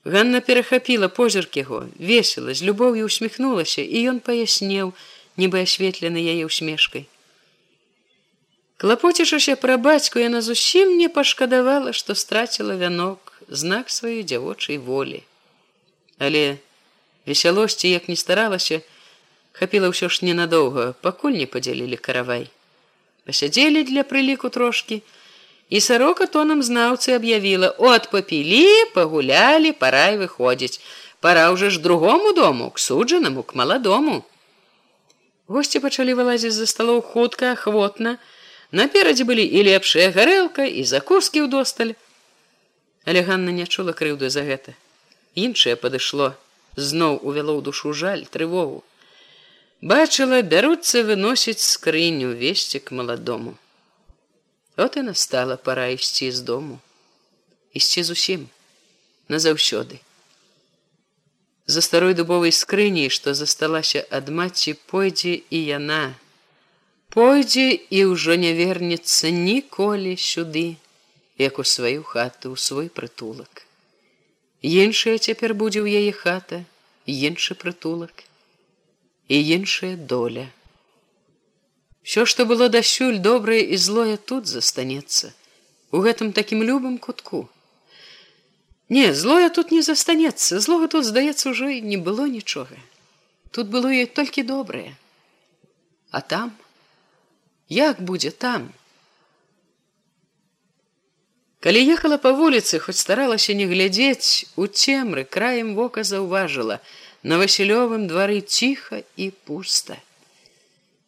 Ганна 0.05 0.41
перахапіла 0.41 1.09
позірк 1.09 1.57
яго 1.61 1.85
весела 2.13 2.55
з 2.57 2.65
любоўю 2.69 3.05
усміхнулася 3.13 3.85
і 3.85 4.07
ён 4.15 4.25
паяснеў 4.29 4.95
нібы 5.37 5.61
асветлены 5.69 6.25
яе 6.25 6.47
усмешкай 6.49 7.05
Клапоцішася 8.83 9.55
пра 9.63 9.77
бацьку 9.83 10.19
яна 10.19 10.41
зусім 10.43 10.97
не 10.99 11.07
пашкадавала, 11.19 11.93
што 11.93 12.17
страціла 12.19 12.75
вянок 12.81 13.37
знак 13.47 13.93
сваёй 13.95 14.25
дзявочай 14.27 14.79
волі. 14.89 15.21
Але 16.19 16.57
весялосці, 17.27 17.89
як 17.89 18.09
не 18.09 18.17
старалася, 18.17 18.81
хапіла 19.53 19.93
ўсё 19.93 20.09
ж 20.09 20.25
ненадоўга, 20.27 20.93
пакуль 21.01 21.39
не 21.39 21.47
падзялілі 21.47 21.97
каравай. 21.97 22.49
Пасядзелі 23.25 23.85
для 23.87 24.03
прыліку 24.03 24.51
трошкі, 24.51 25.03
і 25.71 25.81
сарока 25.81 26.27
тонам 26.27 26.63
знаўцы 26.63 27.17
аб'явіла: 27.17 27.73
от 27.79 28.11
папілі, 28.11 28.93
пагулялі, 28.95 29.73
парай 29.73 30.19
выходзіць, 30.19 30.81
пора 31.21 31.49
ўжо 31.55 31.71
ж 31.71 31.81
другому 31.81 32.33
дому, 32.33 32.71
к 32.71 32.79
суджанаму, 32.79 33.43
к 33.43 33.55
маладому. 33.55 34.25
Госці 35.47 35.81
пачалі 35.81 36.15
вылазіць 36.19 36.57
за 36.57 36.67
сталоў 36.67 37.03
хутка, 37.03 37.53
ахвотна, 37.57 38.19
Наперадзе 38.73 39.25
былі 39.29 39.45
і 39.45 39.63
лепшая 39.69 40.09
гарэлка 40.17 40.65
і 40.65 40.83
закускі 40.89 41.45
ўдосталь. 41.45 41.93
Але 43.05 43.21
Ганна 43.21 43.53
не 43.53 43.69
чула 43.69 43.93
крыўду 43.93 44.33
за 44.33 44.49
гэта. 44.49 44.73
Іншае 45.35 45.77
падышло, 45.81 46.37
зноў 46.77 47.19
увяло 47.25 47.57
ў 47.57 47.61
душу 47.65 47.93
жаль 47.97 48.27
трывогу. 48.29 48.85
Бачыла, 49.81 50.43
бяруцца 50.43 51.03
выносіць 51.09 51.65
скрыню 51.65 52.37
весці 52.37 52.79
к 52.79 52.93
маладому. 52.93 53.57
От 54.77 54.97
і 54.97 55.03
настала 55.03 55.57
пора 55.57 55.89
ісці 55.89 56.31
з 56.31 56.41
дому, 56.41 56.79
ісці 57.73 58.03
зусім 58.03 58.49
назаўсёды. 59.29 60.01
За 61.67 61.81
старой 61.81 62.15
дубовай 62.15 62.53
скрыняй, 62.53 63.09
што 63.09 63.35
засталася 63.35 64.05
ад 64.11 64.29
маці, 64.29 64.77
пойдзе 64.93 65.41
і 65.51 65.65
яна. 65.65 66.15
Пойдзе 67.09 67.73
і 67.73 68.05
ўжо 68.13 68.37
не 68.37 68.53
вернецца 68.53 69.31
ніколі 69.33 70.17
сюды, 70.17 70.77
як 71.39 71.59
у 71.59 71.65
сваю 71.65 72.03
хату, 72.03 72.53
у 72.53 72.57
свой 72.57 72.89
прытулак. 72.89 73.72
Іншая 74.63 75.19
цяпер 75.19 75.55
будзе 75.59 75.83
ў 75.83 76.07
яе 76.07 76.13
хата, 76.15 76.63
іншы 77.11 77.59
прытулак 77.59 78.23
і 79.27 79.37
іншая 79.59 79.97
доля. 79.99 80.47
Всё, 82.07 82.23
што 82.27 82.47
было 82.47 82.69
дасюль 82.71 83.19
добрае 83.19 83.59
і 83.59 83.77
злое 83.77 84.15
тут 84.17 84.47
застанецца, 84.47 85.35
у 85.91 85.99
гэтым 85.99 86.31
такім 86.31 86.63
любым 86.63 86.99
кутку. 86.99 87.51
Не, 88.89 89.11
злое 89.15 89.51
тут 89.51 89.75
не 89.75 89.83
застанецца, 89.83 90.61
злога 90.61 90.87
тут, 90.87 91.11
здаецца, 91.11 91.51
уже 91.51 91.81
не 91.81 91.97
было 91.97 92.31
нічога. 92.31 92.79
Тут 93.51 93.67
было 93.67 93.91
ёй 93.91 94.07
толькі 94.07 94.47
добрае. 94.47 94.95
А 96.11 96.21
там, 96.21 96.55
як 97.67 97.99
будзе 97.99 98.31
там? 98.31 98.71
Калі 101.63 101.79
ехала 101.95 102.19
па 102.19 102.33
вуліцы, 102.35 102.83
хоць 102.83 102.99
старалася 102.99 103.55
не 103.55 103.69
глядзець, 103.71 104.51
у 104.59 104.67
цемры 104.67 105.23
краем 105.23 105.77
вока 105.79 106.03
заўважыла, 106.03 106.81
на 107.23 107.39
васілёвым 107.39 108.09
двары 108.11 108.41
ціха 108.43 109.07
і 109.17 109.31
пуста. 109.47 109.95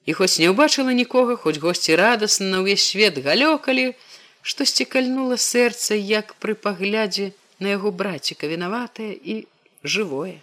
І 0.06 0.14
хоць 0.14 0.38
не 0.38 0.52
ўбачыла 0.52 0.94
нікога, 0.94 1.34
хоць 1.34 1.58
госці 1.58 1.98
радасна 1.98 2.46
на 2.54 2.62
ўвесь 2.62 2.86
свет 2.86 3.18
галёкалі, 3.18 3.98
штосьці 4.46 4.86
кальнула 4.86 5.40
сэрца, 5.42 5.98
як 5.98 6.38
пры 6.38 6.54
паглядзе, 6.54 7.32
на 7.58 7.74
яго 7.74 7.90
браціка 7.90 8.46
вінаватае 8.46 9.10
і 9.10 9.50
жывое. 9.82 10.38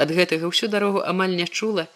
Ад 0.00 0.16
гэтага 0.16 0.48
ўсю 0.48 0.72
дарогу 0.72 1.04
амаль 1.04 1.36
не 1.36 1.44
чула, 1.44 1.92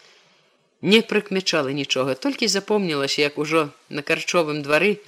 не 0.85 1.01
прыкмячала 1.01 1.73
нічога, 1.73 2.21
толькі 2.21 2.53
запомнілася, 2.53 3.23
як 3.25 3.41
ужо 3.41 3.73
на 3.89 4.05
карчовым 4.05 4.61
двары, 4.61 5.01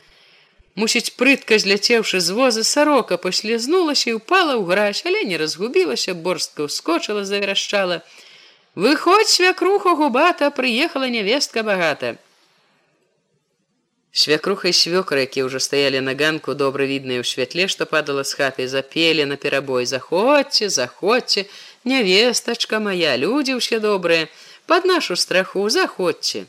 мусіць 0.74 1.14
прытка 1.16 1.58
зляцеўшы 1.58 2.20
з 2.20 2.36
воза 2.36 2.64
сарока 2.64 3.16
паслізнулася 3.16 4.10
і 4.10 4.18
упала 4.20 4.54
ў 4.58 4.64
граць, 4.68 5.02
але 5.06 5.24
не 5.24 5.38
разгубілася, 5.38 6.14
борстка 6.14 6.68
ўскочыла, 6.68 7.24
заверашчала: 7.24 8.02
Выходь 8.74 9.28
свякруха 9.28 9.94
губата, 9.94 10.50
прыехала 10.50 11.08
нявестка 11.08 11.62
багата. 11.62 12.16
Свякруха 14.12 14.68
і 14.68 14.72
свёкра, 14.72 15.26
якія 15.26 15.46
ўжо 15.46 15.60
стаялі 15.60 16.00
на 16.00 16.14
ганку 16.14 16.54
добра 16.54 16.86
відныя 16.86 17.20
ў 17.22 17.26
святле, 17.26 17.68
што 17.68 17.86
падала 17.86 18.24
з 18.24 18.34
хаты 18.38 18.66
запелі 18.66 19.26
на 19.30 19.36
перабой 19.36 19.86
заходзьце, 19.86 20.70
заходзьце, 20.70 21.44
нявестачка 21.84 22.80
моя, 22.80 23.14
людзі 23.20 23.58
ўсе 23.58 23.78
добрыя, 23.78 24.26
под 24.66 24.88
нашу 24.90 25.14
страху 25.14 25.68
заходзьце. 25.68 26.46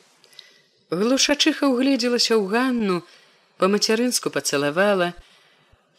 Глушачыха 0.90 1.70
угледзелася 1.70 2.40
ў 2.40 2.46
ганну, 2.50 2.98
па-мацярынску 3.60 4.32
пацалавала. 4.32 5.14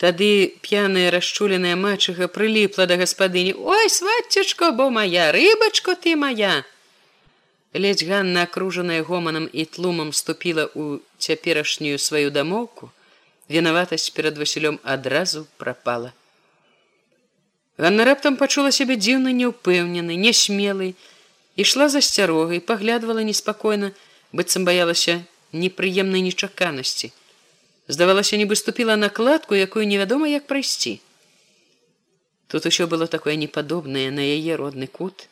Тады 0.00 0.56
п'яная 0.64 1.12
расчуленая 1.12 1.76
мачыха 1.76 2.26
прыліпла 2.32 2.88
да 2.88 2.96
гаспадыні: 2.96 3.52
Ой, 3.54 3.88
свацечко, 3.92 4.72
бо 4.72 4.88
моя 4.90 5.30
рыбачко 5.32 5.94
ты 5.94 6.16
моя! 6.16 6.64
Ледзь 7.72 8.02
Ганна, 8.02 8.42
акружаная 8.48 9.04
гоманам 9.04 9.46
і 9.52 9.64
тлумам 9.64 10.12
ступіла 10.12 10.66
ў 10.74 11.04
цяперашнюю 11.18 12.00
сваю 12.02 12.32
дамоўку, 12.34 12.90
вінаватасць 13.46 14.10
перад 14.10 14.40
Васілём 14.40 14.80
адразу 14.82 15.46
прапала. 15.60 16.10
Ганна 17.78 18.04
раптам 18.08 18.40
пачула 18.40 18.72
сябе 18.72 18.96
дзіўна 18.96 19.30
няўпэўнены, 19.36 20.16
нясмелы, 20.16 20.96
ішла 21.56 21.92
за 21.92 22.00
сцярогай, 22.00 22.58
паглядвала 22.60 23.22
неспакойна, 23.22 23.92
быццам 24.32 24.64
баялася 24.64 25.22
непрыемнай 25.52 26.26
нечаканасці. 26.26 27.12
Здавалася, 27.90 28.36
нібы 28.38 28.54
ступіла 28.54 28.94
накладку, 28.96 29.54
якую 29.58 29.82
невядома 29.82 30.28
як 30.30 30.46
прайсці. 30.46 31.00
Тут 32.46 32.66
усё 32.66 32.86
было 32.86 33.06
такое 33.10 33.34
непадобнае 33.34 34.10
на 34.14 34.22
яе 34.22 34.54
родны 34.54 34.86
кут, 34.86 35.26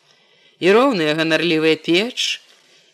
і 0.59 0.73
роўная 0.75 1.15
ганарлівая 1.15 1.79
печ, 1.79 2.43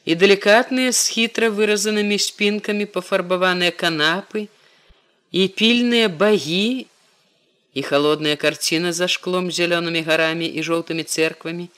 і 0.04 0.16
далікатныя 0.20 0.92
з 0.92 1.08
хітра 1.08 1.48
выразанымі 1.48 2.20
спінкамі 2.20 2.84
пафарбаваныя 2.84 3.72
канапы, 3.72 4.48
і 5.32 5.48
пільныя 5.48 6.12
багі, 6.12 6.84
і 7.72 7.80
холодная 7.82 8.36
карціна 8.36 8.92
за 8.92 9.08
шклом 9.08 9.48
зялёнымі 9.48 10.04
гарамі 10.04 10.44
і 10.44 10.60
жоўтымі 10.60 11.08
церквамі, 11.08 11.70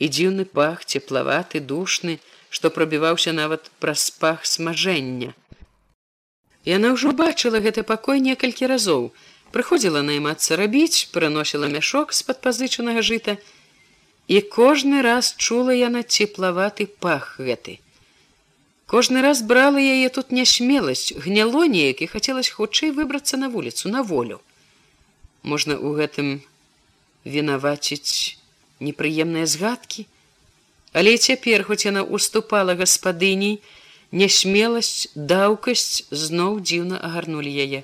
і 0.00 0.08
дзіўны 0.08 0.48
пах 0.48 0.88
цеплаваты 0.88 1.60
душны, 1.60 2.16
што 2.48 2.72
прабіваўся 2.72 3.36
нават 3.36 3.68
праз 3.76 4.08
пах 4.08 4.48
смажэння. 4.48 5.36
Яна 6.68 6.92
ўжо 6.92 7.12
бачыла 7.16 7.60
гэты 7.64 7.82
пакой 7.88 8.20
некалькі 8.20 8.68
разоў, 8.68 9.12
прыходзіла 9.52 10.02
наймацца 10.04 10.56
рабіць, 10.60 11.08
прыносіла 11.14 11.72
мяшок 11.72 12.12
з-пад 12.12 12.42
пазычанага 12.44 13.00
жыта, 13.00 13.38
і 14.28 14.40
кожны 14.56 15.00
раз 15.02 15.32
чула 15.36 15.72
яна 15.72 16.02
цеплаваты 16.02 16.86
пах 16.86 17.40
гэты. 17.40 17.80
Кожны 18.86 19.22
раз 19.22 19.40
брала 19.42 19.80
яе 19.80 20.08
тут 20.10 20.30
нясмеласць, 20.34 21.16
гняло 21.16 21.64
неяк 21.64 22.02
і 22.02 22.10
хацелось 22.12 22.50
хутчэй 22.50 22.90
выбрацца 22.90 23.40
на 23.40 23.48
вуліцу 23.48 23.88
на 23.88 24.02
волю. 24.02 24.40
Можна 25.42 25.78
ў 25.80 25.96
гэтым 25.96 26.28
вінаваціць 27.24 28.36
непрыемныя 28.80 29.46
згадкі, 29.46 30.06
Але 30.92 31.16
цяпер 31.18 31.62
хоць 31.64 31.86
яна 31.86 32.02
уступала 32.02 32.74
гаспадыней, 32.74 33.60
нясмеласць, 34.12 35.08
даўкасць 35.14 36.04
зноў 36.10 36.60
дзіўна 36.60 36.98
агарнулі 36.98 37.50
яе. 37.50 37.82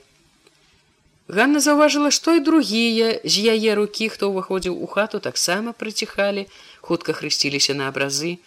Ганна 1.29 1.61
заўважыла, 1.61 2.11
што 2.15 2.35
і 2.39 2.41
другія 2.41 3.19
з 3.25 3.43
яе 3.55 3.75
рукі, 3.75 4.09
хто 4.09 4.31
ўваходзіў 4.31 4.75
у 4.79 4.87
хату, 4.87 5.19
таксама 5.19 5.73
прыціхалі, 5.75 6.47
хутка 6.81 7.13
хрысціліся 7.13 7.75
на 7.75 7.89
абразы. 7.91 8.39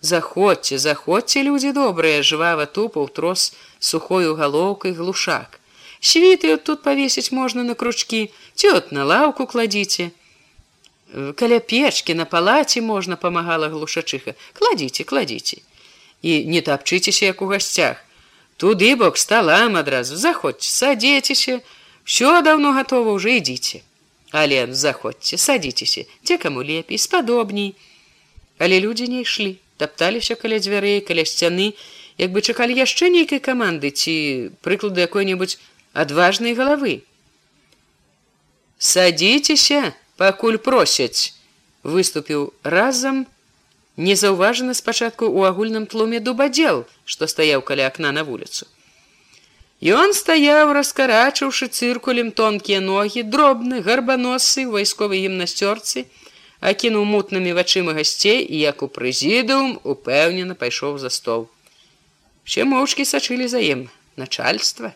Заходзьце, 0.00 0.78
заходзьце, 0.78 1.42
людзі 1.42 1.72
добрыя, 1.72 2.20
жывава 2.22 2.66
тупаў 2.66 3.08
трос 3.08 3.52
сухою 3.80 4.36
галоўкай 4.36 4.92
глушак. 4.92 5.58
Світы 6.00 6.56
тут 6.56 6.82
павесіць 6.82 7.32
можна 7.32 7.64
на 7.64 7.74
кручкі, 7.74 8.30
ці 8.54 8.68
от 8.76 8.92
на 8.92 9.04
лаўку 9.04 9.46
кладзіце. 9.46 10.10
Каля 11.34 11.58
печкі 11.58 12.14
на 12.14 12.28
палаце 12.28 12.84
можна 12.84 13.16
памагала 13.16 13.72
глушачыха, 13.72 14.36
кладзіце, 14.52 15.08
кладзіце. 15.08 15.64
І 16.22 16.44
не 16.44 16.60
тапчыцеся, 16.60 17.26
як 17.26 17.42
у 17.42 17.46
гасцях. 17.46 17.96
Туды 18.56 18.96
бок 18.96 19.16
сталам 19.16 19.76
адразу. 19.76 20.16
Заходзьце, 20.16 20.70
садзецеся, 20.70 21.60
все 22.04 22.42
давно 22.42 22.72
готово 22.72 23.12
уже 23.12 23.36
ідите 23.36 23.82
але 24.30 24.72
заходьте 24.72 25.36
садитеся 25.36 26.04
те 26.22 26.38
кому 26.38 26.62
лепей 26.62 26.98
спадобней 26.98 27.74
але 28.58 28.80
люди 28.80 29.08
не 29.08 29.20
ішлі 29.20 29.56
топталіся 29.76 30.34
каля 30.34 30.58
дзвярэй 30.58 31.00
каля 31.00 31.24
сцяны 31.24 31.72
як 32.18 32.32
бы 32.32 32.40
чакалі 32.40 32.74
яшчэ 32.74 33.08
нейкай 33.14 33.40
каманды 33.40 33.90
ці 33.90 34.50
прыклады 34.64 35.04
якой-небудзь 35.06 35.60
адважнай 35.94 36.54
галавы. 36.58 37.06
Садитеся 38.78 39.94
пакуль 40.16 40.58
просяць 40.58 41.36
выступіў 41.84 42.52
разам 42.64 43.26
незаўважана 43.98 44.78
спачатку 44.78 45.28
у 45.28 45.44
агульным 45.50 45.86
тлуме 45.92 46.24
дубадзел 46.30 46.82
што 47.04 47.30
стаяў 47.34 47.62
каля 47.70 47.92
акна 47.92 48.14
на 48.16 48.24
вуліцу 48.24 48.70
Ён 49.78 50.10
стаяў, 50.10 50.72
раскарачыўшы 50.74 51.68
цыркулем 51.70 52.32
тонкія 52.34 52.80
ногі, 52.82 53.22
дробны, 53.22 53.78
гарбаносы, 53.80 54.66
вайсковай 54.66 55.22
гімнасцёрцы, 55.22 56.10
акінуў 56.58 57.04
мутнымі 57.06 57.54
вачыма 57.54 57.94
гасцей 57.94 58.42
і 58.42 58.58
як 58.58 58.82
у 58.82 58.88
прэзідыум 58.90 59.78
упэўнена 59.86 60.58
пайшоў 60.58 60.98
за 60.98 61.14
стол. 61.14 61.46
Усе 62.42 62.66
моўчкі 62.66 63.06
сачылі 63.06 63.46
за 63.46 63.62
ім 63.62 63.86
начальства. 64.16 64.90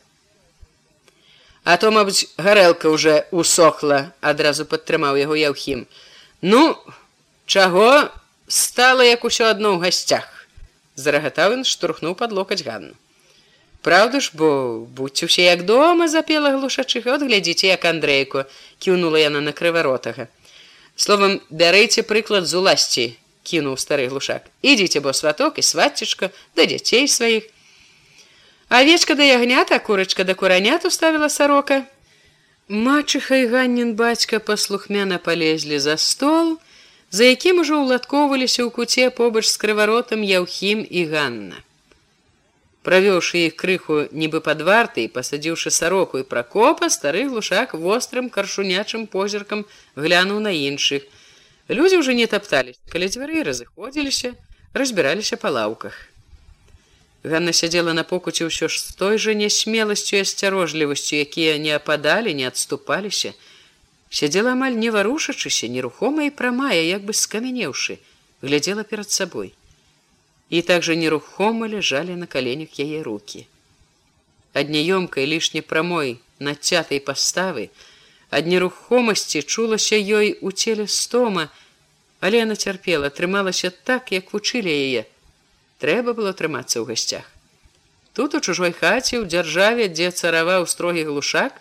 А 1.62 1.78
то, 1.78 1.94
мабыць, 1.94 2.26
гарэлка 2.34 2.90
ўжо 2.90 3.22
усохла, 3.30 4.10
адразу 4.18 4.66
падтрымаў 4.66 5.14
яго 5.14 5.38
яўхім. 5.38 5.86
Ну, 6.42 6.74
чаго 7.46 8.10
стала 8.52 9.04
як 9.04 9.24
усё 9.24 9.48
адно 9.48 9.72
ў 9.72 9.80
гасцях. 9.80 10.28
Зарагатаў 10.94 11.56
ён 11.56 11.62
штурхнуў 11.64 12.12
пад 12.20 12.36
локаць 12.36 12.60
ганну. 12.60 12.92
Праўда 13.80 14.20
ж, 14.20 14.30
бо 14.36 14.78
будьце 14.84 15.26
усе 15.26 15.48
як 15.48 15.64
дома 15.64 16.06
запела 16.06 16.52
глушачыха, 16.52 17.16
от 17.16 17.24
глядзіце, 17.24 17.72
як 17.72 17.84
Андрейку 17.88 18.44
кіўнула 18.78 19.18
яна 19.18 19.40
на 19.40 19.56
крываротага. 19.56 20.28
Словам, 20.96 21.40
бярэйце 21.48 22.04
прыклад 22.04 22.44
з 22.44 22.60
уласці, 22.60 23.06
кінуў 23.42 23.80
стары 23.80 24.06
глушак. 24.12 24.52
Ідзіце, 24.60 25.00
бо 25.00 25.16
сваток 25.16 25.56
і 25.56 25.64
свацечка 25.64 26.28
да 26.54 26.68
дзяцей 26.68 27.08
сваіх. 27.08 27.48
Авечка 28.68 29.16
да 29.16 29.24
ягнята, 29.24 29.80
курачка 29.80 30.28
да 30.28 30.34
куранят 30.34 30.84
уставіла 30.84 31.32
сарока. 31.32 31.88
Мачыха 32.68 33.40
і 33.40 33.48
ганнін 33.48 33.96
бацька 33.96 34.38
паслухмяна 34.38 35.18
палезлі 35.18 35.80
за 35.80 35.96
стол, 35.96 36.60
за 37.12 37.28
якім 37.28 37.60
ужо 37.60 37.84
ўладкоўваліся 37.84 38.64
ў 38.64 38.72
куце 38.72 39.12
побач 39.12 39.44
з 39.52 39.56
крываротам 39.60 40.24
Яўхім 40.24 40.80
і 40.80 41.00
Ганна. 41.12 41.58
Правёўшы 42.82 43.46
іх 43.46 43.54
крыху 43.60 44.08
нібы 44.10 44.40
пад 44.40 44.64
вартай, 44.66 45.06
пасадзіўшы 45.12 45.70
сароку 45.70 46.18
і 46.18 46.26
пракопа, 46.26 46.88
стары 46.88 47.28
глушак 47.28 47.76
вострым 47.76 48.32
каршунячым 48.32 49.04
позіркам 49.06 49.68
глянуў 49.94 50.40
на 50.40 50.56
іншых. 50.56 51.04
Людзі 51.68 52.00
ўжо 52.00 52.16
не 52.16 52.26
таптались, 52.26 52.80
калі 52.88 53.12
дзвярэй 53.12 53.44
разыходзіліся, 53.46 54.32
разбіраліся 54.72 55.36
па 55.36 55.52
лаўках. 55.52 55.94
Ганна 57.22 57.52
сядзела 57.52 57.92
на 57.92 58.08
покуце 58.08 58.48
ўсё 58.48 58.66
ж 58.66 58.80
з 58.80 58.96
той 58.98 59.20
жа 59.20 59.36
нясмеласцю 59.36 60.16
і 60.18 60.24
асцярожлівасцю, 60.26 61.20
якія 61.22 61.60
не 61.60 61.76
ападалі, 61.76 62.34
не 62.34 62.48
адступаліся, 62.48 63.36
сядзела 64.12 64.52
амаль 64.52 64.76
не 64.76 64.90
варушачыся, 64.92 65.68
нерухома 65.72 66.28
і 66.28 66.30
прамая, 66.30 66.84
як 66.84 67.02
бы 67.08 67.16
скамянеўшы, 67.16 67.96
глядзела 68.42 68.84
перад 68.84 69.10
сабой. 69.10 69.54
І 70.52 70.60
так 70.60 70.84
жа 70.84 70.94
нерухома 70.94 71.66
ляжалі 71.66 72.16
на 72.20 72.28
каленях 72.28 72.76
яе 72.76 73.00
руки. 73.02 73.48
Ад 74.52 74.68
няёмкай 74.68 75.24
лішне 75.24 75.64
прамой 75.64 76.20
нацятай 76.38 77.00
паставы, 77.00 77.72
ад 78.28 78.44
нерухомасці 78.46 79.40
чулася 79.42 79.96
ёй 79.96 80.36
у 80.44 80.52
целе 80.52 80.86
стома, 80.86 81.48
але 82.20 82.44
яна 82.44 82.54
цярпела, 82.54 83.08
трымалася 83.08 83.72
так, 83.72 84.12
як 84.12 84.36
вучылі 84.36 84.68
яе. 84.68 85.08
Трэба 85.80 86.12
было 86.12 86.36
трымацца 86.36 86.84
ў 86.84 86.92
гасцях. 86.92 87.24
Тут 88.12 88.36
у 88.36 88.44
чужой 88.44 88.76
хаце 88.76 89.16
ў 89.16 89.24
дзяржаве, 89.24 89.88
дзе 89.88 90.12
цараваў 90.12 90.68
строгі 90.68 91.08
глушак, 91.08 91.56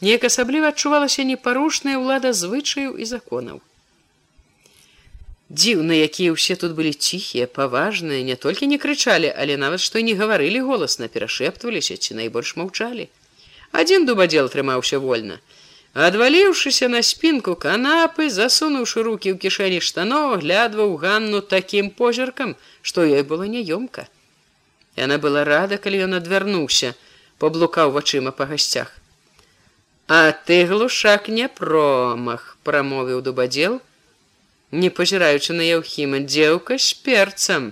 неяк 0.00 0.24
асабліва 0.28 0.72
адчувалася 0.72 1.24
непарушная 1.28 1.96
ўлада 2.00 2.32
звычаю 2.32 2.96
і 2.96 3.04
законаў. 3.04 3.60
Дзіўна, 5.50 5.94
якія 6.06 6.30
ўсе 6.30 6.54
тут 6.54 6.78
былі 6.78 6.94
ціхія, 6.94 7.50
паважныя, 7.50 8.22
не 8.22 8.36
толькі 8.38 8.70
не 8.70 8.78
крычалі, 8.78 9.34
але 9.34 9.56
нават 9.58 9.82
што 9.82 9.98
не 9.98 10.14
гаварылі 10.14 10.62
голасна, 10.62 11.10
перашэптваліся 11.10 11.96
ці 11.98 12.14
найбольш 12.14 12.54
маўчалі. 12.54 13.10
Адзін 13.74 14.06
дубадзел 14.06 14.46
трымаўся 14.46 15.02
вольна. 15.02 15.42
Адваліўшыся 15.90 16.86
на 16.86 17.02
спінку 17.02 17.56
канапы, 17.58 18.30
засунуўшы 18.30 19.02
рукі 19.02 19.34
ў 19.34 19.42
кішэні 19.42 19.82
штаноў, 19.82 20.38
глядваў 20.38 20.94
ганну 21.02 21.42
такім 21.42 21.90
позіркам, 21.90 22.54
што 22.82 23.02
ёй 23.02 23.26
было 23.26 23.50
няёмка. 23.50 24.06
Яна 24.94 25.18
была 25.18 25.42
рада, 25.42 25.82
калі 25.82 26.06
ён 26.06 26.14
адвярнуўся, 26.22 26.94
паблукаў 27.42 27.90
вачыма 27.90 28.30
па 28.30 28.46
гасцях. 28.46 28.99
А 30.12 30.32
ты 30.32 30.66
глушак 30.66 31.28
не 31.28 31.46
промах, 31.46 32.56
прамовіў 32.66 33.20
дубадзел, 33.22 33.76
не 34.74 34.88
пазіраючы 34.90 35.54
на 35.54 35.62
яўхіма 35.62 36.18
дзеўка 36.26 36.78
з 36.82 36.96
перцам. 37.06 37.68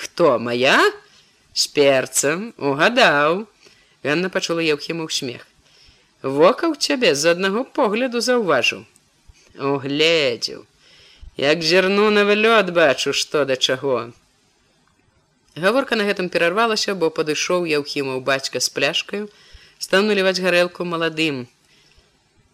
Хто 0.00 0.40
моя 0.42 0.74
з 1.54 1.68
перцам 1.76 2.50
угадаў, 2.58 3.46
Ганна 4.02 4.30
пачула 4.34 4.64
яўхіма 4.66 5.06
ў 5.06 5.10
смех. 5.14 5.46
Вока 6.26 6.66
ў 6.66 6.74
цябе 6.74 7.14
з 7.14 7.30
аднаго 7.30 7.62
погляду 7.78 8.18
заўважыў. 8.18 8.82
Угледзеў, 9.54 10.64
як 11.38 11.62
зірну 11.62 12.08
на 12.10 12.24
вылёт 12.26 12.74
бачу, 12.74 13.14
што 13.14 13.44
да 13.46 13.54
чаго. 13.54 14.10
Гаворка 15.54 15.94
на 15.94 16.10
гэтым 16.10 16.26
перарвалася, 16.26 16.98
бо 16.98 17.06
падышоў 17.14 17.70
яўхімаў 17.70 18.18
бацька 18.18 18.58
з 18.58 18.74
пляшкаю, 18.74 19.30
стаў 19.90 20.04
наліваць 20.06 20.38
гарэлку 20.38 20.84
маладым. 20.86 21.38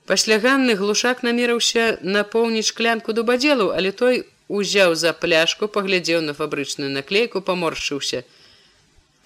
Пасля 0.09 0.37
ганны 0.41 0.72
глушак 0.80 1.18
намерыўся 1.26 1.99
напоўніць 2.01 2.68
шклянку 2.68 3.12
дубадзелу, 3.12 3.66
але 3.76 3.91
той 3.93 4.22
узяў 4.49 4.95
за 4.97 5.12
пляшку, 5.12 5.68
паглядзеў 5.74 6.22
на 6.24 6.32
фабрычную 6.39 6.89
наклейку, 6.95 7.43
паморшыўся. 7.45 8.22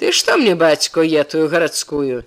Ты 0.02 0.10
што 0.10 0.36
мне 0.42 0.56
бацько 0.58 1.06
етую 1.06 1.46
гарадскую, 1.54 2.26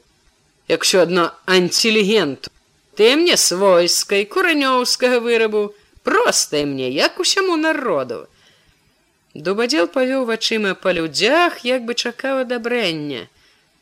як 0.72 0.88
усё 0.88 1.04
адно 1.04 1.28
антилегенту. 1.58 2.48
Ты 2.96 3.12
мне 3.20 3.36
свойскай 3.36 4.24
куранёўскага 4.24 5.20
вырабу, 5.20 5.76
простай 6.08 6.64
мне, 6.64 6.88
як 6.96 7.20
усяму 7.20 7.60
народу. 7.60 8.24
Дубадзел 9.36 9.92
павёў 9.92 10.24
вачыма 10.32 10.80
па 10.80 10.96
людзях, 10.96 11.66
як 11.68 11.84
бы 11.84 11.92
чакаў 11.92 12.48
адабрэння 12.48 13.28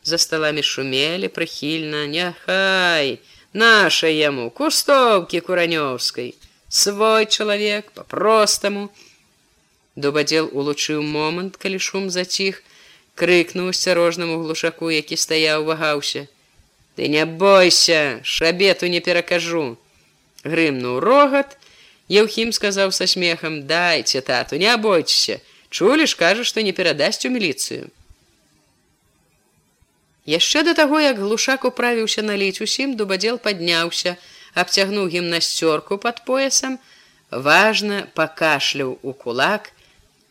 за 0.04 0.18
сталамі 0.18 0.64
шумелі 0.64 1.28
прыхільна 1.28 2.08
няхай! 2.08 3.20
Наша 3.54 4.08
яму 4.08 4.50
кустоўкі 4.50 5.42
куранёўскай 5.44 6.34
свой 6.72 7.26
чалавек 7.26 7.92
по-простаму 7.92 8.90
дубадзел 9.96 10.48
улучыў 10.56 11.04
момант 11.04 11.60
калі 11.60 11.78
шум 11.78 12.10
заціх 12.10 12.64
крыкнуў 13.20 13.76
асцярожнаму 13.76 14.40
глушаку 14.42 14.90
які 14.90 15.20
стаяў 15.20 15.68
вагаўся. 15.68 16.28
Ты 16.96 17.08
не 17.08 17.26
бойся 17.26 18.22
шабету 18.24 18.88
не 18.88 19.02
перакажу! 19.02 19.78
Грымнуў 20.44 21.00
рогат. 21.00 21.58
Еўхім 22.08 22.52
сказаў 22.52 22.92
са 22.92 23.08
смехам 23.08 23.68
дайце 23.68 24.22
тату 24.22 24.56
не 24.56 24.72
бойцеся. 24.78 25.40
Чулі 25.70 26.08
ж 26.08 26.16
кажа 26.16 26.44
што 26.44 26.64
не 26.64 26.72
перадасць 26.72 27.28
у 27.28 27.30
міліцыю 27.30 27.92
Яшчэ 30.26 30.64
да 30.64 30.74
таго, 30.74 31.02
як 31.02 31.18
глушак 31.18 31.66
управіўся 31.66 32.22
наліць 32.22 32.62
усім, 32.62 32.96
дубадзел 32.96 33.42
падняўся, 33.42 34.18
абцягнуў 34.54 35.10
гімнасцёрку 35.10 35.98
пад 35.98 36.26
поясам, 36.26 36.78
важна 37.32 38.06
пакашляў 38.14 39.00
у 39.02 39.14
кулак. 39.14 39.74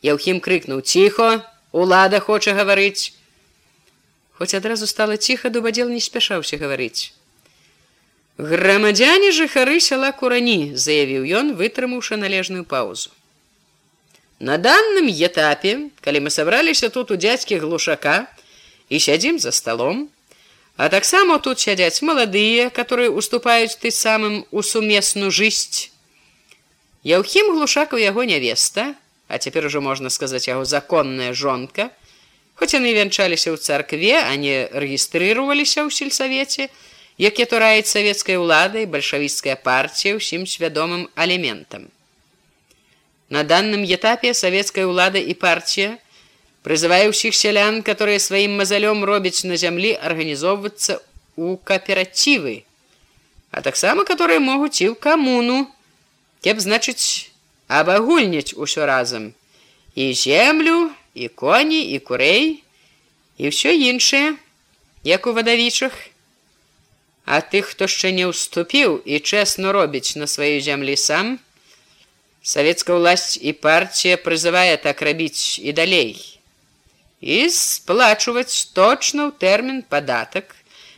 Яўхім 0.03 0.41
крыкнуў: 0.41 0.81
ціхо, 0.81 1.43
Улада 1.73 2.19
хоча 2.19 2.53
гаварыць. 2.55 3.15
Хоць 4.35 4.55
адразу 4.55 4.87
стала 4.87 5.17
ціха, 5.17 5.51
дубадзел 5.51 5.89
не 5.89 6.01
спяшаўся 6.01 6.59
гаварыць. 6.59 7.13
Грамадзяне 8.39 9.31
жыхары 9.37 9.79
сяла 9.85 10.11
курані, 10.11 10.75
заявіў 10.75 11.29
ён, 11.29 11.55
вытрымаўшы 11.55 12.17
належную 12.17 12.65
паузу. 12.65 13.11
На 14.41 14.57
данным 14.57 15.07
этапе, 15.13 15.93
калі 16.01 16.25
мы 16.27 16.31
сабраліся 16.31 16.89
тут 16.89 17.11
у 17.11 17.17
дзядзькі 17.21 17.61
глушака, 17.61 18.27
і 18.91 19.01
сядзім 19.01 19.39
за 19.39 19.53
столом. 19.53 20.11
А 20.77 20.89
таксама 20.89 21.39
тут 21.39 21.61
сядзяць 21.61 22.03
маладыя, 22.03 22.69
которые 22.71 23.09
уступаюць 23.09 23.79
ты 23.81 23.91
самым 23.91 24.45
у 24.51 24.63
сумесну 24.63 25.31
жыць. 25.31 25.89
Яўхім 27.05 27.57
глушак 27.57 27.97
у 27.97 28.03
яго 28.03 28.29
нявеста, 28.29 28.93
а 29.29 29.39
цяпер 29.39 29.71
ужо 29.71 29.81
можна 29.81 30.11
сказаць 30.11 30.49
яго 30.49 30.65
законная 30.65 31.33
жонка, 31.33 31.89
Хоць 32.61 32.77
яны 32.77 32.91
вянчаліся 32.93 33.49
ў 33.49 33.57
царкве, 33.57 34.21
а 34.21 34.37
не 34.37 34.69
рэгістрыраваліся 34.69 35.81
ў 35.81 35.89
сельсавеце, 35.89 36.69
які 37.17 37.47
тураюць 37.49 37.89
савецкай 37.89 38.37
уладай 38.37 38.85
бальшавіцкая 38.85 39.57
партія 39.57 40.21
ўсім 40.21 40.45
свядомым 40.45 41.09
алементам. 41.17 41.89
На 43.33 43.49
данным 43.49 43.89
этапе 43.89 44.37
савецкая 44.37 44.85
ўлада 44.85 45.17
і 45.17 45.33
партія, 45.41 45.97
прызывае 46.63 47.09
ўсіх 47.09 47.35
сялян, 47.35 47.83
которые 47.83 48.19
сваім 48.21 48.61
мазалём 48.61 49.05
робяць 49.05 49.45
на 49.45 49.57
зямлі 49.57 49.97
арганізоўвацца 49.97 51.01
у 51.37 51.57
кааперативы, 51.57 52.65
а 53.51 53.63
таксама 53.63 54.05
которые 54.05 54.39
могуць 54.39 54.81
і 54.85 54.93
ў 54.93 54.95
камуну, 54.95 55.71
кеп 56.45 56.61
значыць 56.61 57.33
абагульняць 57.69 58.55
усё 58.55 58.85
разам 58.85 59.33
і 59.95 60.13
землю, 60.15 60.91
і 61.15 61.29
коні 61.29 61.83
і 61.95 61.99
курэй 61.99 62.63
і 63.39 63.45
ўсё 63.49 63.73
іншае, 63.73 64.37
як 65.03 65.27
у 65.27 65.33
вадавічах. 65.33 65.93
А 67.25 67.41
тых, 67.41 67.73
хто 67.73 67.87
яшчэ 67.87 68.11
не 68.11 68.27
ўступіў 68.27 69.01
і 69.07 69.23
чэсна 69.23 69.73
робіць 69.73 70.19
на 70.19 70.27
сваёй 70.27 70.61
зямлі 70.61 70.97
сам, 70.97 71.39
савецкая 72.43 72.99
ўласць 72.99 73.39
і 73.39 73.53
партія 73.53 74.19
прызывае 74.19 74.77
так 74.77 75.03
рабіць 75.03 75.63
і 75.63 75.73
далей 75.73 76.40
і 77.21 77.49
сплачваць 77.53 78.73
точна 78.73 79.29
ў 79.29 79.33
тэрмін 79.37 79.83
падатак, 79.85 80.57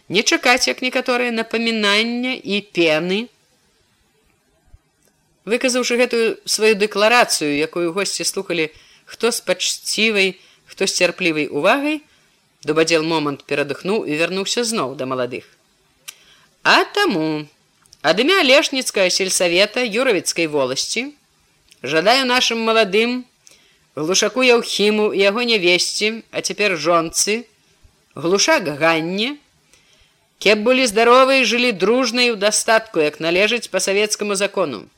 не 0.09 0.23
чакаць 0.23 0.71
як 0.71 0.83
некаторыя 0.83 1.35
напамінання 1.35 2.39
і 2.39 2.63
пены. 2.71 3.27
Выказаўшы 5.45 5.99
гэтую 5.99 6.39
сваю 6.47 6.79
дэкларацыю, 6.79 7.51
якую 7.51 7.91
госці 7.93 8.23
слухали 8.23 8.71
хто 9.05 9.33
з 9.33 9.41
пачцівай, 9.41 10.39
хто 10.67 10.87
з 10.87 10.95
цярплівай 10.95 11.51
увагай, 11.51 12.03
дубадзел 12.63 13.03
момант 13.03 13.43
перадыхнуў 13.43 14.07
і 14.07 14.15
вярнуўся 14.15 14.63
зноў 14.63 14.95
да 14.95 15.11
маладых. 15.11 15.43
А 16.63 16.87
таму 16.95 17.51
ад 18.07 18.23
імя 18.23 18.39
лешніцкая 18.47 19.11
сельсавета 19.11 19.83
юравіцкай 19.83 20.47
воласці 20.47 21.11
жадаю 21.83 22.23
нашим 22.31 22.63
маладым, 22.63 23.27
глушаку 23.97 24.43
яўхіму 24.43 25.13
яго 25.15 25.43
нявесці, 25.43 26.23
а 26.31 26.41
цяпер 26.41 26.77
жонцы, 26.79 27.45
глушак 28.15 28.69
ганне, 28.81 29.37
кеп 30.39 30.65
былі 30.67 30.87
здаровыя 30.87 31.45
жылі 31.45 31.73
дружнай 31.73 32.33
у 32.33 32.37
дастатку, 32.37 33.01
як 33.01 33.21
належыць 33.21 33.69
па 33.69 33.81
савецкаму 33.81 34.35
закону. 34.35 34.89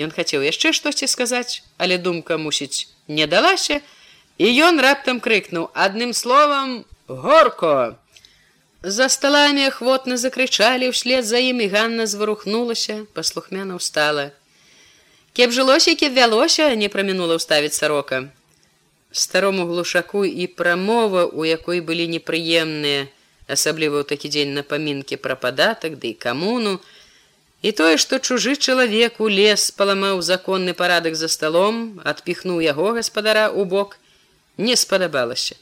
Ён 0.00 0.10
хацеў 0.10 0.42
яшчэ 0.42 0.72
штосьці 0.72 1.06
сказаць, 1.06 1.62
але 1.76 1.98
думка 1.98 2.36
мусіць 2.36 2.88
не 3.08 3.26
далася, 3.26 3.80
і 4.38 4.46
ён 4.66 4.80
раптам 4.80 5.20
крыкнуў 5.20 5.70
адным 5.74 6.12
словам 6.16 6.84
горко. 7.06 7.96
За 8.82 9.08
сталамі 9.12 9.68
ахвотна 9.68 10.16
закрычалі 10.16 10.88
ўслед 10.88 11.28
за 11.28 11.36
ім 11.44 11.60
і 11.60 11.68
Ганна 11.68 12.06
зварухнулася, 12.08 13.04
паслухмяна 13.12 13.76
ўстала. 13.76 14.32
Кеп 15.32 15.52
жылося, 15.52 15.94
кеп 15.94 16.12
вялося, 16.12 16.74
не 16.74 16.88
прамінула 16.88 17.38
ўставіць 17.38 17.76
сарока. 17.78 18.30
Старому 19.12 19.66
глушаку 19.66 20.24
і 20.24 20.46
прамова, 20.46 21.26
у 21.26 21.44
якой 21.46 21.80
былі 21.80 22.06
непрыемныя, 22.10 23.06
асабліва 23.46 24.02
ў 24.02 24.04
такі 24.06 24.30
дзень 24.30 24.54
напамінкі 24.54 25.18
пра 25.22 25.34
падатак 25.34 25.98
ды 25.98 26.14
да 26.14 26.22
камуну, 26.30 26.80
І 27.62 27.72
тое, 27.76 27.96
што 28.00 28.18
чужы 28.18 28.56
чалавек 28.56 29.20
у 29.20 29.28
лес 29.28 29.68
паламаў 29.76 30.22
законны 30.24 30.72
парадак 30.72 31.16
за 31.16 31.28
сталом, 31.28 32.00
адпіхнуў 32.12 32.60
яго 32.64 32.92
гаспадара 32.96 33.52
ў 33.52 33.68
бок, 33.68 33.98
не 34.56 34.76
спадабалася. 34.80 35.56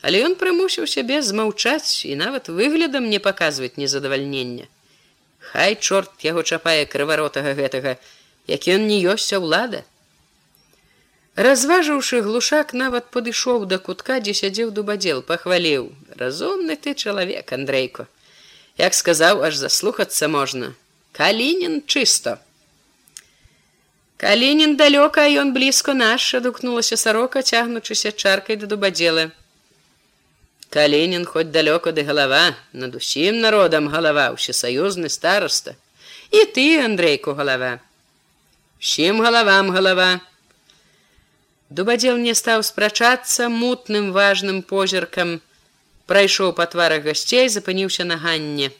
Але 0.00 0.24
ён 0.24 0.36
прымусіў 0.40 0.88
сябе 0.88 1.20
змаўчаць 1.20 2.08
і 2.08 2.16
нават 2.16 2.48
выглядам 2.48 3.10
не 3.12 3.20
паказваць 3.20 3.76
незадавальнення. 3.76 4.64
Хай 5.52 5.76
чорт 5.76 6.24
яго 6.24 6.40
чапае 6.42 6.88
крываротага 6.88 7.52
гэтага, 7.52 8.00
які 8.46 8.78
ён 8.78 8.86
не 8.86 8.98
ёсць 9.02 9.32
ўлада. 9.34 9.82
Разважыўшы 11.36 12.22
глушак 12.24 12.72
нават 12.72 13.12
падышоў 13.12 13.66
да 13.68 13.78
кутка, 13.78 14.20
дзе 14.24 14.32
сядзеў 14.32 14.70
дубадзел, 14.72 15.20
пахваліў: 15.20 15.92
разумны 16.16 16.76
ты 16.76 16.94
чалавек, 16.94 17.52
Андрейко. 17.52 18.06
Як 18.78 18.94
сказаў, 18.94 19.44
аж 19.44 19.56
заслухацца 19.56 20.28
можна, 20.28 20.74
Калінін 21.16 21.82
чыста. 21.88 22.38
Калінін 24.16 24.76
далёка, 24.76 25.24
ён 25.40 25.52
блізко 25.52 25.92
наш, 25.92 26.34
адукнулася 26.34 26.96
сарока, 26.96 27.42
цягнучыся 27.42 28.12
чаркай 28.12 28.56
да 28.56 28.66
дубадзелы. 28.68 29.30
Калінін 30.68 31.24
хоць 31.24 31.52
далёка 31.52 31.92
ды 31.92 32.04
галава, 32.04 32.56
над 32.72 32.96
усім 32.96 33.40
народам 33.40 33.88
галава, 33.88 34.32
усесаюзны 34.36 35.08
староста. 35.08 35.76
І 36.30 36.44
ты, 36.56 36.84
Андрейку 36.84 37.32
галава. 37.32 37.80
Усім 38.80 39.20
галавам 39.22 39.70
галава. 39.70 40.20
Дубадзел 41.70 42.18
не 42.20 42.34
стаў 42.36 42.62
спрачацца 42.62 43.48
мутным 43.48 44.12
важным 44.12 44.60
позіркам, 44.62 45.40
прайшоў 46.06 46.52
па 46.52 46.66
тварах 46.68 47.02
гасцей, 47.08 47.48
запыніўся 47.48 48.04
на 48.04 48.20
ганне. 48.20 48.70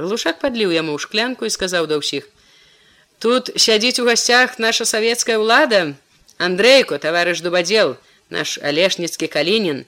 Глушак 0.00 0.40
падліў 0.40 0.72
яму 0.72 0.96
ў 0.96 0.98
шклянку 1.04 1.44
і 1.44 1.52
сказаў 1.52 1.86
да 1.92 2.00
ўсіх: 2.00 2.24
«Тут 3.22 3.52
сядзіць 3.54 4.00
у 4.00 4.08
гасцях 4.08 4.58
наша 4.58 4.88
савецкая 4.88 5.36
ўлада, 5.36 5.92
Андрейку, 6.38 6.98
таварыш 6.98 7.44
дубадзел, 7.44 7.96
наш 8.30 8.58
алешніцкі 8.58 9.28
калінін. 9.28 9.84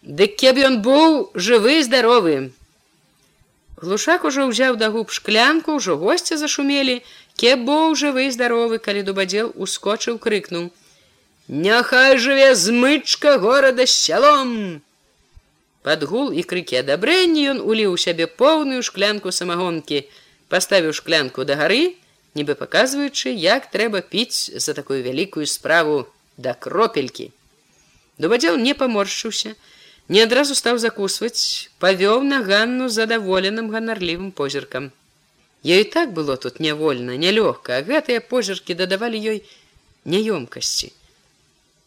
Дык 0.00 0.38
кеб 0.38 0.62
ён 0.62 0.78
быў 0.80 1.34
жывы 1.34 1.82
і 1.82 1.84
здаровы. 1.84 2.54
Глушак 3.82 4.24
ужо 4.24 4.46
ўзяў 4.48 4.78
да 4.80 4.88
губ 4.94 5.10
шклянку, 5.10 5.76
ўжо 5.76 5.98
госці 6.00 6.38
зашумелі, 6.40 7.02
кеб 7.36 7.66
быў 7.68 7.94
жывы 7.98 8.26
і 8.28 8.32
здаровы, 8.34 8.78
калі 8.78 9.02
дубадзел 9.02 9.52
ускочыў 9.54 10.18
крыкнуў: 10.18 10.70
«Няхай 11.48 12.16
жыве 12.18 12.54
змычка 12.54 13.38
горада 13.38 13.86
з 13.86 13.90
сялом! 13.90 14.82
Падгул 15.84 16.32
і 16.32 16.42
крыкі 16.42 16.80
адабрэнні 16.80 17.42
ён 17.52 17.58
уліў 17.60 17.94
у 17.94 18.00
сябе 18.00 18.26
поўную 18.26 18.80
шклянку 18.80 19.28
самагонкі, 19.28 20.08
паставіў 20.48 20.96
шклянку 20.96 21.44
да 21.44 21.60
гары, 21.60 22.00
нібы 22.34 22.56
паказваючы, 22.56 23.28
як 23.36 23.68
трэба 23.74 24.00
піць 24.00 24.48
за 24.56 24.72
такую 24.72 25.02
вялікую 25.04 25.44
справу 25.46 26.06
да 26.36 26.54
кропелькі. 26.54 27.30
Дубадзел 28.18 28.56
не 28.56 28.72
паморшчыўся, 28.72 29.54
не 30.08 30.24
адразу 30.24 30.54
стаў 30.54 30.78
закусваць, 30.78 31.68
павёў 31.82 32.24
на 32.24 32.40
ганну 32.40 32.88
задаволеным 32.88 33.68
ганарлівым 33.68 34.32
позіркам. 34.32 34.92
Ёй 35.64 35.84
так 35.84 36.12
было 36.12 36.36
тут 36.36 36.60
нявольна, 36.60 37.16
нялёгка, 37.16 37.78
а 37.78 37.82
гэтыя 37.82 38.20
позіркі 38.20 38.76
дадавалі 38.76 39.16
ёй 39.16 39.38
няёмкасці. 40.04 40.92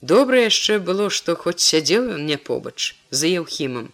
Добра 0.01 0.41
яшчэ 0.45 0.79
было, 0.79 1.09
што 1.09 1.35
хоць 1.35 1.61
сядзеў 1.61 2.09
ён 2.17 2.25
не 2.25 2.37
побач 2.37 2.95
за 3.11 3.29
еўхімам. 3.29 3.93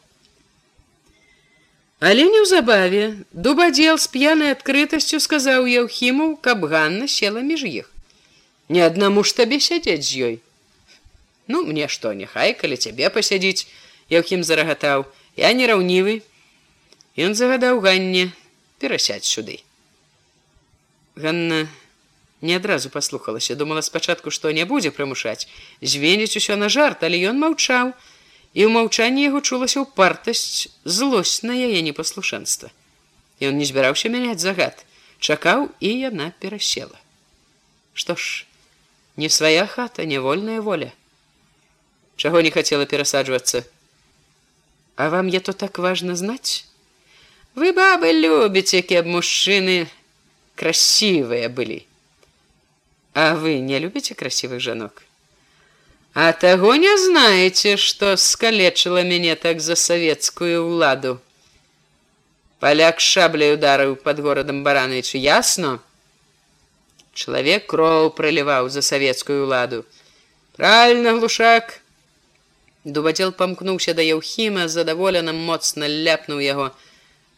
Але 1.99 2.23
неўзабаве 2.31 3.03
дубадзел 3.31 3.99
з 3.99 4.07
п'янай 4.15 4.55
адкрытасцю 4.55 5.19
сказаў 5.19 5.67
еўхіму, 5.67 6.35
каб 6.35 6.63
Ганна 6.63 7.07
села 7.07 7.43
між 7.43 7.63
іх. 7.67 7.91
Не 8.69 8.87
аднаму 8.87 9.23
ж 9.23 9.35
табе 9.35 9.59
сядзець 9.59 10.07
з 10.07 10.11
ёй. 10.27 10.35
Ну 11.47 11.63
мне 11.67 11.87
што, 11.87 12.11
няхай, 12.15 12.55
калі 12.55 12.79
цябе 12.79 13.11
пасядзіць, 13.11 13.67
Яўхім 14.11 14.43
зарагатаў, 14.43 15.05
я 15.35 15.51
не 15.53 15.67
раўнівы. 15.67 16.21
Ён 17.17 17.35
загадаў 17.35 17.79
Ганне 17.79 18.31
перасядь 18.79 19.25
сюды. 19.25 19.59
Ганна 21.15 21.67
не 22.41 22.55
адразу 22.55 22.89
паслухалася. 22.89 23.55
Думала 23.55 23.81
спачатку 23.81 24.31
што 24.31 24.51
не 24.51 24.65
будзе 24.65 24.91
прымушаць. 24.91 25.47
Звеніць 25.81 26.35
усё 26.37 26.55
на 26.55 26.69
жарт 26.69 27.03
але 27.03 27.17
ён 27.29 27.39
маўчаў. 27.39 27.93
І 28.53 28.65
ў 28.65 28.69
маўчанні 28.69 29.25
яго 29.25 29.41
чулася 29.41 29.81
ўпартасць 29.81 30.69
злосць 30.85 31.41
на 31.41 31.57
яе 31.57 31.81
непаслушэнства. 31.81 32.69
Ён 33.41 33.57
не 33.57 33.65
збіраўся 33.65 34.13
мяняць 34.13 34.43
загад. 34.43 34.85
Чакаў 35.17 35.71
і 35.79 35.89
яна 35.89 36.33
перасела. 36.37 36.99
Што 37.93 38.13
ж 38.13 38.45
не 39.17 39.29
свая 39.29 39.65
хата 39.65 40.05
нявольная 40.05 40.61
воля. 40.61 40.93
Чаго 42.17 42.41
не 42.41 42.51
хацела 42.51 42.85
перасаджвацца? 42.85 43.65
А 44.95 45.09
вам 45.09 45.27
я 45.27 45.39
то 45.39 45.53
так 45.53 45.79
важна 45.79 46.15
знаць? 46.15 46.65
Вы 47.55 47.73
бабы 47.73 48.13
любіце 48.13 48.81
які 48.81 49.01
аб 49.01 49.09
мужчыны 49.09 49.89
красивыя 50.55 51.49
былі 51.49 51.83
А 53.13 53.35
вы 53.35 53.59
не 53.59 53.77
любите 53.77 54.15
красивых 54.15 54.59
жанок? 54.59 55.03
А 56.15 56.33
таго 56.33 56.75
не 56.75 56.97
знаете, 56.97 57.77
что 57.77 58.17
скалечыла 58.17 59.03
мяне 59.03 59.35
так 59.35 59.61
за 59.61 59.75
савецкую 59.75 60.65
ўладу. 60.65 61.21
Паляк 62.59 62.99
шабляй 62.99 63.53
ударыў 63.53 63.95
под 63.95 64.19
горадам 64.19 64.63
барановичу 64.63 65.17
ясно. 65.17 65.79
Чалавек 67.13 67.67
кроў 67.69 68.09
проліваў 68.09 68.69
за 68.69 68.81
савецкую 68.81 69.45
ўладу. 69.45 69.85
Правильно 70.57 71.13
глушак. 71.13 71.81
Дубадзел 72.83 73.31
памкнуўся 73.31 73.93
да 73.93 74.01
Яўхіма, 74.01 74.67
задаволеным 74.67 75.37
моцна 75.37 75.85
ляпнуў 75.85 76.41
яго. 76.41 76.73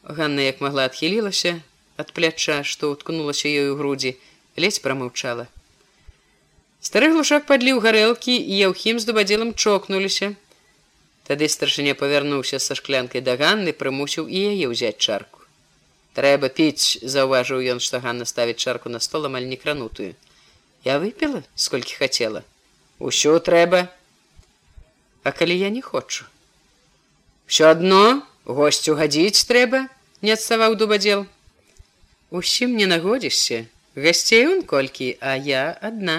Ганна 0.04 0.42
як 0.42 0.62
магла 0.62 0.86
адхілілася 0.88 1.60
ад 1.98 2.12
пляча, 2.14 2.64
што 2.64 2.92
уткнулася 2.92 3.48
ёю 3.48 3.76
грудзі, 3.80 4.16
ледзь 4.58 4.82
прамаўчала. 4.84 5.48
Стары 6.86 7.12
глушак 7.12 7.48
падліў 7.50 7.80
гарэлкі 7.82 8.36
і 8.36 8.58
яўхім 8.70 9.00
з 9.00 9.08
дубадзелам 9.10 9.54
чокнуліся. 9.54 10.36
Тады 11.26 11.50
старшыня 11.50 11.96
павярнуўся 11.98 12.60
са 12.62 12.78
шклянкай 12.78 13.26
да 13.26 13.34
Ганны, 13.40 13.74
прымусіў 13.74 14.30
і 14.30 14.44
яе 14.54 14.70
ўзяць 14.70 15.02
чарку. 15.02 15.42
Трэба 16.14 16.52
піць, 16.54 17.02
заўважыў 17.02 17.66
ён, 17.74 17.82
што 17.82 18.00
Ганна 18.04 18.30
ставіць 18.30 18.62
чарку 18.62 18.94
на 18.94 19.02
стол 19.02 19.26
амаль 19.32 19.50
не 19.50 19.58
кранутую. 19.58 20.14
Я 20.86 21.00
выпіла, 21.02 21.42
сколькі 21.56 21.98
хацела. 21.98 22.46
Усё 23.00 23.40
трэба. 23.40 23.90
А 25.24 25.32
калі 25.32 25.58
я 25.58 25.74
не 25.74 25.82
хочу. 25.82 26.30
Всё 27.50 27.74
адно 27.74 28.22
госцю 28.46 28.94
гадзіць 28.94 29.50
трэба, 29.50 29.90
не 30.22 30.38
адставаў 30.38 30.78
дубадзел. 30.78 31.26
Усім 32.36 32.76
не 32.76 32.86
нагодзішся, 32.88 33.66
гасцей 33.96 34.48
он 34.48 34.64
колькі, 34.68 35.06
а 35.22 35.36
я 35.40 35.78
адна. 35.90 36.16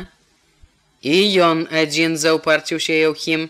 І 1.02 1.16
ён 1.46 1.58
адзін 1.80 2.16
заўпарціўся 2.16 2.96
Яўхім. 2.96 3.42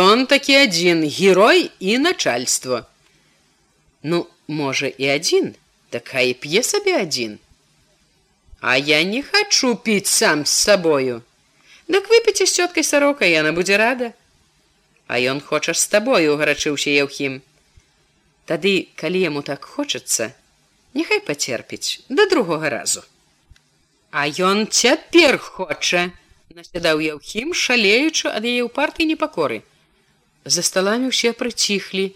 Ён 0.00 0.26
такі 0.32 0.56
адзін 0.62 1.04
герой 1.06 1.70
і 1.78 1.98
начальство. 2.02 2.80
Ну, 4.02 4.26
можа 4.48 4.90
і 4.90 5.06
адзін, 5.14 5.54
так 5.94 6.10
хай 6.16 6.34
п'е 6.34 6.64
сабе 6.66 6.96
адзін. 7.04 7.38
А 8.58 8.74
я 8.74 8.98
не 9.06 9.22
хачу 9.22 9.72
піць 9.86 10.10
сам 10.10 10.42
з 10.42 10.58
сабою. 10.66 11.22
Дак 11.86 12.10
выпіце 12.10 12.42
з 12.42 12.58
цёткай 12.58 12.82
сарокай, 12.82 13.38
яна 13.38 13.54
будзе 13.54 13.78
рада. 13.78 14.10
А 15.06 15.22
ён 15.22 15.38
хочаш 15.38 15.78
з 15.78 15.86
табою, 15.94 16.34
гарачыўся 16.42 16.90
Яўхім. 16.90 17.38
Тады, 18.50 18.78
калі 18.98 19.26
яму 19.30 19.46
так 19.46 19.62
хочацца, 19.62 20.34
няхай 20.94 21.20
пацерпіць 21.20 22.04
да 22.08 22.26
другога 22.26 22.70
разу. 22.70 23.02
А 24.10 24.28
ён 24.28 24.66
цяпер 24.68 25.38
хоча, 25.38 26.12
насядаў 26.52 27.00
Яўхім, 27.00 27.54
шалеючы 27.56 28.28
ад 28.28 28.44
яе 28.44 28.60
ў 28.60 28.68
партыі 28.68 29.08
непакоры. 29.08 29.62
За 30.44 30.60
сталамі 30.60 31.08
ўсе 31.08 31.32
прыціхлі, 31.32 32.12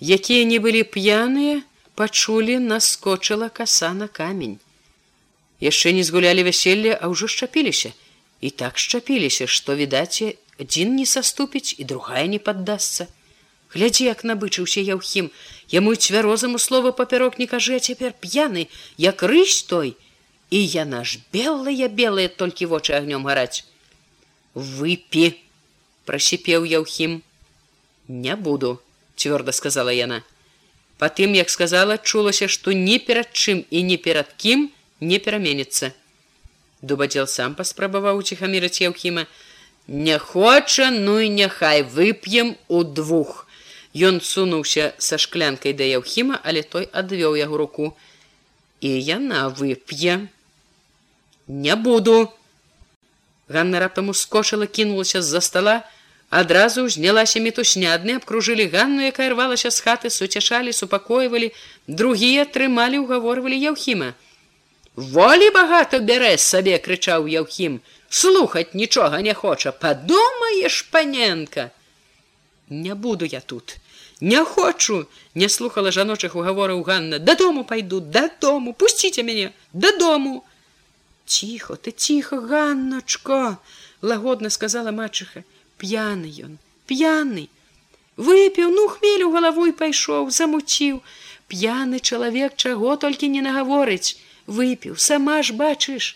якія 0.00 0.48
не 0.48 0.58
былі 0.58 0.82
п'яныя, 0.88 1.60
пачулі 1.94 2.56
наскочыла 2.58 3.48
каса 3.48 3.92
на 3.92 4.08
камень. 4.08 4.56
Яшчэ 5.60 5.92
не 5.92 6.02
згулялі 6.02 6.48
вяселле, 6.48 6.96
а 6.96 7.12
ўжо 7.12 7.28
шчапіліся. 7.28 7.92
І 8.40 8.50
так 8.50 8.78
шчапіліся, 8.78 9.46
што 9.46 9.76
відаць, 9.76 10.36
адзін 10.60 10.96
не 10.96 11.06
саступіць 11.06 11.76
і 11.78 11.84
другая 11.84 12.26
не 12.26 12.38
паддасца. 12.38 13.06
Глядзі, 13.74 14.04
як 14.06 14.22
набычыўся 14.22 14.80
яўхім, 14.86 15.30
яму 15.74 15.94
цвярозаму 15.98 16.58
слова 16.62 16.92
папярок 16.92 17.38
не 17.42 17.46
кажы, 17.50 17.80
цяпер 17.82 18.14
п'яны, 18.22 18.68
як 18.96 19.22
рысь 19.26 19.62
той, 19.66 19.96
і 20.50 20.58
яна 20.62 21.02
ж 21.02 21.18
белая 21.34 21.88
белая 21.88 22.28
толькі 22.28 22.70
вочы 22.70 22.94
агнём 22.94 23.26
гараць. 23.26 23.66
Выпі, 24.54 25.34
прасіпеў 26.06 26.62
яўхім. 26.70 27.22
Не 28.06 28.36
буду, 28.36 28.78
цвёрда 29.16 29.50
сказала 29.50 29.90
яна. 29.90 30.22
Патым, 30.98 31.34
як 31.34 31.50
сказала, 31.50 31.98
чулася, 31.98 32.46
што 32.46 32.70
ні 32.70 32.98
перад 33.02 33.34
чым 33.34 33.64
і 33.70 33.82
ні 33.82 33.96
перад 33.98 34.30
кім 34.38 34.70
не 35.00 35.18
пераменіцца. 35.18 35.90
Дубадзел 36.82 37.26
сам 37.26 37.58
паспрабаваў 37.58 38.22
уціхамірыць 38.22 38.86
яўхіма. 38.86 39.26
Не 39.88 40.18
хоча, 40.18 40.90
ну 40.90 41.18
і 41.18 41.28
няхай 41.28 41.82
вып'ем 41.82 42.54
у 42.68 42.84
двух. 42.84 43.43
Ён 43.94 44.18
сунуўся 44.20 44.92
са 44.98 45.18
шклянкай 45.22 45.72
да 45.72 45.86
яўхіма, 45.86 46.40
але 46.42 46.62
той 46.66 46.90
адвёў 46.90 47.38
яго 47.38 47.56
руку. 47.56 47.94
І 48.80 48.90
яна 48.90 49.48
вып'е. 49.54 50.26
Не 51.46 51.76
буду. 51.76 52.32
Ганна 53.48 53.78
раптам 53.78 54.08
ускочыла, 54.08 54.66
кінулася 54.66 55.22
з-за 55.22 55.40
стола, 55.40 55.86
адразу 56.28 56.88
знялася 56.88 57.38
мітусня. 57.38 57.94
Адны 57.94 58.18
абкружылі 58.18 58.66
ганну 58.66 59.06
якая 59.06 59.30
рвалася 59.30 59.70
з 59.70 59.78
хаты 59.78 60.10
суцяшалі 60.10 60.74
супакойвалі 60.74 61.52
другія 61.86 62.50
трымалі 62.50 62.98
угаворвалі 63.06 63.54
яўхіма. 63.54 64.18
Волі 64.96 65.50
багата 65.54 66.02
бярэ 66.02 66.34
сабе 66.38 66.82
крычаў 66.82 67.30
яўхім. 67.30 67.78
Слухаць 68.10 68.74
нічога 68.74 69.22
не 69.22 69.34
хоча! 69.34 69.70
Падумаеш 69.70 70.82
паненка! 70.90 71.70
Не 72.68 72.94
буду 72.94 73.24
я 73.24 73.40
тут 73.40 73.78
не 74.20 74.44
хочу. 74.44 75.06
Не 75.34 75.48
слухала 75.48 75.90
жаночых 75.90 76.36
угавораў 76.36 76.82
ганна. 76.82 77.18
Дадому 77.18 77.64
пайду 77.64 78.00
дадому 78.00 78.72
пусціце 78.72 79.22
мяне 79.22 79.52
дадому 79.72 80.44
ціхо 81.26 81.76
ты 81.76 81.90
ціха 81.90 82.40
ганначко 82.40 83.58
лагодна 84.02 84.50
сказала 84.50 84.90
мачыха 84.90 85.44
п'яны 85.80 86.28
ён 86.46 86.58
п'яны 86.86 87.48
выпіў 88.16 88.74
ну 88.76 88.88
хмелю 88.96 89.30
галавой 89.36 89.72
пайшоў 89.72 90.28
замуціў 90.38 91.00
п'яны 91.48 92.00
чалавек 92.00 92.56
чаго 92.56 92.96
толькі 93.06 93.32
не 93.36 93.40
нагаворыць 93.46 94.20
выпіў 94.58 95.00
сама 95.06 95.40
ж 95.42 95.56
бачыш 95.62 96.10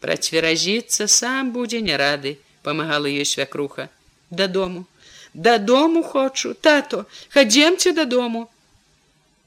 працверазіцца 0.00 1.08
сам 1.18 1.52
будзе 1.52 1.84
не 1.90 2.00
рады 2.00 2.36
памагала 2.62 3.12
ёй 3.12 3.28
свякруха 3.28 3.88
дадому 4.30 4.86
дадому 5.34 6.02
хочу. 6.02 6.54
Тато 6.54 7.06
хадземце 7.28 7.92
дадому 7.92 8.48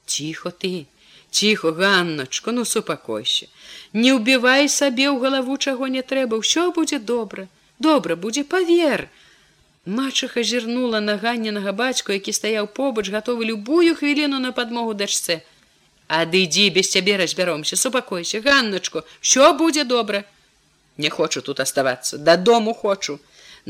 ціхо 0.05 0.49
ты 0.49 0.85
ціхо 1.31 1.71
ганначко 1.71 2.51
ну 2.51 2.65
супакойся 2.65 3.47
не 3.93 4.15
ўбівай 4.15 4.69
сабе 4.71 5.07
ў 5.11 5.19
галаву 5.19 5.57
чаго 5.57 5.91
не 5.91 6.01
трэба 6.01 6.39
ўсё 6.39 6.71
будзе 6.77 6.99
добра 7.11 7.47
добра 7.79 8.15
будзе 8.15 8.43
павер 8.55 9.07
мачыха 9.99 10.43
зірнула 10.43 11.03
на 11.03 11.17
ганненага 11.23 11.75
бацьку 11.81 12.15
які 12.15 12.31
стаяў 12.39 12.71
побач 12.79 13.07
гатовы 13.11 13.51
любую 13.51 13.95
хвіліну 13.99 14.39
на 14.39 14.51
падмогу 14.55 14.95
дачце 15.03 15.43
адыдзі 16.07 16.69
без 16.71 16.89
цябе 16.91 17.17
разбяромся. 17.17 17.75
Супакойся 17.75 18.41
ганначку 18.41 19.03
що 19.21 19.53
будзе 19.53 19.83
добра 19.83 20.23
не 20.97 21.09
хочу 21.09 21.41
тут 21.41 21.59
оставаться. 21.59 22.17
Дадому 22.17 22.73
хочу 22.73 23.19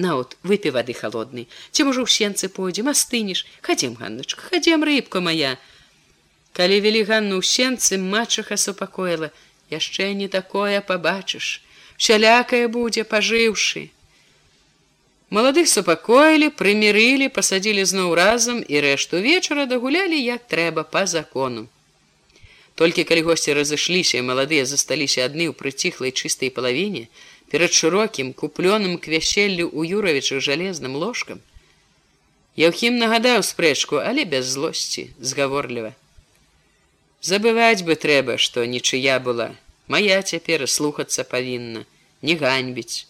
наот 0.06 0.38
выпі 0.52 0.74
вады 0.78 0.94
холоднай 0.94 1.50
ці 1.72 1.88
можа 1.90 2.06
ў 2.06 2.10
сенцы 2.14 2.50
пойдзем 2.54 2.94
астынеш 2.94 3.44
хадзем 3.66 3.98
ганначка 4.00 4.46
хадзем 4.54 4.86
рыбка 4.90 5.22
моя. 5.28 5.58
Калі 6.54 6.80
вялі 6.86 7.04
ганну 7.10 7.42
ў 7.42 7.44
сенцы 7.44 7.98
мачыха 7.98 8.58
супакоіла 8.62 9.34
яшчэ 9.74 10.14
не 10.22 10.32
такое 10.38 10.82
побачыш 10.82 11.52
сялякае 11.98 12.66
будзе 12.80 13.04
пажыўшы 13.04 13.90
Маладых 15.30 15.68
супакоілі, 15.68 16.48
прымірылі, 16.56 17.28
пасадзілі 17.38 17.84
зноў 17.84 18.14
разам 18.16 18.62
і 18.64 18.80
рэшту 18.80 19.20
вечара 19.20 19.66
дагулялі 19.68 20.16
як 20.16 20.48
трэба 20.48 20.88
па 20.88 21.04
закону. 21.04 21.68
Толькі 22.78 23.08
калі 23.10 23.22
госці 23.26 23.58
разышліся, 23.58 24.22
маладыя 24.22 24.64
засталіся 24.70 25.26
адны 25.26 25.50
ў 25.50 25.54
прыціхлай 25.58 26.14
чыстай 26.14 26.54
палавіне, 26.54 27.08
перад 27.50 27.74
шырокім 27.74 28.34
куплёным 28.38 28.98
к 29.02 29.10
вяселлю 29.10 29.66
ў 29.74 29.98
юравічах 29.98 30.46
жалезным 30.46 30.94
ложкам. 30.94 31.42
Яўхім 32.54 33.02
нагадаў 33.02 33.42
спрэчку, 33.42 33.98
але 34.02 34.26
без 34.26 34.46
злосці, 34.54 35.10
згаворліва. 35.18 35.94
Забываць 37.22 37.82
бы 37.82 37.98
трэба, 37.98 38.38
што 38.38 38.66
нічыя 38.66 39.18
была, 39.20 39.58
Мая 39.88 40.22
цяпер 40.22 40.68
слухацца 40.68 41.24
павінна, 41.24 41.86
не 42.22 42.36
ганьбіць. 42.36 43.08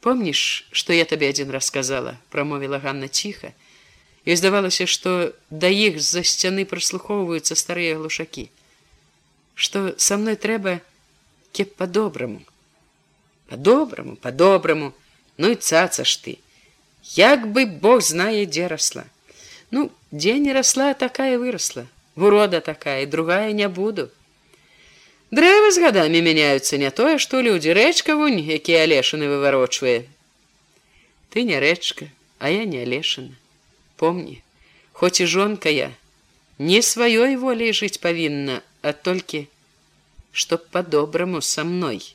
Помніш, 0.00 0.68
што 0.70 0.94
я 0.94 1.04
табе 1.04 1.30
адзін 1.34 1.50
расказала, 1.50 2.14
прамовіла 2.30 2.78
Ганна 2.78 3.08
ціха, 3.08 3.50
і 4.24 4.36
здавалася, 4.36 4.86
што 4.86 5.32
да 5.50 5.68
іх 5.68 6.00
з-за 6.00 6.24
сцяны 6.24 6.64
прыслухоўваюцца 6.64 7.56
старыя 7.56 7.96
глушакі, 8.00 8.48
што 9.54 9.92
са 10.00 10.16
мной 10.16 10.36
трэба 10.40 10.80
кеп 11.52 11.76
по-добраму, 11.76 12.42
по-добраму, 13.48 14.16
по-добраму, 14.16 14.92
ну 15.36 15.52
і 15.52 15.60
цаца 15.60 16.04
ж 16.04 16.16
ты, 16.24 16.38
як 17.14 17.46
бы 17.52 17.66
Бог 17.66 18.00
знае, 18.02 18.46
дзе 18.46 18.66
расла. 18.66 19.04
Ну, 19.70 19.90
дзе 20.10 20.38
не 20.38 20.52
расла, 20.52 20.94
такая 20.94 21.38
вырасла, 21.38 21.86
урода 22.16 22.60
такая, 22.60 23.06
другая 23.06 23.52
не 23.52 23.68
буду. 23.68 24.10
Дрэвы 25.34 25.72
з 25.74 25.82
гадамі 25.82 26.20
мяняюцца 26.22 26.78
не 26.78 26.90
тое, 26.94 27.18
што 27.18 27.40
людзі 27.42 27.74
рэчка 27.74 28.14
вунь, 28.14 28.38
які 28.38 28.76
алешаны 28.78 29.28
выварочвае. 29.28 30.06
Ты 31.30 31.42
не 31.42 31.58
рэчка, 31.58 32.06
а 32.38 32.50
я 32.54 32.64
не 32.64 32.78
алешана. 32.86 33.34
Помні, 33.96 34.42
хоць 34.92 35.20
і 35.20 35.26
жонка 35.26 35.68
я, 35.68 35.90
не 36.58 36.82
сваёй 36.82 37.36
волей 37.36 37.72
жыць 37.72 38.00
павінна, 38.02 38.60
а 38.82 38.92
толькі, 38.92 39.46
што 40.32 40.58
па-добраму 40.58 41.42
са 41.42 41.64
мной. 41.64 42.14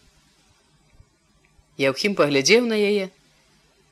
Яўхім 1.80 2.16
паглядзеў 2.16 2.68
на 2.68 2.76
яе. 2.76 3.10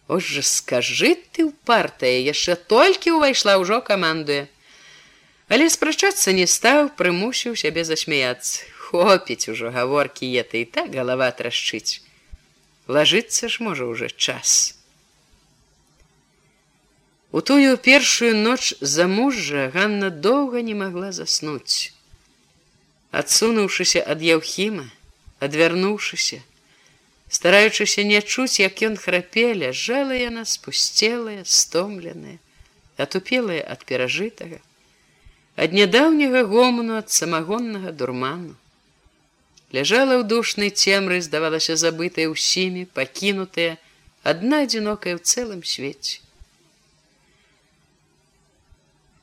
Ось 0.08 0.24
жа 0.24 0.44
скажы 0.44 1.16
ты 1.32 1.48
ўпартая, 1.48 2.24
яшчэ 2.24 2.56
толькі 2.56 3.16
ўвайшла 3.20 3.60
ўжо 3.60 3.82
камандуе. 3.82 4.48
Але 5.48 5.68
спрачацца 5.72 6.32
не 6.36 6.48
стаў, 6.48 6.92
прымусіў 6.96 7.56
сябе 7.56 7.88
засмяяцца 7.88 8.78
хопіць 8.88 9.50
ужо 9.52 9.72
гаворкі 9.72 10.32
это 10.40 10.58
і 10.58 10.66
так 10.66 10.96
галава 10.96 11.28
трашчыць 11.36 12.00
лажыцца 12.88 13.52
ж 13.52 13.60
можа 13.60 13.84
уже 13.84 14.08
час 14.08 14.77
у 17.32 17.42
тую 17.42 17.78
першую 17.78 18.36
ноч 18.36 18.74
замужжа 18.82 19.70
Ганна 19.74 20.10
доўга 20.10 20.62
не 20.62 20.74
могла 20.74 21.12
заснуць. 21.12 21.92
Адсунуўшыся 23.12 24.04
ад 24.04 24.22
яўхіма 24.22 24.88
адвярнуўшыся 25.40 26.40
стараючыся 27.30 28.04
не 28.04 28.22
чуць 28.22 28.60
як 28.60 28.82
ён 28.88 28.96
храпеля 28.96 29.72
жала 29.74 30.16
яна 30.16 30.44
спусцелая 30.46 31.44
стомленая 31.44 32.40
атупелая 33.06 33.60
ад 33.76 33.84
перажытага 33.90 34.60
ад 35.66 35.74
нядаўняга 35.80 36.44
гоману 36.44 36.98
ад 37.02 37.12
самагоннага 37.12 37.92
дурману. 37.92 38.56
Ляжала 39.76 40.16
ў 40.16 40.24
душнай 40.24 40.72
цемры 40.72 41.20
здавалася 41.26 41.76
забытая 41.76 42.30
ўсімі 42.32 42.88
пакінутая 43.00 43.76
адна 44.24 44.64
адзінокая 44.68 45.18
ў 45.18 45.20
цэлым 45.20 45.64
свеце 45.68 46.24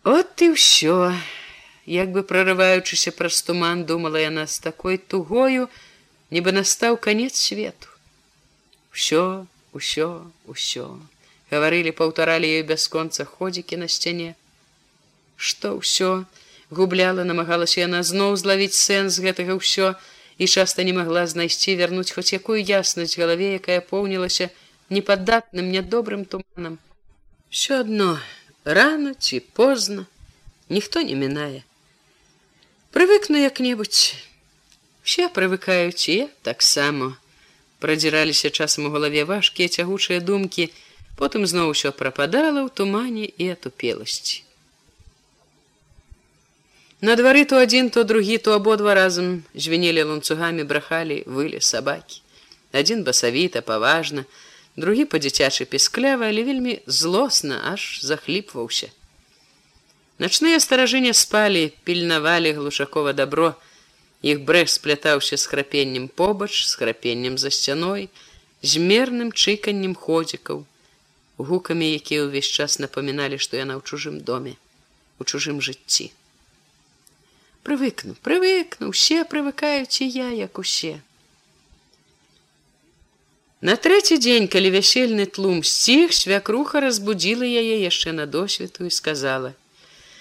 от 0.05 0.43
і 0.43 0.53
ўсё. 0.53 1.17
Як 1.85 2.13
бы 2.13 2.23
прорываючыся 2.25 3.13
праз 3.13 3.43
туман 3.43 3.85
думала 3.85 4.21
яна 4.21 4.47
з 4.47 4.61
такой 4.61 4.97
тугою 4.97 5.69
нібы 6.31 6.53
настаў 6.53 6.97
канец 6.97 7.37
свету. 7.37 7.89
Все 8.93 9.45
ўсё 9.73 10.29
ўсё 10.49 10.87
гаварылі 11.51 11.93
паўтаралі 11.97 12.49
ёй 12.49 12.65
бясконца 12.69 13.25
ходзікі 13.25 13.81
на 13.81 13.89
сцяне. 13.89 14.37
Што 15.37 15.81
ўсё? 15.81 16.25
Губляла 16.71 17.25
намагалася 17.25 17.85
яна 17.85 18.01
зноў 18.03 18.37
злавіць 18.41 18.77
сэнс 18.77 19.21
гэтага 19.25 19.57
ўсё 19.61 19.95
і 20.39 20.45
часта 20.49 20.83
не 20.89 20.93
магла 20.97 21.27
знайсці 21.31 21.77
вярнуць 21.81 22.11
хоць 22.13 22.33
якую 22.33 22.59
яснасць 22.59 23.19
галаве, 23.21 23.61
якая 23.61 23.81
поўнілася 23.81 24.51
непадатным 24.91 25.71
нядобрым 25.71 26.25
туманам. 26.25 26.79
все 27.51 27.81
одно 27.81 28.19
рано 28.65 29.15
ці 29.15 29.41
позна 29.41 30.07
ніхто 30.69 31.03
не 31.03 31.15
мінае 31.15 31.63
прывыкну 32.97 33.37
як-небудзь 33.37 34.17
все 35.05 35.29
прывыкаюць 35.29 36.09
і 36.09 36.17
таксама 36.49 37.13
прадзіраліся 37.85 38.49
часам 38.49 38.89
у 38.89 38.95
галаве 38.95 39.29
важкія 39.29 39.69
цягучыя 39.69 40.25
думкі 40.25 40.71
потым 41.21 41.45
зноў 41.45 41.77
усё 41.77 41.93
прападала 41.93 42.65
ў 42.65 42.73
тумане 42.73 43.29
і 43.29 43.53
атупеласці 43.53 44.41
на 47.05 47.21
двары 47.21 47.45
то 47.45 47.61
адзін 47.61 47.93
то 47.93 48.05
другі 48.09 48.39
то 48.39 48.57
абодва 48.57 48.97
разам 48.97 49.45
звенелі 49.53 50.09
ланцугамі 50.09 50.65
брахалі 50.65 51.21
вылі 51.29 51.61
сабакі 51.61 52.25
адзін 52.73 53.05
басавіта 53.05 53.61
паважна 53.61 54.25
другі 54.77 55.05
па-дзіцячы 55.07 55.65
пісклява 55.71 56.27
але 56.27 56.43
вельмі 56.43 56.81
злосна 56.87 57.61
аж 57.73 58.03
захліпваўся. 58.03 58.91
Начныя 60.19 60.59
старажыня 60.63 61.13
спалі 61.15 61.71
пільнавалі 61.85 62.53
глушакова 62.59 63.13
добро 63.13 63.55
іх 64.23 64.43
брэх 64.49 64.71
сплятаўся 64.71 65.37
з 65.37 65.47
храпеннем 65.47 66.09
побач 66.09 66.67
з 66.67 66.75
храпеннем 66.75 67.39
за 67.39 67.51
сцяной 67.51 68.09
з 68.63 68.79
мерным 68.91 69.31
чыканнем 69.31 69.95
ходзікаў 69.95 70.65
гукамі 71.39 71.91
якія 71.95 72.27
ўвесь 72.27 72.51
час 72.51 72.79
напаміналі 72.83 73.39
што 73.39 73.59
яна 73.59 73.79
ў 73.79 73.83
чужым 73.83 74.23
доме 74.23 74.55
у 75.19 75.27
чужым 75.27 75.63
жыцці. 75.63 76.11
Прывыкну 77.67 78.15
прывыкну 78.27 78.91
усе 78.95 79.23
прывыкаюць 79.23 80.03
і 80.03 80.11
я 80.11 80.31
як 80.31 80.59
усе 80.59 80.99
На 83.65 83.79
трэці 83.81 84.19
дзень, 84.21 84.45
калі 84.53 84.77
вясельны 84.77 85.25
тлум 85.25 85.63
сціх, 85.65 86.13
свякруха 86.13 86.83
разбудзіла 86.85 87.49
яе 87.49 87.81
яшчэ 87.81 88.13
на 88.13 88.27
досвіту 88.29 88.85
і 88.85 88.93
сказала: 88.93 89.55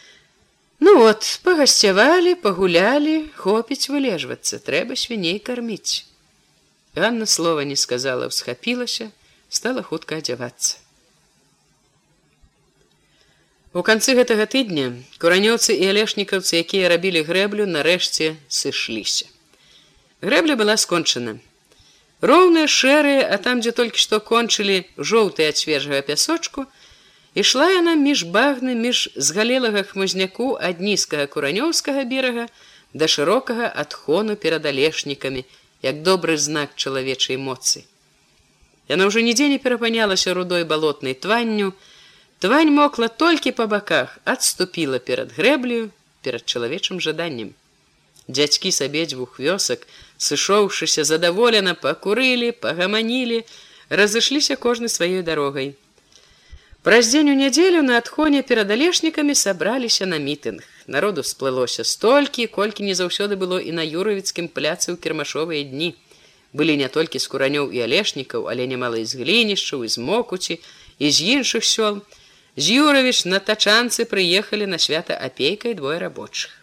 «Ну 0.80 1.03
от, 1.03 1.28
пагасцявалі, 1.44 2.40
пагулялі, 2.40 3.28
хопіць 3.36 3.91
вылежвацца, 3.91 4.64
трэба 4.64 4.95
свіней 4.95 5.44
карміць. 5.44 6.07
Ганна 6.95 7.28
слова 7.28 7.68
не 7.68 7.76
сказала, 7.76 8.32
усхапілася, 8.32 9.11
стала 9.49 9.84
хутка 9.84 10.24
адзявацца. 10.24 10.80
У 13.76 13.84
канцы 13.84 14.15
гэтага 14.15 14.48
тыдня 14.48 15.03
куранёўцы 15.20 15.76
і 15.76 15.91
алешнікаўцы, 15.91 16.64
якія 16.64 16.88
рабілі 16.88 17.28
грэблю, 17.28 17.68
нарэшце 17.68 18.38
сышліся. 18.48 19.28
Грэбля 20.24 20.56
была 20.56 20.80
скончана 20.80 21.41
роўныя 22.31 22.67
шэрыя 22.71 23.23
а 23.35 23.37
там 23.45 23.63
дзе 23.63 23.75
толькі 23.79 23.99
што 24.05 24.19
кончылі 24.31 24.77
жоўтыя 25.11 25.51
ад 25.53 25.59
свежага 25.59 26.01
пясочку 26.09 26.65
ішла 27.43 27.67
яна 27.71 27.95
між 28.03 28.23
багны 28.35 28.75
між 28.83 29.07
згалелага 29.29 29.83
хмызняку 29.89 30.53
ад 30.69 30.79
нізкага 30.89 31.27
куранёўскага 31.33 32.05
берага 32.13 32.47
да 32.93 33.09
шырокага 33.15 33.67
адхону 33.83 34.35
перад 34.45 34.69
алешнікамі 34.71 35.43
як 35.83 36.01
добры 36.01 36.37
знак 36.37 36.75
чалавечай 36.75 37.37
моцы. 37.37 37.83
Яна 38.87 39.07
ўжо 39.09 39.23
нідзе 39.25 39.49
не 39.51 39.59
перапанялася 39.59 40.33
рудой 40.33 40.63
балотнай 40.63 41.13
тванню. 41.13 41.73
Твань 42.39 42.71
мокла 42.75 43.07
толькі 43.07 43.51
па 43.57 43.67
баках 43.67 44.17
адступіла 44.23 44.99
перад 44.99 45.35
грэблю 45.35 45.91
перад 46.23 46.47
чалавечым 46.47 46.99
жаданнем. 47.03 47.53
Дзядзькі 48.27 48.71
сабе 48.71 49.05
дзвюх 49.05 49.39
вёсак 49.39 49.87
сышоўшыся 50.23 51.03
задаволена 51.03 51.73
пакурылі 51.75 52.51
пагаманілі 52.65 53.39
разышліся 53.89 54.55
кожны 54.55 54.87
сваёй 54.87 55.21
дарогай. 55.21 55.75
Праз 56.83 57.09
дзень 57.11 57.31
у 57.31 57.35
нядзелю 57.39 57.81
на 57.81 57.97
адхоне 57.97 58.41
перад 58.43 58.71
алешнікамі 58.75 59.35
сабраліся 59.35 60.05
на 60.05 60.19
мітынг. 60.19 60.63
Народу 60.87 61.23
сплылося 61.23 61.83
столькі 61.83 62.47
колькі 62.47 62.87
не 62.87 62.95
заўсёды 62.95 63.39
было 63.43 63.59
і 63.59 63.71
на 63.71 63.83
юравіцкім 63.83 64.49
пляцы 64.51 64.91
ў 64.91 64.97
кірмашовыя 64.99 65.63
дні. 65.63 65.93
Былі 66.53 66.75
не 66.77 66.89
толькі 66.95 67.19
з 67.19 67.27
куранёў 67.31 67.71
і 67.71 67.83
алешнікаў 67.87 68.51
але 68.51 68.67
нямала 68.67 68.99
з 68.99 69.15
глінішчаў 69.15 69.87
і 69.87 69.93
з 69.95 69.97
мокуці 70.09 70.59
і 70.99 71.11
з 71.11 71.17
іншых 71.37 71.63
сёл. 71.63 72.03
З 72.55 72.83
юравіч 72.83 73.23
на 73.25 73.39
тачанцы 73.39 74.03
прыехалі 74.05 74.67
на 74.67 74.77
свята 74.77 75.15
апейкай 75.15 75.73
двое 75.79 75.97
рабочых 76.03 76.62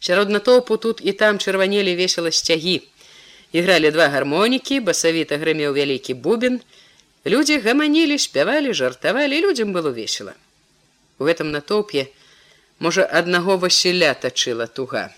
Сярод 0.00 0.30
натоўпу 0.32 0.76
тут 0.76 1.00
і 1.04 1.12
там 1.12 1.38
чырванелі 1.38 1.96
весела 1.96 2.32
сцягі. 2.32 2.80
Ігралі 3.52 3.90
два 3.90 4.08
гармонікі, 4.08 4.80
басавіта 4.80 5.36
грымеў 5.36 5.76
вялікі 5.76 6.14
бубен. 6.14 6.60
Людзі 7.26 7.60
гаманілі, 7.60 8.16
спявалі, 8.18 8.72
жартавалі, 8.72 9.40
людзям 9.44 9.76
было 9.76 9.92
весела. 9.92 10.32
У 11.20 11.28
гэтым 11.28 11.52
натоўпе, 11.52 12.08
можа, 12.80 13.04
аднаго 13.04 13.60
Васіля 13.60 14.14
тачыла 14.16 14.66
туга. 14.66 15.12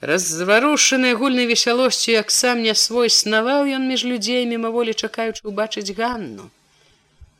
Разварушанай 0.00 1.14
гульнай 1.14 1.46
весялосцю, 1.46 2.12
як 2.12 2.30
сам 2.30 2.62
не 2.62 2.74
свой 2.78 3.10
снаваў 3.10 3.66
ён 3.66 3.88
між 3.90 4.04
людзей 4.04 4.46
мімаволі 4.46 4.94
чакаючы 4.94 5.42
ўбачыць 5.50 5.96
Ганну. 5.98 6.46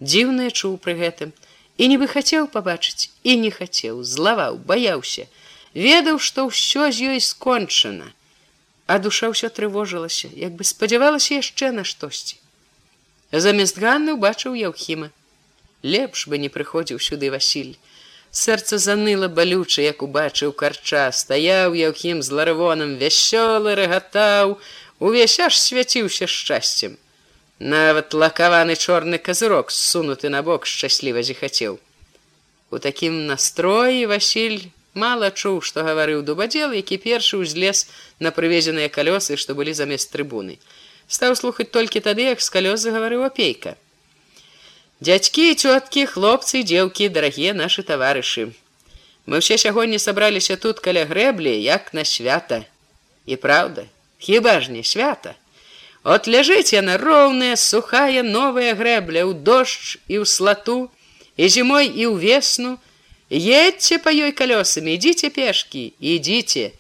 Дзіўнае 0.03 0.51
чуў 0.51 0.81
пры 0.83 0.99
гэтым 0.99 1.31
і 1.79 1.89
нібы 1.93 2.09
хацеў 2.11 2.51
пабачыць 2.51 3.13
і 3.23 3.37
не 3.39 3.51
хацеў, 3.55 4.03
злаваў, 4.03 4.59
баяўся, 4.59 5.29
ведаў 5.75 6.19
што 6.19 6.47
ўсё 6.47 6.91
з 6.91 7.15
ёй 7.15 7.21
скончана. 7.21 8.13
А 8.87 8.99
душа 8.99 9.29
ўсё 9.33 9.51
трывожылася 9.51 10.31
як 10.33 10.55
бы 10.55 10.65
спадзявалася 10.65 11.41
яшчэ 11.43 11.73
на 11.73 11.85
штосьці. 11.85 12.39
Замест 13.33 13.79
ганны 13.79 14.15
убачыў 14.15 14.55
яўхіма. 14.55 15.11
Лепш 15.83 16.29
бы 16.29 16.39
не 16.39 16.49
прыходзіў 16.49 17.01
сюды 17.03 17.31
васіль. 17.35 17.75
Сэрца 18.31 18.79
заныла 18.79 19.29
балюча 19.29 19.83
як 19.83 20.03
убачыў 20.03 20.53
карча. 20.53 21.11
Стаяў 21.13 21.75
яўхім 21.75 22.23
з 22.23 22.31
ларывонам 22.31 22.95
вясёлы 22.99 23.75
рэгатаў 23.75 24.59
увесь 24.99 25.41
аж 25.41 25.59
свяціўся 25.59 26.27
шчасцем. 26.27 26.99
Нават 27.59 28.15
лакаваны 28.15 28.77
чорны 28.77 29.19
казырок 29.19 29.71
ссунуты 29.71 30.29
на 30.29 30.43
бок 30.43 30.67
шчасліва 30.67 31.23
зіхацеў. 31.23 31.79
У 32.71 32.79
такім 32.79 33.27
настроі 33.27 34.07
васіль 34.07 34.71
мала 34.95 35.31
чуў 35.31 35.61
што 35.69 35.83
гаварыў 35.87 36.23
дубадзел 36.23 36.73
які 36.73 36.99
першы 37.05 37.39
ўзлез 37.43 37.87
на 38.21 38.31
прывезеныя 38.31 38.89
калёсы 38.97 39.37
што 39.37 39.55
былі 39.59 39.75
замест 39.75 40.13
трыбуны 40.15 40.59
стаў 41.07 41.35
слухаць 41.41 41.71
толькі 41.77 42.01
тады 42.01 42.31
як 42.31 42.41
з 42.41 42.49
калёс 42.57 42.79
загаварыў 42.87 43.27
апейка 43.27 43.75
дзядзькі 45.03 45.47
цёткі 45.55 46.07
хлопцы 46.15 46.63
дзеўкі 46.63 47.11
дарагія 47.17 47.57
нашы 47.59 47.83
таварышы 47.91 48.47
мы 49.27 49.43
ўсе 49.43 49.59
сягоння 49.59 49.99
сабраліся 49.99 50.57
тут 50.57 50.79
каля 50.79 51.05
грэблі 51.11 51.59
як 51.59 51.91
на 51.99 52.07
свята 52.07 52.63
і 53.27 53.41
праўда 53.47 53.91
хіба 54.19 54.61
ж 54.63 54.71
не 54.71 54.87
свята 54.87 55.35
от 56.05 56.31
ляжыць 56.31 56.71
яна 56.79 56.97
роўная 57.03 57.59
сухая 57.59 58.23
новая 58.23 58.79
грэбля 58.79 59.27
ў 59.27 59.35
дождж 59.35 59.99
і 60.07 60.23
ў 60.23 60.25
слату 60.39 60.79
і 61.35 61.51
зімой 61.51 61.91
і 61.91 62.07
ў 62.07 62.15
весну 62.23 62.79
і 62.79 62.84
едьце 63.35 63.99
по 63.99 64.15
ёй 64.15 64.33
колёсамі 64.33 64.95
ідзіце 64.95 65.31
пешки 65.35 65.93
ідзіце 65.99 66.71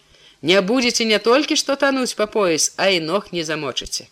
не 0.42 0.60
будете 0.60 1.04
не 1.04 1.18
толькі 1.18 1.56
что 1.56 1.76
тануць 1.76 2.14
по 2.14 2.26
пояс 2.26 2.74
а 2.76 2.88
і 2.94 3.00
ног 3.00 3.32
не 3.32 3.42
замочыце 3.42 4.06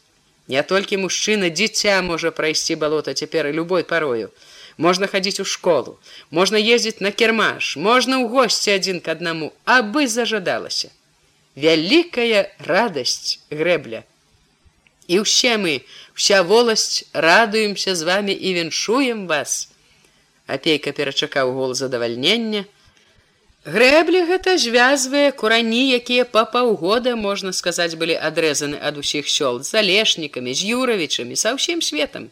не 0.49 0.63
толькі 0.63 0.99
мужчына 1.05 1.51
дзіця 1.55 2.03
можа 2.03 2.35
прайсці 2.35 2.75
балота 2.77 3.15
цяпер 3.15 3.53
любой 3.55 3.85
парою 3.85 4.31
можна 4.77 5.07
хадзіць 5.07 5.41
у 5.41 5.45
школу 5.45 5.99
можна 6.31 6.59
ездзіць 6.59 7.01
на 7.01 7.11
кірмаш 7.11 7.77
можна 7.77 8.19
ў 8.19 8.29
госці 8.29 8.75
адзін 8.75 9.01
к 9.01 9.15
аднаму 9.15 9.53
абы 9.65 10.07
зажадалася 10.11 10.91
вялікая 11.55 12.51
радасць 12.59 13.39
грэбля 13.51 14.03
і 15.07 15.23
ўсе 15.23 15.59
мы 15.63 15.83
вся 16.15 16.43
воласць 16.43 17.05
радуемся 17.13 17.95
з 17.95 18.03
вами 18.03 18.33
і 18.33 18.55
віншуем 18.59 19.27
вас 19.27 19.72
апейка 20.57 20.93
перачакаў 20.93 21.53
гол 21.57 21.75
задавальнення. 21.75 22.65
Грэблі 23.65 24.27
гэта 24.27 24.59
звязвае 24.59 25.31
курані 25.39 25.83
якія 25.97 26.25
па 26.27 26.43
паўгода 26.45 27.15
можна 27.17 27.53
сказаць 27.55 27.95
былі 27.95 28.19
адрэзаны 28.19 28.79
ад 28.83 28.99
усіх 28.99 29.31
сёл. 29.31 29.63
З 29.63 29.83
алешнікамі 29.83 30.51
з 30.51 30.75
юравічамі 30.77 31.39
са 31.39 31.55
ўсім 31.55 31.79
светам. 31.79 32.31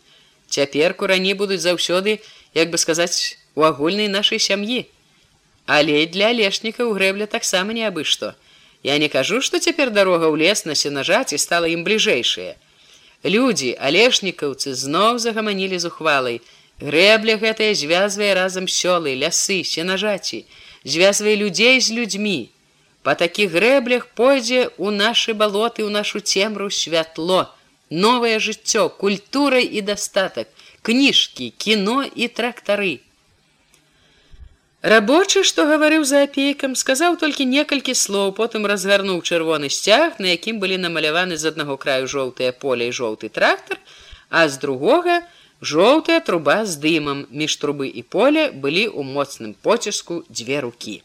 Цяпер 0.50 0.94
курані 0.98 1.34
будуць 1.38 1.62
заўсёды 1.62 2.18
як 2.54 2.74
бы 2.74 2.82
сказаць 2.82 3.38
у 3.54 3.62
агульнай 3.62 4.08
нашай 4.08 4.42
сям'і. 4.42 4.90
Але 5.66 6.06
для 6.10 6.34
алешнікаў 6.34 6.90
грэбля 6.98 7.30
таксама 7.30 7.72
не 7.72 7.86
абы 7.86 8.02
што. 8.02 8.34
Я 8.82 8.98
не 8.98 9.08
кажу 9.08 9.40
што 9.40 9.62
цяпер 9.62 9.94
дарога 9.94 10.26
ў 10.26 10.50
лес 10.50 10.66
на 10.66 10.74
сенажаць 10.74 11.32
і 11.32 11.38
стала 11.38 11.70
ім 11.70 11.86
бліжэйшая. 11.86 12.58
Людзі 13.22 13.76
алешнікаўцы 13.78 14.74
зноў 14.74 15.22
загаманілі 15.22 15.78
з 15.78 15.86
ухвалай 15.92 16.40
Грэбля 16.80 17.36
гэтая 17.36 17.74
звязвае 17.76 18.32
разам 18.34 18.64
сёлы, 18.64 19.12
лясы, 19.12 19.60
сенажаці, 19.64 20.46
звязвае 20.84 21.36
людзей 21.36 21.80
з 21.80 21.92
людзьмі. 21.92 22.48
Па 23.04 23.14
такіх 23.14 23.52
грэблях 23.52 24.08
пойдзе 24.16 24.72
ў 24.80 24.88
нашы 24.96 25.36
балоты 25.36 25.84
ў 25.84 25.92
нашу 25.92 26.24
цемру 26.24 26.70
святло, 26.72 27.52
новае 27.90 28.40
жыццё, 28.40 28.88
культурай 28.88 29.68
і 29.68 29.84
дастатак, 29.84 30.48
кніжкі, 30.80 31.52
кіно 31.56 32.04
і 32.08 32.28
трактары. 32.28 33.00
Рабочы, 34.80 35.44
што 35.44 35.68
гаварыў 35.68 36.08
за 36.08 36.24
апейкам, 36.24 36.72
сказаў 36.72 37.20
толькі 37.20 37.44
некалькі 37.44 37.92
слоў, 37.92 38.32
потым 38.32 38.64
разгарнуў 38.64 39.20
чырвоны 39.20 39.68
сцяг, 39.68 40.16
на 40.16 40.32
якім 40.32 40.56
былі 40.56 40.80
намаляваны 40.80 41.36
з 41.36 41.52
аднаго 41.52 41.76
краю 41.76 42.08
жоўтае 42.08 42.52
поле 42.56 42.88
і 42.88 42.96
жоўты 42.96 43.28
трактар, 43.28 43.76
а 44.32 44.48
з 44.48 44.56
другога 44.56 45.20
жоўтая 45.60 46.20
труба 46.20 46.64
з 46.64 46.80
дымам 46.80 47.26
між 47.30 47.56
трубы 47.60 47.86
і 47.88 48.02
поля 48.02 48.48
былі 48.50 48.88
ў 48.88 49.04
моцным 49.04 49.54
поціску 49.54 50.24
дзве 50.32 50.60
рукі. 50.64 51.02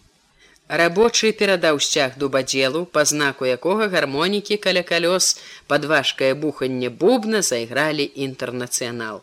Рабочы 0.68 1.30
перадаў 1.32 1.77
сцяг 1.77 2.18
дубадзелу, 2.18 2.86
па 2.86 3.06
знаку 3.06 3.45
якога 3.45 3.86
гармонікі 3.88 4.57
каля 4.57 4.82
калёс 4.82 5.38
пад 5.68 5.86
важкае 5.86 6.34
буханне 6.34 6.90
бубна 6.90 7.41
зайгралі 7.45 8.07
інтэрнацыянал. 8.15 9.22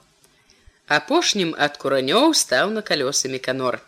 Апошнім 0.86 1.56
ад 1.58 1.80
куранёў 1.82 2.34
стаў 2.36 2.70
на 2.70 2.82
калёсамі 2.82 3.40
канор. 3.42 3.80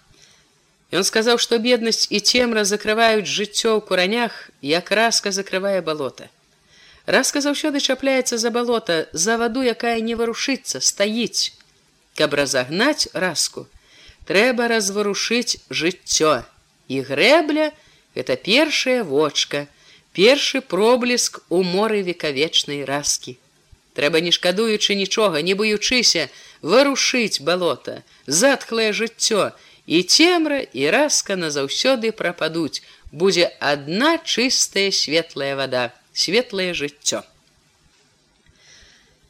Ён 0.91 1.05
сказаў, 1.05 1.39
што 1.39 1.59
беднасць 1.59 2.07
і 2.11 2.19
цемра 2.19 2.65
закрываюць 2.65 3.31
жыццё 3.31 3.79
ў 3.79 3.81
куранях, 3.87 4.51
як 4.63 4.91
раска 4.91 5.31
закрывае 5.31 5.81
балота. 5.83 6.31
Раска 7.07 7.41
заўсёды 7.45 7.81
чапляецца 7.81 8.39
за 8.39 8.51
балота, 8.51 9.09
за 9.13 9.37
ваду, 9.37 9.63
якая 9.63 10.01
не 10.01 10.15
варушыцца, 10.17 10.81
стаіць. 10.81 11.53
Каб 12.17 12.33
разагнаць 12.35 13.09
раску, 13.13 13.67
трэба 14.25 14.69
разварушыць 14.73 15.61
жыццё. 15.69 16.45
І 16.89 17.01
грэбля 17.05 17.73
гэта 18.17 18.37
першая 18.37 19.05
вочка, 19.05 19.69
першы 20.17 20.61
пробліск 20.61 21.43
у 21.51 21.63
моры 21.63 22.01
векавечнай 22.01 22.85
раскі. 22.85 23.37
Трэба 23.93 24.25
не 24.25 24.33
шкадуючы 24.33 24.97
нічога, 24.97 25.43
не 25.43 25.55
баючыся, 25.55 26.31
варушыць 26.63 27.45
балота, 27.45 28.01
затхлае 28.27 28.93
жыццё, 28.97 29.53
і 29.87 30.01
цемра 30.03 30.65
і 30.73 30.89
раска 30.89 31.37
назаўсёды 31.37 32.17
прападуць 32.17 32.81
будзе 33.13 33.53
адна 33.61 34.17
чыстая 34.25 34.89
светлая 34.91 35.53
вода 35.61 35.93
светлае 36.15 36.73
жыццё. 36.73 37.23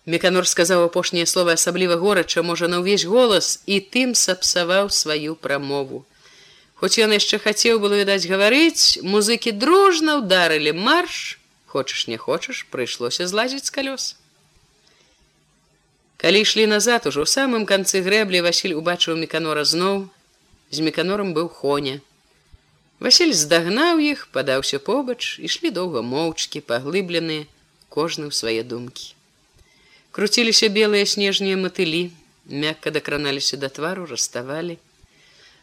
Меканор 0.07 0.47
сказаў 0.47 0.85
апошняе 0.87 1.25
слово 1.27 1.57
асабліва 1.59 1.97
горача 1.97 2.45
можа 2.45 2.69
на 2.69 2.85
ўвесь 2.85 3.09
голас 3.09 3.65
і 3.65 3.81
тым 3.81 4.13
сапсаваў 4.13 4.93
сваю 4.93 5.35
прамову. 5.35 6.05
Хоць 6.77 7.01
ён 7.01 7.17
яшчэ 7.17 7.41
хацеў 7.41 7.81
было 7.81 7.97
відаць 7.97 8.29
гаварыць 8.29 9.01
музыкі 9.01 9.57
дружна 9.57 10.21
ударылі 10.21 10.77
марш 10.77 11.41
хочаш 11.75 12.07
не 12.07 12.17
хочаш 12.17 12.67
прыйшлося 12.71 13.27
злазіць 13.27 13.67
з 13.67 13.73
калёс. 13.75 14.05
Калі 16.23 16.45
ішлі 16.47 16.67
назад 16.71 17.09
ужо 17.11 17.25
ў 17.25 17.29
самым 17.29 17.65
канцы 17.67 17.99
грэблі 18.05 18.45
васіль 18.47 18.77
убачыў 18.79 19.19
меканора 19.19 19.65
зноў. 19.67 20.07
З 20.71 20.85
меканорам 20.87 21.35
быў 21.35 21.49
хоня. 21.49 21.99
Васіль 23.03 23.35
здагнаў 23.35 23.99
іх, 23.99 24.29
падаўся 24.31 24.79
побач, 24.79 25.39
ішлі 25.43 25.75
доўга 25.75 26.03
моўчкі, 26.07 26.63
паглыбленыя, 26.63 27.47
кожны 27.91 28.31
ў 28.31 28.33
свае 28.33 28.63
думкі. 28.63 29.15
Круціліся 30.15 30.71
белыя 30.71 31.03
снежныя 31.03 31.59
матылі, 31.59 32.15
мякка 32.47 32.95
дакраналіся 32.95 33.59
да 33.59 33.69
твару, 33.69 34.07
раставалі. 34.07 34.79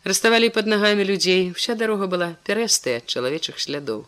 Раставалі 0.04 0.50
пад 0.50 0.68
нагамі 0.68 1.08
людзей, 1.08 1.54
вся 1.56 1.76
дарога 1.76 2.12
была 2.12 2.36
пярэстая 2.44 3.00
ад 3.00 3.08
чалавечых 3.08 3.64
слядоў. 3.64 4.04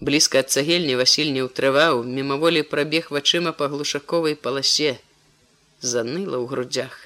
Блізка 0.00 0.40
ад 0.40 0.48
цагельні 0.48 0.96
Васіль 0.96 1.36
не 1.36 1.44
ўтрываў, 1.44 2.00
мімаволі 2.04 2.64
прабег 2.64 3.12
вачыма 3.12 3.52
па 3.52 3.68
глушаковай 3.68 4.40
паласе, 4.40 4.96
заныла 5.80 6.40
ў 6.40 6.48
грудзях 6.48 7.05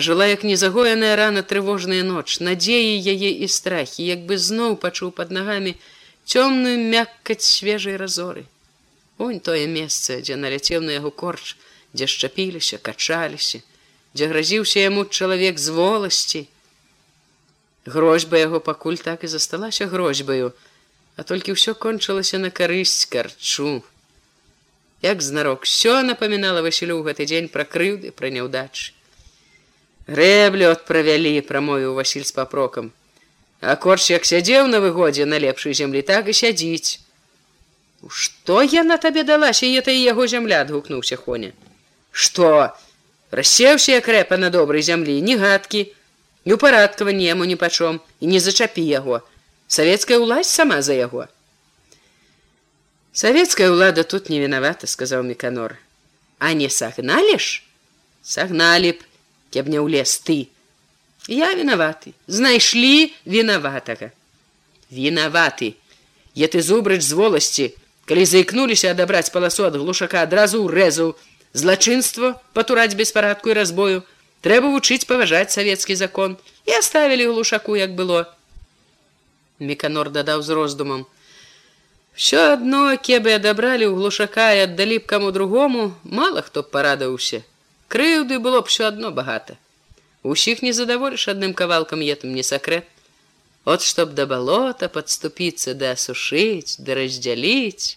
жыла 0.00 0.26
як 0.26 0.44
незагоеная 0.44 1.14
рана 1.16 1.42
трывожная 1.42 2.02
ноч 2.02 2.40
надзеі 2.40 2.94
яе 3.12 3.30
і 3.44 3.48
страхі 3.48 4.06
як 4.06 4.24
бы 4.30 4.38
зноў 4.38 4.78
пачуў 4.84 5.12
под 5.18 5.30
нагамі 5.30 5.74
цёмную 6.24 6.78
мяккаць 6.78 7.44
свежай 7.44 7.96
разоры. 8.00 8.46
Унь 9.18 9.38
тое 9.38 9.66
месца 9.68 10.18
дзе 10.24 10.40
наляцеў 10.40 10.80
на 10.82 10.96
яго 10.96 11.10
корч 11.10 11.54
дзе 11.92 12.08
шчапіліся 12.08 12.80
качаліся 12.80 13.60
дзе 14.14 14.30
гразіўся 14.32 14.80
яму 14.80 15.04
чалавек 15.04 15.58
з 15.58 15.68
воласці. 15.68 16.42
Грозьба 17.84 18.40
яго 18.40 18.64
пакуль 18.64 18.96
так 18.96 19.22
і 19.22 19.28
засталася 19.28 19.86
грозьбаю 19.86 20.52
а 21.16 21.22
толькі 21.22 21.54
ўсё 21.54 21.76
кончылася 21.78 22.40
на 22.42 22.50
карысць 22.50 23.06
карчу. 23.06 23.84
Як 25.04 25.22
знарок 25.22 25.68
все 25.68 26.02
напамінала 26.02 26.64
васілю 26.64 26.98
ў 26.98 27.12
гэты 27.12 27.28
дзень 27.28 27.52
пра 27.52 27.68
крыўды 27.68 28.10
пра 28.10 28.32
няўдачы 28.32 28.93
Грэблю 30.06 30.68
адправялі, 30.68 31.40
прамовіў 31.40 31.94
Васіль 31.94 32.28
з 32.28 32.32
папрокам. 32.36 32.92
А 33.60 33.76
корч 33.76 34.10
як 34.10 34.28
сядзеў 34.28 34.68
на 34.68 34.80
выгодзе 34.84 35.24
на 35.24 35.40
лепшай 35.40 35.72
зямлі, 35.72 36.02
так 36.02 36.28
і 36.28 36.36
сядзіць. 36.36 37.00
Што 38.08 38.60
яна 38.60 39.00
табе 39.00 39.24
далася, 39.24 39.64
это 39.64 39.88
і 39.90 40.02
яго 40.04 40.26
зямля 40.28 40.60
адгукнуўся 40.60 41.16
Хоня. 41.16 41.52
Што? 42.12 42.76
Рассеўся 43.30 43.96
як 43.96 44.08
рэпа 44.08 44.36
на 44.36 44.50
добрай 44.50 44.82
зямлі, 44.82 45.16
не 45.24 45.36
гадкі, 45.40 45.88
не 46.44 46.52
ў 46.52 46.60
парадкава 46.60 47.16
нему 47.16 47.48
ні 47.48 47.56
пачом 47.56 48.00
і 48.20 48.28
не 48.28 48.40
зачапі 48.40 48.84
яго. 48.84 49.24
Савецкая 49.66 50.20
ўласць 50.20 50.52
сама 50.52 50.82
за 50.84 50.92
яго. 50.92 51.24
Савецкая 53.16 53.72
ўлада 53.72 54.04
тут 54.04 54.28
не 54.28 54.36
вінавата, 54.44 54.84
сказаў 54.86 55.24
Меканор. 55.24 55.80
А 56.38 56.52
не 56.52 56.68
сагналі 56.68 57.40
ж? 57.40 57.64
Сагналі 58.20 58.92
б, 58.92 59.00
каб 59.54 59.70
не 59.70 59.78
ўлез 59.78 60.18
ты. 60.26 60.50
Я 61.30 61.54
вінаваты, 61.54 62.12
знайшлі 62.26 63.14
вінаватага. 63.24 64.10
Вінаваты. 64.90 65.78
Я 66.34 66.50
ты 66.50 66.60
зубрач 66.60 67.06
з 67.06 67.14
воласці, 67.14 67.70
калі 68.10 68.26
заікнуліся 68.26 68.90
адабраць 68.90 69.30
паласу 69.30 69.64
ад 69.70 69.78
глушака 69.78 70.26
адразу 70.26 70.66
ўрэзаў, 70.66 71.14
злачынства 71.54 72.34
патураць 72.52 72.98
беспарадку 72.98 73.54
і 73.54 73.56
разбою, 73.62 74.02
трэба 74.42 74.74
вучыць 74.74 75.06
паважаць 75.06 75.54
савецкі 75.54 75.94
закон 75.94 76.36
і 76.66 76.76
аставілі 76.82 77.30
глушаку, 77.30 77.78
як 77.78 77.94
было. 77.94 78.26
Меканор 79.62 80.10
дадаў 80.10 80.42
з 80.42 80.50
роздумам. 80.50 81.06
Всё 82.18 82.58
адно, 82.58 82.98
кебы 82.98 83.38
адабралі 83.38 83.86
ў 83.86 83.94
глушака 83.94 84.52
і 84.58 84.66
аддалі 84.66 84.98
б 84.98 85.06
каму 85.06 85.30
другому, 85.30 85.94
мала 86.02 86.42
хто 86.42 86.66
б 86.66 86.70
парадаўся 86.74 87.46
крыўды 87.94 88.40
было 88.42 88.60
б 88.60 88.66
все 88.66 88.86
одно 88.90 89.12
багата. 89.14 89.54
Усіх 90.22 90.62
не 90.66 90.72
задаволіш 90.72 91.28
адным 91.30 91.54
кавалкам 91.54 92.02
етым 92.02 92.34
не 92.34 92.42
сакрэт 92.42 92.90
от 93.64 93.86
чтоб 93.86 94.12
да 94.18 94.26
балота 94.26 94.88
подступіцца 94.88 95.74
да 95.78 95.94
асушыць 95.94 96.82
да 96.82 96.98
раздзяліць. 96.98 97.96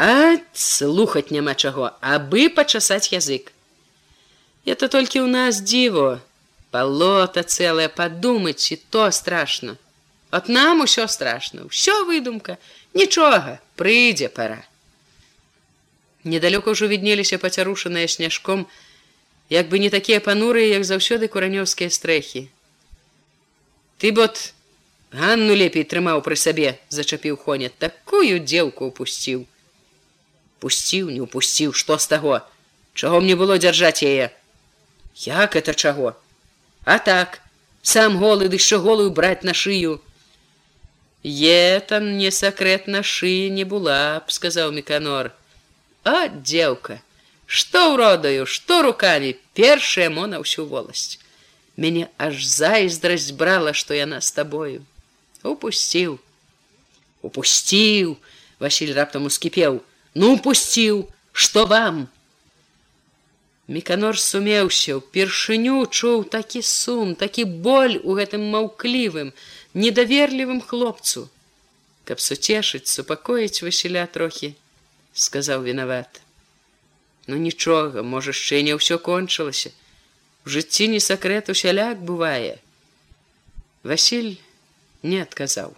А 0.00 0.40
слухаць 0.56 1.30
няма 1.30 1.54
чаго 1.54 1.92
абы 2.00 2.48
пачасаць 2.48 3.12
язык. 3.12 3.52
Это 4.64 4.88
толькі 4.88 5.20
ў 5.20 5.28
нас 5.28 5.60
дзіво. 5.60 6.24
Балота 6.72 7.44
цэлае 7.44 7.92
падумаць 7.92 8.72
і 8.72 8.80
то 8.88 9.10
страшно 9.10 9.76
от 10.30 10.48
нам 10.48 10.86
усё 10.86 11.04
страшно 11.10 11.66
ўсё 11.66 12.06
выдумка 12.06 12.56
нічога 12.94 13.58
прыйдзе 13.74 14.28
пора 14.30 14.62
недалёка 16.22 16.70
ўжо 16.70 16.86
віднеліся 16.86 17.42
пацярушаныя 17.42 18.06
сняжком 18.06 18.62
на 18.62 18.89
як 19.50 19.68
бы 19.68 19.78
не 19.78 19.90
такія 19.90 20.20
панурыя, 20.20 20.78
як 20.78 20.84
заўсёды 20.84 21.28
куранёўскія 21.28 21.90
стрэхі. 21.90 22.48
Ты 23.98 24.12
бот 24.12 24.54
Ганну 25.12 25.58
лепей 25.58 25.82
трымаў 25.82 26.22
пры 26.22 26.36
сабе, 26.38 26.78
зачапіў 26.88 27.36
Хоня, 27.36 27.68
такую 27.68 28.38
дзелку 28.38 28.86
упусціў. 28.94 29.42
Пусціў, 30.62 31.10
не 31.10 31.20
упусціў, 31.20 31.74
што 31.74 31.98
з 31.98 32.06
таго, 32.06 32.40
Чаго 32.94 33.20
мне 33.20 33.36
было 33.36 33.58
дзяржаць 33.58 34.02
яе? 34.02 34.30
Як 35.14 35.56
это 35.56 35.74
чаго? 35.74 36.16
А 36.84 36.98
так, 36.98 37.40
сам 37.82 38.18
голы 38.18 38.48
ды 38.48 38.58
яшчэ 38.60 38.78
голую 38.78 39.10
браць 39.10 39.44
на 39.46 39.54
шыю. 39.54 40.00
Е 41.22 41.80
там 41.80 42.18
не 42.18 42.30
сакрэт 42.30 42.88
на 42.88 43.02
шыі 43.02 43.50
не 43.50 43.64
была 43.64 44.20
б, 44.20 44.28
сказаў 44.28 44.72
Меканор. 44.72 45.32
А 46.04 46.28
дзелка, 46.28 47.00
Што 47.50 47.80
ўродаю, 47.92 48.46
што 48.46 48.82
рукамі 48.86 49.34
першая 49.58 50.06
мо 50.14 50.28
на 50.30 50.38
ўсю 50.38 50.70
воласць. 50.70 51.18
Мяне 51.74 52.06
аж 52.14 52.46
зайздрасць 52.46 53.34
брала, 53.34 53.72
што 53.74 53.96
яна 53.98 54.20
з 54.22 54.30
табою. 54.36 54.86
Упусціў. 55.42 56.20
Упусціў, 57.26 58.14
Васіль 58.62 58.94
раптам 58.94 59.26
ускіпеў, 59.26 59.80
ну 60.14 60.34
упусціў, 60.36 61.02
што 61.32 61.66
вам? 61.66 62.06
Меканор 63.66 64.20
сумеўся, 64.20 65.00
упершыню 65.02 65.82
чуў 65.90 66.24
такі 66.30 66.62
сум, 66.62 67.18
такі 67.18 67.50
боль 67.66 67.98
у 68.04 68.14
гэтым 68.20 68.46
маўклівым, 68.54 69.34
недаверлівым 69.74 70.62
хлопцу. 70.62 71.26
Каб 72.06 72.22
суцешыць, 72.22 72.86
супакоіць 72.86 73.62
Васіля 73.66 74.06
трохі, 74.06 74.54
сказаў 75.14 75.66
вінават. 75.66 76.22
Ну 77.30 77.36
нічога, 77.38 78.02
можа, 78.02 78.34
яшчэ 78.34 78.58
не 78.66 78.74
ўсё 78.74 78.96
кончылася. 78.98 79.70
У 80.42 80.50
жыцці 80.50 80.90
не 80.90 80.98
сакрэт 80.98 81.50
усяляк 81.54 82.00
бывае. 82.02 82.58
Васіль 83.86 84.32
не 85.06 85.20
адказаў. 85.22 85.76